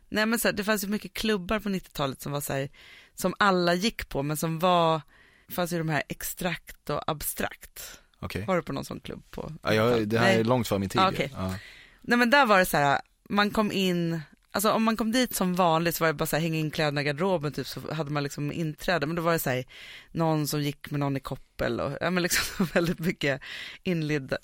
Nej 0.09 0.25
men 0.25 0.39
så 0.39 0.47
här, 0.47 0.53
det 0.53 0.63
fanns 0.63 0.83
ju 0.83 0.87
mycket 0.87 1.13
klubbar 1.13 1.59
på 1.59 1.69
90-talet 1.69 2.21
som 2.21 2.31
var 2.31 2.41
så 2.41 2.53
här, 2.53 2.69
som 3.15 3.33
alla 3.39 3.73
gick 3.73 4.09
på, 4.09 4.23
men 4.23 4.37
som 4.37 4.59
var, 4.59 5.01
det 5.47 5.53
fanns 5.53 5.73
ju 5.73 5.77
de 5.77 5.89
här 5.89 6.03
extrakt 6.09 6.89
och 6.89 7.11
abstrakt. 7.11 7.99
Okej. 8.25 8.45
Var 8.47 8.55
du 8.55 8.61
på 8.61 8.73
någon 8.73 8.85
sån 8.85 8.99
klubb 8.99 9.23
på? 9.31 9.51
Ja, 9.63 9.73
jag, 9.73 10.07
det 10.07 10.19
här 10.19 10.25
Nej. 10.25 10.39
är 10.39 10.43
långt 10.43 10.67
före 10.67 10.79
min 10.79 10.89
tid. 10.89 11.01
Ja. 11.01 11.09
okej. 11.09 11.31
Ja. 11.33 11.55
Nej 12.01 12.17
men 12.17 12.29
där 12.29 12.45
var 12.45 12.59
det 12.59 12.65
så 12.65 12.77
här, 12.77 13.01
man 13.29 13.51
kom 13.51 13.71
in, 13.71 14.21
alltså 14.51 14.71
om 14.71 14.83
man 14.83 14.97
kom 14.97 15.11
dit 15.11 15.35
som 15.35 15.55
vanligt 15.55 15.95
så 15.95 16.03
var 16.03 16.07
det 16.07 16.13
bara 16.13 16.25
så 16.25 16.35
här, 16.35 16.43
hänga 16.43 16.59
in 16.59 16.71
kläderna 16.71 17.01
i 17.01 17.03
garderoben 17.03 17.51
typ 17.51 17.67
så 17.67 17.93
hade 17.93 18.11
man 18.11 18.23
liksom 18.23 18.51
inträde, 18.51 19.05
men 19.05 19.15
då 19.15 19.21
var 19.21 19.33
det 19.33 19.39
så 19.39 19.49
här, 19.49 19.65
någon 20.11 20.47
som 20.47 20.61
gick 20.61 20.91
med 20.91 20.99
någon 20.99 21.17
i 21.17 21.19
koppel 21.19 21.79
och 21.79 21.97
ja 22.01 22.09
men 22.09 22.23
liksom 22.23 22.65
väldigt 22.73 22.99
mycket 22.99 23.41
inlidda, 23.83 24.37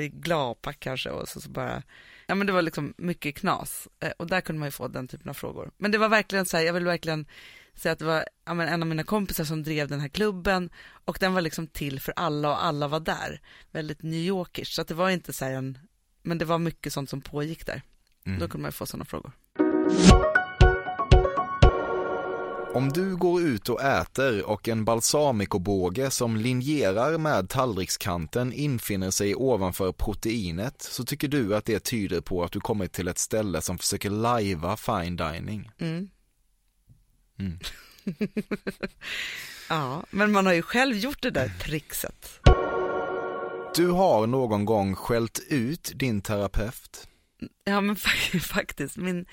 i 0.00 0.08
gladpack 0.08 0.80
kanske 0.80 1.10
och 1.10 1.28
så, 1.28 1.40
så 1.40 1.50
bara, 1.50 1.82
ja 2.26 2.34
men 2.34 2.46
det 2.46 2.52
var 2.52 2.62
liksom 2.62 2.94
mycket 2.96 3.34
knas 3.34 3.88
Eh, 4.00 4.10
och 4.16 4.26
där 4.26 4.40
kunde 4.40 4.58
man 4.58 4.66
ju 4.66 4.72
få 4.72 4.88
den 4.88 5.08
typen 5.08 5.28
av 5.28 5.34
frågor. 5.34 5.70
Men 5.76 5.90
det 5.90 5.98
var 5.98 6.08
verkligen 6.08 6.46
så 6.46 6.56
här, 6.56 6.64
jag 6.64 6.72
vill 6.72 6.84
verkligen 6.84 7.26
säga 7.76 7.92
att 7.92 7.98
det 7.98 8.04
var 8.04 8.24
ja, 8.44 8.54
men 8.54 8.68
en 8.68 8.82
av 8.82 8.88
mina 8.88 9.04
kompisar 9.04 9.44
som 9.44 9.62
drev 9.62 9.88
den 9.88 10.00
här 10.00 10.08
klubben 10.08 10.70
och 11.04 11.16
den 11.20 11.34
var 11.34 11.40
liksom 11.40 11.66
till 11.66 12.00
för 12.00 12.12
alla 12.16 12.50
och 12.50 12.64
alla 12.64 12.88
var 12.88 13.00
där. 13.00 13.40
Väldigt 13.70 14.02
New 14.02 14.20
Yorkish, 14.20 14.74
så 14.74 14.82
att 14.82 14.88
det 14.88 14.94
var 14.94 15.10
inte 15.10 15.32
så 15.32 15.44
här 15.44 15.52
en, 15.52 15.78
men 16.22 16.38
det 16.38 16.44
var 16.44 16.58
mycket 16.58 16.92
sånt 16.92 17.10
som 17.10 17.20
pågick 17.20 17.66
där. 17.66 17.82
Mm. 18.26 18.38
Då 18.38 18.48
kunde 18.48 18.62
man 18.62 18.68
ju 18.68 18.72
få 18.72 18.86
sådana 18.86 19.04
frågor. 19.04 19.32
Om 22.74 22.88
du 22.88 23.16
går 23.16 23.42
ut 23.42 23.68
och 23.68 23.82
äter 23.82 24.44
och 24.44 24.68
en 24.68 24.84
balsamicobåge 24.84 26.10
som 26.10 26.36
linjerar 26.36 27.18
med 27.18 27.48
tallrikskanten 27.48 28.52
infinner 28.52 29.10
sig 29.10 29.34
ovanför 29.34 29.92
proteinet 29.92 30.82
så 30.82 31.04
tycker 31.04 31.28
du 31.28 31.56
att 31.56 31.64
det 31.64 31.80
tyder 31.80 32.20
på 32.20 32.44
att 32.44 32.52
du 32.52 32.60
kommit 32.60 32.92
till 32.92 33.08
ett 33.08 33.18
ställe 33.18 33.60
som 33.60 33.78
försöker 33.78 34.10
lajva 34.10 34.76
fine 34.76 35.16
dining. 35.16 35.70
Mm. 35.78 36.08
Mm. 37.42 37.58
Ja, 39.68 40.04
men 40.10 40.32
man 40.32 40.46
har 40.46 40.52
ju 40.52 40.62
själv 40.62 40.96
gjort 40.96 41.22
det 41.22 41.30
där 41.30 41.48
trixet. 41.48 42.40
Du 43.74 43.88
har 43.88 44.26
någon 44.26 44.64
gång 44.64 44.94
skällt 44.94 45.40
ut 45.48 45.92
din 45.94 46.20
terapeut. 46.22 47.08
Ja 47.64 47.80
men 47.80 47.96
fa- 47.96 48.38
faktiskt, 48.54 48.96
min, 48.96 49.26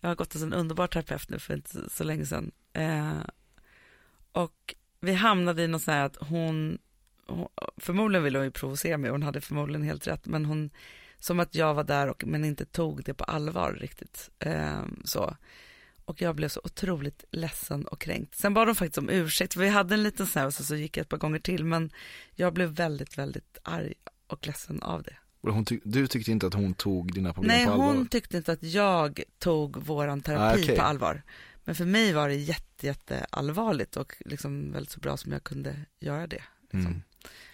jag 0.00 0.08
har 0.08 0.14
gått 0.16 0.32
hos 0.32 0.42
en 0.42 0.52
underbar 0.52 0.86
terapeut 0.86 1.28
nu 1.28 1.38
för 1.38 1.54
inte 1.54 1.90
så 1.90 2.04
länge 2.04 2.26
sedan. 2.26 2.50
Eh, 2.72 3.18
och 4.32 4.74
vi 5.00 5.14
hamnade 5.14 5.62
i 5.62 5.68
något 5.68 5.82
så 5.82 5.90
här 5.90 6.04
att 6.04 6.16
hon, 6.16 6.78
hon, 7.26 7.48
förmodligen 7.76 8.24
ville 8.24 8.38
hon 8.38 8.44
ju 8.46 8.50
provocera 8.50 8.98
mig, 8.98 9.10
hon 9.10 9.22
hade 9.22 9.40
förmodligen 9.40 9.82
helt 9.82 10.06
rätt, 10.06 10.26
men 10.26 10.44
hon, 10.44 10.70
som 11.18 11.40
att 11.40 11.54
jag 11.54 11.74
var 11.74 11.84
där 11.84 12.08
och, 12.08 12.24
men 12.26 12.44
inte 12.44 12.64
tog 12.64 13.04
det 13.04 13.14
på 13.14 13.24
allvar 13.24 13.72
riktigt. 13.72 14.30
Eh, 14.38 14.82
så. 15.04 15.36
Och 16.06 16.22
jag 16.22 16.34
blev 16.36 16.48
så 16.48 16.60
otroligt 16.64 17.24
ledsen 17.30 17.86
och 17.86 18.00
kränkt. 18.00 18.34
Sen 18.38 18.54
bad 18.54 18.68
de 18.68 18.74
faktiskt 18.74 18.98
om 18.98 19.10
ursäkt, 19.10 19.54
för 19.54 19.60
vi 19.60 19.68
hade 19.68 19.94
en 19.94 20.02
liten 20.02 20.26
sån 20.26 20.40
här 20.40 20.46
och 20.46 20.54
så, 20.54 20.64
så 20.64 20.76
gick 20.76 20.96
jag 20.96 21.02
ett 21.02 21.08
par 21.08 21.16
gånger 21.16 21.38
till, 21.38 21.64
men 21.64 21.90
jag 22.34 22.52
blev 22.54 22.68
väldigt, 22.68 23.18
väldigt 23.18 23.58
arg 23.62 23.94
och 24.26 24.46
ledsen 24.46 24.82
av 24.82 25.02
det. 25.02 25.16
Och 25.40 25.54
hon 25.54 25.64
ty- 25.64 25.80
du 25.84 26.06
tyckte 26.06 26.30
inte 26.30 26.46
att 26.46 26.54
hon 26.54 26.74
tog 26.74 27.14
dina 27.14 27.32
problem 27.34 27.56
Nej, 27.56 27.66
på 27.66 27.72
allvar? 27.72 27.86
hon 27.86 28.06
tyckte 28.08 28.36
inte 28.36 28.52
att 28.52 28.62
jag 28.62 29.20
tog 29.38 29.76
våran 29.76 30.20
terapi 30.20 30.60
Ah, 30.60 30.62
okej. 30.64 30.76
på 30.76 30.82
allvar. 30.82 31.22
Men 31.64 31.74
för 31.74 31.84
mig 31.84 32.12
var 32.12 32.28
det 32.28 32.34
jätte, 32.34 32.86
jätte 32.86 33.26
allvarligt 33.30 33.96
och 33.96 34.14
liksom 34.24 34.72
väldigt 34.72 34.90
så 34.92 35.00
bra 35.00 35.16
som 35.16 35.32
jag 35.32 35.44
kunde 35.44 35.76
göra 36.00 36.26
det. 36.26 36.42
Mm. 36.72 37.02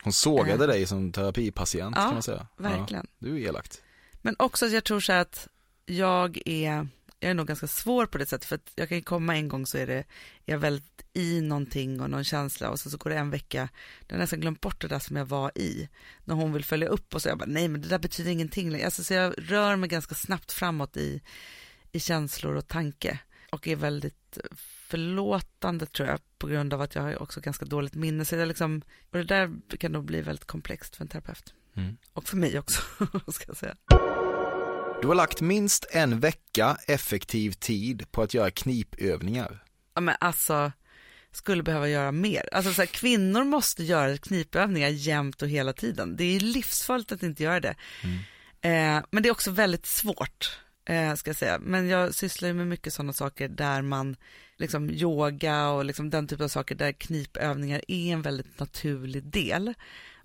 Hon 0.04 0.12
sågade 0.12 0.64
Eh. 0.64 0.68
dig 0.68 0.86
som 0.86 1.12
terapipatient 1.12 1.96
Ja, 1.96 2.02
kan 2.02 2.12
man 2.12 2.22
säga. 2.22 2.46
verkligen. 2.56 3.06
Ja, 3.18 3.26
du 3.28 3.34
är 3.36 3.48
elakt. 3.48 3.82
Men 4.22 4.36
också 4.38 4.66
att 4.66 4.72
jag 4.72 4.84
tror 4.84 5.00
så 5.00 5.12
här 5.12 5.20
att 5.20 5.48
jag 5.86 6.38
är, 6.46 6.88
jag 7.22 7.30
är 7.30 7.34
nog 7.34 7.46
ganska 7.46 7.66
svår 7.66 8.06
på 8.06 8.18
det 8.18 8.26
sättet 8.26 8.44
för 8.44 8.56
att 8.56 8.72
jag 8.74 8.88
kan 8.88 8.98
ju 8.98 9.02
komma 9.02 9.36
en 9.36 9.48
gång 9.48 9.66
så 9.66 9.78
är 9.78 9.86
det, 9.86 10.04
jag 10.44 10.58
väldigt 10.58 11.04
i 11.12 11.40
någonting 11.40 12.00
och 12.00 12.10
någon 12.10 12.24
känsla 12.24 12.70
och 12.70 12.80
så, 12.80 12.90
så 12.90 12.96
går 12.96 13.10
det 13.10 13.16
en 13.16 13.30
vecka, 13.30 13.68
jag 14.06 14.14
har 14.14 14.20
nästan 14.20 14.40
glömt 14.40 14.60
bort 14.60 14.80
det 14.80 14.88
där 14.88 14.98
som 14.98 15.16
jag 15.16 15.24
var 15.24 15.58
i. 15.58 15.88
När 16.24 16.34
hon 16.34 16.52
vill 16.52 16.64
följa 16.64 16.88
upp 16.88 17.14
och 17.14 17.22
så 17.22 17.28
jag 17.28 17.38
bara, 17.38 17.48
nej 17.48 17.68
men 17.68 17.80
det 17.80 17.88
där 17.88 17.98
betyder 17.98 18.30
ingenting 18.30 18.70
längre. 18.70 18.84
Alltså, 18.84 19.04
så 19.04 19.14
jag 19.14 19.34
rör 19.38 19.76
mig 19.76 19.88
ganska 19.88 20.14
snabbt 20.14 20.52
framåt 20.52 20.96
i, 20.96 21.22
i 21.92 22.00
känslor 22.00 22.56
och 22.56 22.68
tanke 22.68 23.18
och 23.50 23.68
är 23.68 23.76
väldigt 23.76 24.38
förlåtande 24.88 25.86
tror 25.86 26.08
jag 26.08 26.20
på 26.38 26.46
grund 26.46 26.74
av 26.74 26.80
att 26.80 26.94
jag 26.94 27.02
har 27.02 27.22
också 27.22 27.40
ganska 27.40 27.64
dåligt 27.64 27.94
minne. 27.94 28.24
Så 28.24 28.36
jag 28.36 28.48
liksom, 28.48 28.82
och 29.10 29.18
det 29.18 29.24
där 29.24 29.50
kan 29.78 29.92
nog 29.92 30.04
bli 30.04 30.22
väldigt 30.22 30.46
komplext 30.46 30.96
för 30.96 31.04
en 31.04 31.08
terapeut. 31.08 31.54
Mm. 31.74 31.96
Och 32.12 32.28
för 32.28 32.36
mig 32.36 32.58
också, 32.58 32.82
ska 33.32 33.44
jag 33.46 33.56
säga. 33.56 33.76
Du 35.02 35.08
har 35.08 35.14
lagt 35.14 35.40
minst 35.40 35.86
en 35.90 36.20
vecka 36.20 36.76
effektiv 36.86 37.52
tid 37.52 38.10
på 38.10 38.22
att 38.22 38.34
göra 38.34 38.50
knipövningar. 38.50 39.64
Ja 39.94 40.00
men 40.00 40.14
alltså, 40.20 40.72
skulle 41.32 41.62
behöva 41.62 41.88
göra 41.88 42.12
mer. 42.12 42.48
Alltså 42.52 42.72
så 42.72 42.82
här, 42.82 42.86
kvinnor 42.86 43.44
måste 43.44 43.82
göra 43.82 44.16
knipövningar 44.16 44.88
jämt 44.88 45.42
och 45.42 45.48
hela 45.48 45.72
tiden. 45.72 46.16
Det 46.16 46.24
är 46.24 46.40
livsfarligt 46.40 47.12
att 47.12 47.22
inte 47.22 47.42
göra 47.42 47.60
det. 47.60 47.74
Eh, 48.60 49.04
men 49.10 49.22
det 49.22 49.28
är 49.28 49.30
också 49.30 49.50
väldigt 49.50 49.86
svårt, 49.86 50.60
eh, 50.88 51.14
ska 51.14 51.28
jag 51.28 51.36
säga. 51.36 51.58
Men 51.58 51.88
jag 51.88 52.14
sysslar 52.14 52.48
ju 52.48 52.54
med 52.54 52.66
mycket 52.66 52.92
sådana 52.92 53.12
saker 53.12 53.48
där 53.48 53.82
man, 53.82 54.16
liksom 54.56 54.90
yoga 54.90 55.68
och 55.68 55.84
liksom 55.84 56.10
den 56.10 56.28
typen 56.28 56.44
av 56.44 56.48
saker 56.48 56.74
där 56.74 56.92
knipövningar 56.92 57.82
är 57.88 58.12
en 58.12 58.22
väldigt 58.22 58.58
naturlig 58.58 59.24
del. 59.24 59.74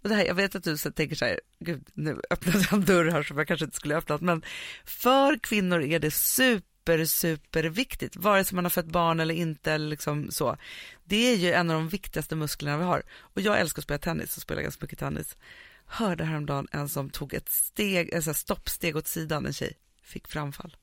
Och 0.02 0.10
det 0.10 0.16
här, 0.16 0.26
jag 0.26 0.36
vet 0.36 0.56
att 0.56 0.64
du 0.64 0.78
så 0.78 0.92
tänker 0.92 1.16
så 1.16 1.26
här, 1.26 1.40
gud 1.60 1.90
nu 1.94 2.22
öppnade 2.30 2.60
jag 2.60 2.74
en 2.74 2.86
dörr 2.86 3.06
här 3.06 3.24
som 3.24 3.38
jag 3.38 3.48
kanske 3.48 3.66
inte 3.66 3.78
skulle 3.78 3.94
ha 3.94 4.00
öppnat, 4.00 4.22
men 4.22 4.42
för 4.86 5.38
kvinnor 5.38 5.82
är 5.82 6.00
det 6.00 6.12
super, 6.12 7.06
super 7.06 7.64
viktigt, 7.64 8.16
vare 8.16 8.44
sig 8.44 8.56
man 8.56 8.66
har 8.66 8.70
fött 8.70 8.86
barn 8.86 9.20
eller 9.20 9.36
inte 9.36 9.72
eller 9.72 9.88
liksom 9.88 10.32
så. 10.32 10.58
Det 11.04 11.34
är 11.34 11.36
ju 11.36 11.52
en 11.52 11.70
av 11.70 11.76
de 11.76 11.90
viktigaste 11.90 12.36
musklerna 12.36 12.78
vi 12.78 12.84
har. 12.84 13.04
Och 13.20 13.42
jag 13.42 13.60
älskar 13.60 13.80
att 13.80 13.84
spela 13.84 13.98
tennis 13.98 14.38
och 14.38 14.42
spelar 14.42 14.62
ganska 14.62 14.84
mycket 14.84 15.00
tennis. 15.00 15.38
Hörde 15.86 16.24
häromdagen 16.24 16.68
en 16.72 16.90
som 16.90 17.10
tog 17.10 17.34
ett 17.34 17.50
steg, 17.50 18.14
en 18.14 18.24
sån 18.24 18.32
här 18.32 18.36
stoppsteg 18.36 18.96
åt 18.96 19.08
sidan, 19.08 19.46
en 19.46 19.54
tjej, 19.54 19.78
fick 20.04 20.28
framfall. 20.28 20.76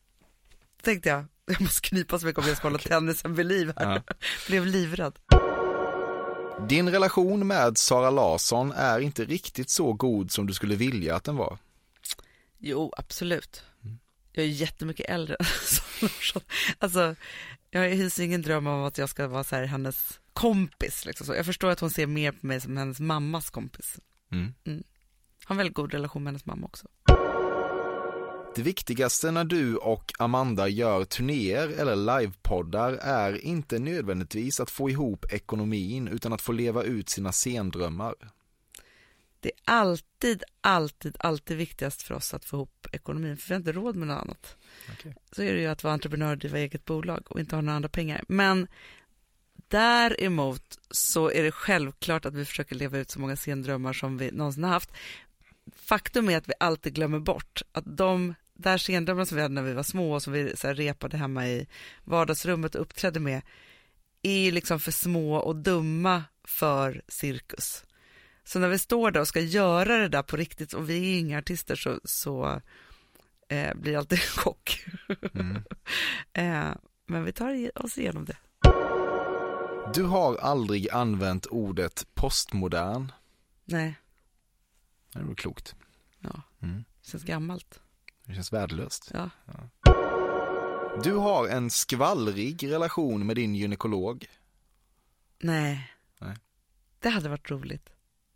Tänkte 0.82 1.08
jag, 1.08 1.24
jag 1.46 1.60
måste 1.60 1.88
knipa 1.88 2.18
så 2.18 2.26
mycket 2.26 2.42
om 2.42 2.48
jag 2.48 2.56
ska 2.56 2.68
hålla 2.68 2.78
tennisen 2.78 3.34
vid 3.34 3.46
liv 3.46 3.72
här. 3.76 4.02
Blev 4.48 4.66
livrädd. 4.66 5.18
Din 6.61 6.90
relation 6.90 7.46
med 7.46 7.78
Sara 7.78 8.11
Larsson 8.11 8.72
är 8.72 9.00
inte 9.00 9.24
riktigt 9.24 9.70
så 9.70 9.92
god 9.92 10.30
som 10.30 10.46
du 10.46 10.55
skulle 10.55 10.76
vilja 10.76 11.16
att 11.16 11.24
den 11.24 11.36
var. 11.36 11.59
Jo, 12.59 12.92
absolut. 12.96 13.62
Jag 14.32 14.44
är 14.44 14.48
jättemycket 14.48 15.11
äldre 15.11 15.36
än. 15.40 15.46
Alltså, 16.78 17.14
jag 17.70 17.88
hyser 17.88 18.24
ingen 18.24 18.42
dröm 18.42 18.66
om 18.66 18.84
att 18.84 18.98
jag 18.98 19.09
ska 19.09 19.28
vara 19.28 19.44
så 19.44 19.57
här 19.57 19.64
hennes 19.64 20.20
kompis. 20.32 21.07
Liksom 21.07 21.26
så. 21.26 21.34
Jag 21.34 21.46
förstår 21.46 21.70
att 21.70 21.80
hon 21.80 21.90
ser 21.90 22.07
mer 22.07 22.32
på 22.32 22.46
mig 22.46 22.61
som 22.61 22.76
hennes 22.76 23.00
mammas 23.00 23.50
kompis. 23.50 23.98
Mm. 24.32 24.55
Mm. 24.64 24.84
Har 25.44 25.55
en 25.55 25.59
väldigt 25.59 25.76
god 25.76 25.92
relation 25.92 26.22
med 26.22 26.30
hennes 26.30 26.46
mamma 26.46 26.66
också. 26.66 26.88
Det 28.57 28.62
viktigaste 28.62 29.30
när 29.30 29.44
du 29.44 29.76
och 29.76 30.12
Amanda 30.18 30.68
gör 30.68 31.05
turnéer 31.05 31.68
eller 31.68 31.96
livepoddar 31.96 32.92
är 32.92 33.44
inte 33.44 33.78
nödvändigtvis 33.78 34.61
att 34.61 34.70
få 34.70 34.90
ihop 34.90 35.32
ekonomin 35.32 36.09
utan 36.09 36.32
att 36.32 36.40
få 36.40 36.52
leva 36.52 36.82
ut 36.82 37.09
sina 37.09 37.32
scendrömmar. 37.32 38.14
Det 39.40 39.48
är 39.48 39.57
alltid, 39.64 40.42
alltid, 40.61 41.16
alltid 41.18 41.57
viktigast 41.57 42.02
för 42.02 42.14
oss 42.14 42.34
att 42.34 42.44
få 42.44 42.57
ihop 42.57 42.86
ekonomin, 42.92 43.36
för 43.36 43.48
vi 43.48 43.55
har 43.55 43.59
inte 43.59 43.72
råd 43.72 43.96
med 43.96 44.09
något 44.09 44.22
annat. 44.22 44.57
Okej. 44.92 45.14
Så 45.32 45.42
är 45.42 45.55
det 45.55 45.61
ju 45.61 45.66
att 45.66 45.84
vara 45.84 45.94
entreprenör 45.94 46.32
och 46.32 46.38
driva 46.38 46.59
eget 46.59 46.84
bolag 46.84 47.22
och 47.28 47.40
inte 47.40 47.57
ha 47.57 47.61
några 47.61 47.76
andra 47.76 47.88
pengar. 47.88 48.24
Men 48.28 48.66
däremot 49.68 50.78
så 50.90 51.30
är 51.30 51.42
det 51.42 51.52
självklart 51.52 52.26
att 52.26 52.34
vi 52.34 52.44
försöker 52.44 52.76
leva 52.76 52.98
ut 52.98 53.11
så 53.11 53.20
många 53.20 53.36
scendrömmar 53.36 53.92
som 53.92 54.18
vi 54.18 54.30
någonsin 54.30 54.64
har 54.64 54.70
haft. 54.70 54.90
Faktum 55.76 56.28
är 56.28 56.36
att 56.36 56.48
vi 56.48 56.52
alltid 56.61 56.94
glömmer 56.94 57.18
bort 57.18 57.62
att 57.72 57.84
de 57.96 58.34
där 58.55 58.78
scendrömmarna 58.78 59.26
som 59.26 59.36
vi 59.36 59.42
hade 59.42 59.55
när 59.55 59.62
vi 59.62 59.72
var 59.72 59.82
små 59.82 60.12
och 60.14 60.22
som 60.22 60.32
vi 60.32 60.57
så 60.57 60.66
här 60.66 60.74
repade 60.74 61.16
hemma 61.16 61.48
i 61.48 61.66
vardagsrummet 62.05 62.74
och 62.74 62.80
uppträdde 62.82 63.20
med 63.20 63.42
är 64.22 64.38
ju 64.38 64.50
liksom 64.50 64.80
för 64.80 64.92
små 64.92 65.36
och 65.36 65.57
dumma 65.57 66.24
för 66.44 67.02
cirkus. 67.09 67.84
Så 68.44 68.59
när 68.59 68.68
vi 68.68 68.78
står 68.78 69.11
där 69.11 69.20
och 69.20 69.28
ska 69.28 69.40
göra 69.40 69.98
det 69.98 70.09
där 70.09 70.22
på 70.22 70.36
riktigt 70.36 70.72
och 70.72 70.90
vi 70.90 71.14
är 71.14 71.18
inga 71.18 71.38
artister 71.38 71.76
så, 71.76 72.00
så 72.05 72.61
eh, 73.48 73.74
blir 73.74 73.92
det 73.92 73.98
alltid 73.98 74.18
en 74.22 74.24
chock. 74.42 74.86
eh, 76.32 76.70
men 77.07 77.24
vi 77.24 77.32
tar 77.32 77.84
oss 77.84 77.98
igenom 77.98 78.24
det. 78.24 78.36
Du 79.94 80.02
har 80.02 80.36
aldrig 80.36 80.90
använt 80.90 81.46
ordet 81.46 82.07
postmodern. 82.14 83.12
Nej, 83.64 83.94
Det 85.12 85.18
är 85.18 85.22
väl 85.24 85.34
klokt. 85.34 85.74
ja, 86.20 86.42
Mm. 86.62 86.84
det 87.02 87.09
känns 87.11 87.24
gammalt. 87.24 87.80
Det 88.26 88.34
känns 88.34 88.52
värdelöst. 88.52 89.10
Ja. 89.14 89.30
Du 91.02 91.12
har 91.12 91.48
en 91.48 91.70
skvallrig 91.70 92.70
relation 92.70 93.26
med 93.26 93.36
din 93.36 93.54
gynekolog. 93.54 94.26
Nej. 95.38 95.92
Nej. 96.20 96.36
Det 96.98 97.08
hade 97.08 97.28
varit 97.28 97.50
roligt. 97.50 97.90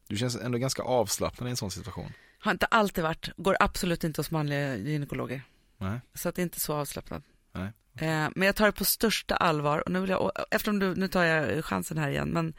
Du 0.06 0.16
känns 0.16 0.36
ändå 0.36 0.58
ganska 0.58 0.82
avslappnad 0.82 1.48
i 1.48 1.50
en 1.50 1.56
sån 1.56 1.70
situation. 1.70 2.12
Har 2.38 2.52
inte 2.52 2.66
alltid 2.66 3.04
varit, 3.04 3.30
går 3.36 3.56
absolut 3.60 4.04
inte 4.04 4.20
hos 4.20 4.30
manliga 4.30 4.76
gynekologer. 4.76 5.42
Nej. 5.76 6.00
Så 6.14 6.28
att 6.28 6.34
det 6.34 6.40
är 6.40 6.44
inte 6.44 6.60
så 6.60 6.74
avslappnat. 6.74 7.22
Nej. 7.52 7.72
Eh, 7.94 8.30
men 8.34 8.42
jag 8.46 8.56
tar 8.56 8.66
det 8.66 8.72
på 8.72 8.84
största 8.84 9.36
allvar 9.36 9.78
och 9.78 9.90
nu 9.90 10.00
vill 10.00 10.10
jag, 10.10 10.32
eftersom 10.50 10.78
du, 10.78 10.94
nu 10.94 11.08
tar 11.08 11.24
jag 11.24 11.64
chansen 11.64 11.98
här 11.98 12.08
igen, 12.08 12.28
men 12.28 12.54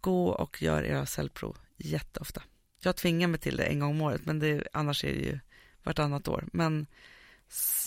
gå 0.00 0.28
och 0.28 0.62
gör 0.62 0.82
era 0.82 1.06
cellprov 1.06 1.56
jätteofta. 1.76 2.42
Jag 2.80 2.96
tvingar 2.96 3.28
mig 3.28 3.40
till 3.40 3.56
det 3.56 3.64
en 3.64 3.80
gång 3.80 3.90
om 3.90 4.00
året, 4.00 4.26
men 4.26 4.38
det, 4.38 4.68
annars 4.72 5.04
är 5.04 5.12
det 5.12 5.20
ju 5.20 5.38
vartannat 5.84 6.28
år. 6.28 6.48
Men 6.52 6.86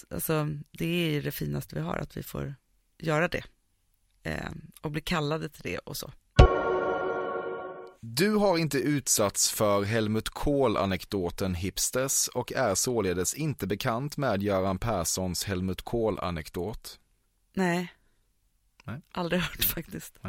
alltså, 0.09 0.47
det 0.71 0.85
är 0.85 1.11
ju 1.11 1.21
det 1.21 1.31
finaste 1.31 1.75
vi 1.75 1.81
har, 1.81 1.97
att 1.97 2.17
vi 2.17 2.23
får 2.23 2.55
göra 2.97 3.27
det. 3.27 3.43
Eh, 4.23 4.51
och 4.81 4.91
bli 4.91 5.01
kallade 5.01 5.49
till 5.49 5.63
det 5.63 5.77
och 5.77 5.97
så. 5.97 6.11
Du 7.99 8.35
har 8.35 8.57
inte 8.57 8.77
utsatts 8.77 9.51
för 9.51 9.83
Helmut 9.83 10.29
Kohl-anekdoten 10.29 11.55
Hipsters 11.55 12.27
och 12.27 12.53
är 12.53 12.75
således 12.75 13.33
inte 13.33 13.67
bekant 13.67 14.17
med 14.17 14.43
Göran 14.43 14.79
Perssons 14.79 15.43
Helmut 15.43 15.81
Kohl-anekdot. 15.81 16.99
Nej. 17.53 17.93
Nej. 18.83 19.01
Aldrig 19.11 19.41
hört 19.41 19.63
faktiskt. 19.63 20.19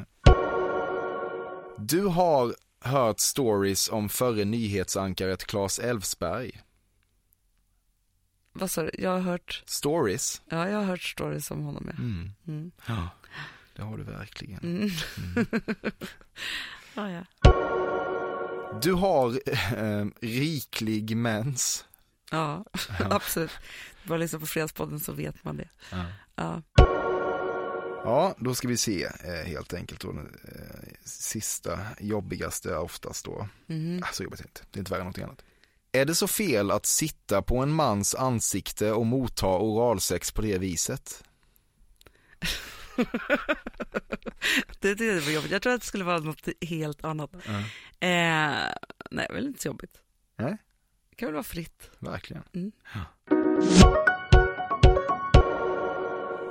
Du 1.79 2.05
har 2.05 2.55
hört 2.81 3.21
stories 3.21 3.91
om 3.91 4.09
förre 4.09 4.45
nyhetsankaret 4.45 5.45
Claes 5.45 5.79
Elfsberg. 5.79 6.61
Vad 8.53 8.71
sa 8.71 8.83
du? 8.83 8.91
Jag 8.99 9.11
har 9.11 9.21
hört, 9.21 9.63
Stories? 9.67 10.43
ja 10.49 10.69
jag 10.69 10.79
har 10.79 10.85
hört 10.85 11.03
stories 11.03 11.51
om 11.51 11.63
honom 11.63 11.85
ja. 11.87 11.93
Mm. 11.99 12.31
Mm. 12.47 12.71
Ja, 12.87 13.09
det 13.77 13.83
har 13.83 13.97
du 13.99 14.03
verkligen. 14.05 14.59
Mm. 14.63 14.91
ja, 16.95 17.11
ja. 17.11 17.25
Du 18.83 18.93
har 18.93 19.41
eh, 19.77 20.07
riklig 20.21 21.17
mens. 21.17 21.85
Ja, 22.31 22.65
Ja. 22.99 23.07
absolut. 23.11 23.51
Bara 24.05 24.19
lyssna 24.19 24.39
på 24.39 24.47
Fredagspodden 24.47 25.01
så 25.01 25.13
vet 25.13 25.45
man 25.45 25.57
det. 25.57 25.69
Ja. 25.91 26.05
Ja. 26.35 26.63
Ja, 28.05 28.35
då 28.39 28.55
ska 28.55 28.69
vi 28.69 28.77
se 28.77 29.05
eh, 29.05 29.47
helt 29.47 29.75
enkelt 29.75 30.01
då, 30.01 30.11
eh, 30.11 30.17
sista 31.05 31.81
jobbigaste 32.01 32.77
oftast 32.77 33.25
då. 33.25 33.49
Mhm. 33.67 34.03
Ah, 34.05 34.09
så 34.13 34.23
jobbigt 34.23 34.41
inte, 34.41 34.61
det 34.71 34.79
är 34.79 34.81
inte 34.81 34.91
värre 34.91 35.01
än 35.01 35.05
någonting 35.05 35.25
annat. 35.25 35.45
Är 35.93 36.05
det 36.05 36.15
så 36.15 36.29
fel 36.29 36.71
att 36.71 36.87
sitta 36.87 37.43
på 37.43 37.59
en 37.59 37.73
mans 37.73 38.15
ansikte 38.15 38.93
och 38.93 39.07
motta 39.07 39.47
oralsex 39.47 40.33
på 40.33 40.43
det 40.43 40.59
viset? 40.59 41.25
det 44.81 45.01
jag 45.01 45.21
var 45.21 45.31
jobbigt. 45.31 45.51
Jag 45.51 45.63
tror 45.63 45.73
att 45.75 45.81
det 45.81 45.87
skulle 45.87 46.05
vara 46.05 46.19
något 46.19 46.49
helt 46.61 47.05
annat. 47.05 47.35
Eh, 47.35 48.51
nej, 49.11 49.27
väl 49.31 49.47
inte 49.47 49.63
så 49.63 49.69
jobbigt. 49.69 50.01
Nej. 50.37 50.57
Det 51.11 51.17
kan 51.17 51.27
väl 51.27 51.35
vara 51.35 51.45
fritt. 51.45 51.91
Verkligen. 51.99 52.43
Mm. 52.53 52.73
Ja. 52.95 53.01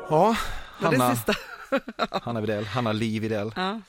Ja, 0.09 0.35
det 0.79 0.85
Hanna? 0.85 1.17
Hanna 2.21 2.41
Widell, 2.41 2.65
Hanna 2.65 2.91
Li 2.91 3.19
Widell. 3.19 3.53
Ja. 3.55 3.81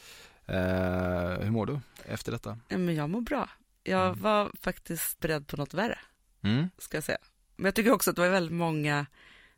Eh, 0.47 1.41
hur 1.41 1.51
mår 1.51 1.67
du 1.67 1.81
efter 2.05 2.33
detta? 2.33 2.59
Ja, 2.69 2.79
Men 2.79 2.95
jag 2.95 3.11
mår 3.11 3.21
bra. 3.21 3.49
Jag 3.89 4.15
var 4.17 4.53
faktiskt 4.61 5.19
beredd 5.21 5.47
på 5.47 5.57
något 5.57 5.75
värre, 5.75 5.99
Mm. 6.43 6.71
ska 6.79 6.97
jag 6.97 7.05
säga. 7.05 7.19
Men 7.57 7.65
jag 7.65 7.75
tycker 7.75 7.91
också 7.93 8.11
att 8.11 8.17
det 8.17 8.23
var 8.23 8.29
väldigt 8.31 8.57
många 8.57 9.07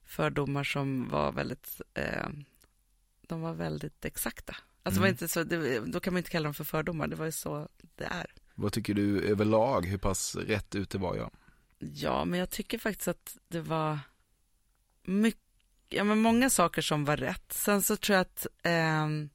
fördomar 0.05 0.65
som 0.65 1.09
var 1.09 1.33
väldigt, 1.33 1.81
eh, 1.95 2.29
de 3.27 3.41
var 3.41 3.55
väldigt 3.55 4.05
exakta. 4.05 4.57
Alltså 4.83 4.99
det 4.99 5.01
var 5.01 5.07
Mm. 5.09 5.15
inte 5.15 5.29
så, 5.29 5.43
det, 5.45 5.81
då 5.81 6.01
kan 6.01 6.13
man 6.13 6.19
inte 6.19 6.31
kalla 6.31 6.45
dem 6.45 6.55
för 6.55 6.65
fördomar, 6.65 7.07
det 7.09 7.17
var 7.17 7.27
ju 7.27 7.33
så 7.33 7.69
det 7.97 8.05
är. 8.05 8.27
Vad 8.55 8.73
tycker 8.73 8.95
du 8.95 9.23
överlag, 9.23 9.87
hur 9.87 9.99
pass 9.99 10.35
rätt 10.37 10.75
ute 10.75 10.99
var 10.99 11.17
jag? 11.17 11.31
Ja, 11.79 12.25
men 12.25 12.39
jag 12.39 12.51
tycker 12.51 12.79
faktiskt 12.79 13.09
att 13.09 13.37
det 13.49 13.61
var 13.61 13.99
mycket, 15.03 15.41
ja 15.89 16.05
men 16.05 16.19
många 16.19 16.51
saker 16.51 16.83
som 16.83 17.05
var 17.05 17.17
rätt. 17.17 17.53
Sen 17.53 17.83
så 17.83 17.97
tror 17.97 18.15
jag 18.17 18.21
att, 18.23 18.47
ehm, 18.63 19.31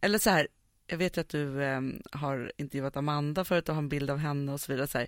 eller 0.00 0.18
så 0.18 0.30
här, 0.30 0.48
jag 0.86 0.96
vet 0.98 1.16
ju 1.16 1.20
att 1.20 1.28
du 1.28 1.64
ehm, 1.64 2.02
har 2.12 2.52
intervjuat 2.56 2.96
Amanda 2.96 3.44
förut 3.44 3.68
och 3.68 3.74
har 3.74 3.82
en 3.82 3.88
bild 3.88 4.10
av 4.10 4.18
henne 4.18 4.52
och 4.52 4.60
så 4.60 4.72
vidare. 4.72 4.86
Så. 4.86 5.06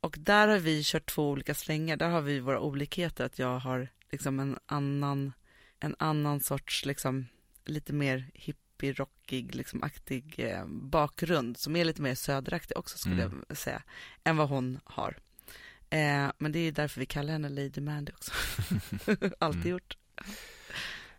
Och 0.00 0.16
där 0.18 0.48
har 0.48 0.58
vi 0.58 0.82
kört 0.84 1.06
två 1.10 1.30
olika 1.30 1.54
slängar, 1.54 1.96
där 1.96 2.08
har 2.08 2.20
vi 2.20 2.40
våra 2.40 2.60
olikheter, 2.60 3.24
att 3.24 3.38
jag 3.38 3.58
har 3.58 3.88
liksom 4.10 4.40
en 4.40 4.58
annan, 4.66 5.32
en 5.80 5.96
annan 5.98 6.40
sorts, 6.40 6.84
liksom 6.84 7.26
lite 7.64 7.92
mer 7.92 8.30
hippie-rockig, 8.34 9.54
liksom 9.54 9.82
aktig 9.82 10.34
eh, 10.38 10.66
bakgrund, 10.66 11.56
som 11.58 11.76
är 11.76 11.84
lite 11.84 12.02
mer 12.02 12.14
söderaktig 12.14 12.76
också 12.76 12.98
skulle 12.98 13.22
Mm. 13.24 13.44
jag 13.48 13.56
säga, 13.56 13.82
än 14.24 14.36
vad 14.36 14.48
hon 14.48 14.80
har. 14.84 15.18
Eh, 15.90 16.30
men 16.38 16.52
det 16.52 16.58
är 16.58 16.72
därför 16.72 17.00
vi 17.00 17.06
kallar 17.06 17.32
henne 17.32 17.48
Lady 17.48 17.80
Mandy 17.80 18.12
också. 18.12 18.32
Alltid 19.38 19.60
Mm. 19.60 19.68
gjort. 19.70 19.96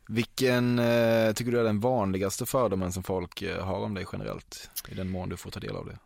Vilken 0.07 0.79
eh, 0.79 1.33
tycker 1.33 1.51
du 1.51 1.59
är 1.59 1.63
den 1.63 1.79
vanligaste 1.79 2.45
fördomen 2.45 2.93
som 2.93 3.03
folk 3.03 3.41
eh, 3.41 3.65
har 3.65 3.79
om 3.79 3.93
dig 3.93 4.05
generellt? 4.11 4.69
I 4.87 4.95
den 4.95 5.09
mån 5.09 5.29
du 5.29 5.37
får 5.37 5.51
ta 5.51 5.59
del 5.59 5.75
av 5.75 5.85
det. 5.85 5.99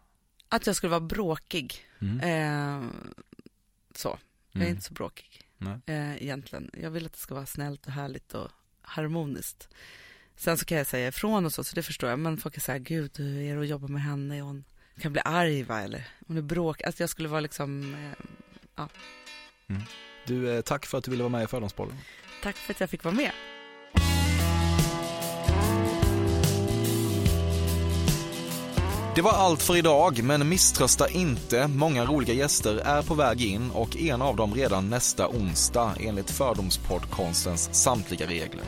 Att 0.49 0.67
jag 0.67 0.75
skulle 0.75 0.89
vara 0.89 0.99
bråkig. 0.99 1.85
Mm. 2.01 2.19
Eh, 2.19 2.89
så. 3.95 4.19
Jag 4.51 4.61
är 4.61 4.65
Mm. 4.65 4.69
inte 4.75 4.83
så 4.87 4.93
bråkig 4.93 5.41
eh, 5.85 6.23
egentligen. 6.23 6.71
Jag 6.81 6.89
vill 6.91 7.05
att 7.05 7.13
det 7.13 7.19
ska 7.19 7.35
vara 7.35 7.45
snällt 7.45 7.85
och 7.85 7.91
härligt 7.91 8.33
och 8.33 8.49
harmoniskt. 8.81 9.69
Sen 10.35 10.57
så 10.57 10.65
kan 10.65 10.77
jag 10.77 10.87
säga 10.87 11.07
ifrån 11.07 11.45
och 11.45 11.53
så, 11.53 11.63
så 11.63 11.75
det 11.75 11.83
förstår 11.83 12.09
jag. 12.09 12.19
Men 12.19 12.37
folk 12.37 12.55
kan 12.55 12.61
säga, 12.61 12.77
gud, 12.77 13.11
hur 13.17 13.41
är 13.41 13.55
det 13.55 13.61
att 13.61 13.67
jobba 13.67 13.87
med 13.87 14.01
henne? 14.01 14.41
Hon 14.41 14.63
kan 15.01 15.11
bli 15.11 15.21
arg, 15.25 15.63
va? 15.63 15.81
Eller 15.81 16.07
hon 16.27 16.37
är 16.37 16.41
bråkig. 16.41 16.85
Alltså 16.85 17.03
jag 17.03 17.09
skulle 17.09 17.29
vara 17.29 17.39
liksom, 17.41 17.93
eh, 17.93 18.25
ja. 18.75 18.89
Mm. 19.67 19.81
Du, 20.25 20.51
eh, 20.55 20.61
tack 20.61 20.85
för 20.85 20.97
att 20.97 21.03
du 21.03 21.11
ville 21.11 21.23
vara 21.23 21.31
med 21.31 21.43
i 21.43 21.47
Fördomspodden. 21.47 21.97
Tack 22.43 22.55
för 22.55 22.73
att 22.73 22.79
jag 22.79 22.89
fick 22.89 23.03
vara 23.03 23.15
med. 23.15 23.31
Det 29.19 29.23
var 29.23 29.31
allt 29.31 29.63
för 29.63 29.77
idag, 29.77 30.23
men 30.23 30.49
misströsta 30.49 31.09
inte. 31.09 31.67
Många 31.67 32.05
roliga 32.05 32.33
gäster 32.33 32.77
är 32.77 33.01
på 33.01 33.13
väg 33.13 33.41
in 33.41 33.71
och 33.71 33.97
en 33.97 34.21
av 34.21 34.35
dem 34.35 34.53
redan 34.53 34.89
nästa 34.89 35.27
onsdag 35.27 35.93
enligt 35.99 36.31
Fördomspoddkonstens 36.31 37.69
samtliga 37.71 38.27
regler. 38.27 38.63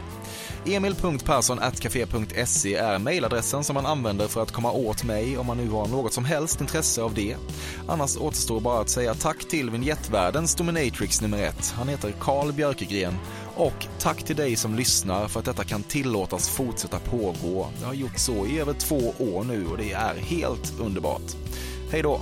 emil.perssonatcafe.se 0.65 2.75
är 2.75 2.99
mejladressen 2.99 3.63
som 3.63 3.73
man 3.73 3.85
använder 3.85 4.27
för 4.27 4.43
att 4.43 4.51
komma 4.51 4.71
åt 4.71 5.03
mig 5.03 5.37
om 5.37 5.47
man 5.47 5.57
nu 5.57 5.69
har 5.69 5.87
något 5.87 6.13
som 6.13 6.25
helst 6.25 6.61
intresse 6.61 7.01
av 7.01 7.13
det. 7.13 7.35
Annars 7.87 8.17
återstår 8.17 8.59
bara 8.59 8.81
att 8.81 8.89
säga 8.89 9.13
tack 9.13 9.47
till 9.47 9.69
vinjettvärldens 9.69 10.55
dominatrix 10.55 11.21
nummer 11.21 11.43
ett. 11.43 11.73
Han 11.77 11.87
heter 11.87 12.13
Carl 12.19 12.53
Björkegren. 12.53 13.13
Och 13.55 13.87
tack 13.99 14.23
till 14.23 14.35
dig 14.35 14.55
som 14.55 14.75
lyssnar 14.75 15.27
för 15.27 15.39
att 15.39 15.45
detta 15.45 15.63
kan 15.63 15.83
tillåtas 15.83 16.49
fortsätta 16.49 16.99
pågå. 16.99 17.67
Det 17.79 17.85
har 17.85 17.93
gjort 17.93 18.17
så 18.17 18.45
i 18.45 18.59
över 18.59 18.73
två 18.73 19.13
år 19.19 19.43
nu 19.43 19.67
och 19.67 19.77
det 19.77 19.91
är 19.91 20.15
helt 20.15 20.73
underbart. 20.79 21.35
Hej 21.91 22.01
då! 22.01 22.21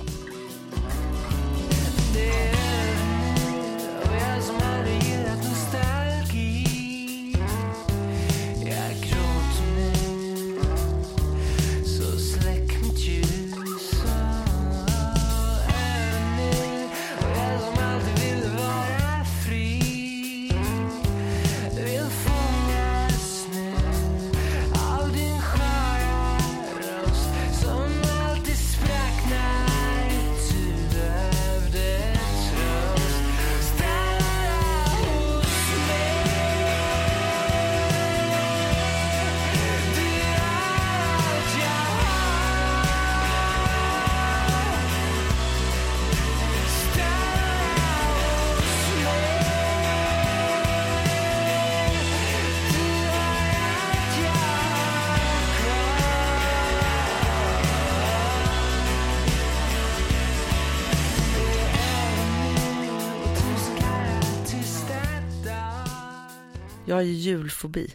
Har 67.00 67.04
ju 67.04 67.12
julfobi. 67.12 67.94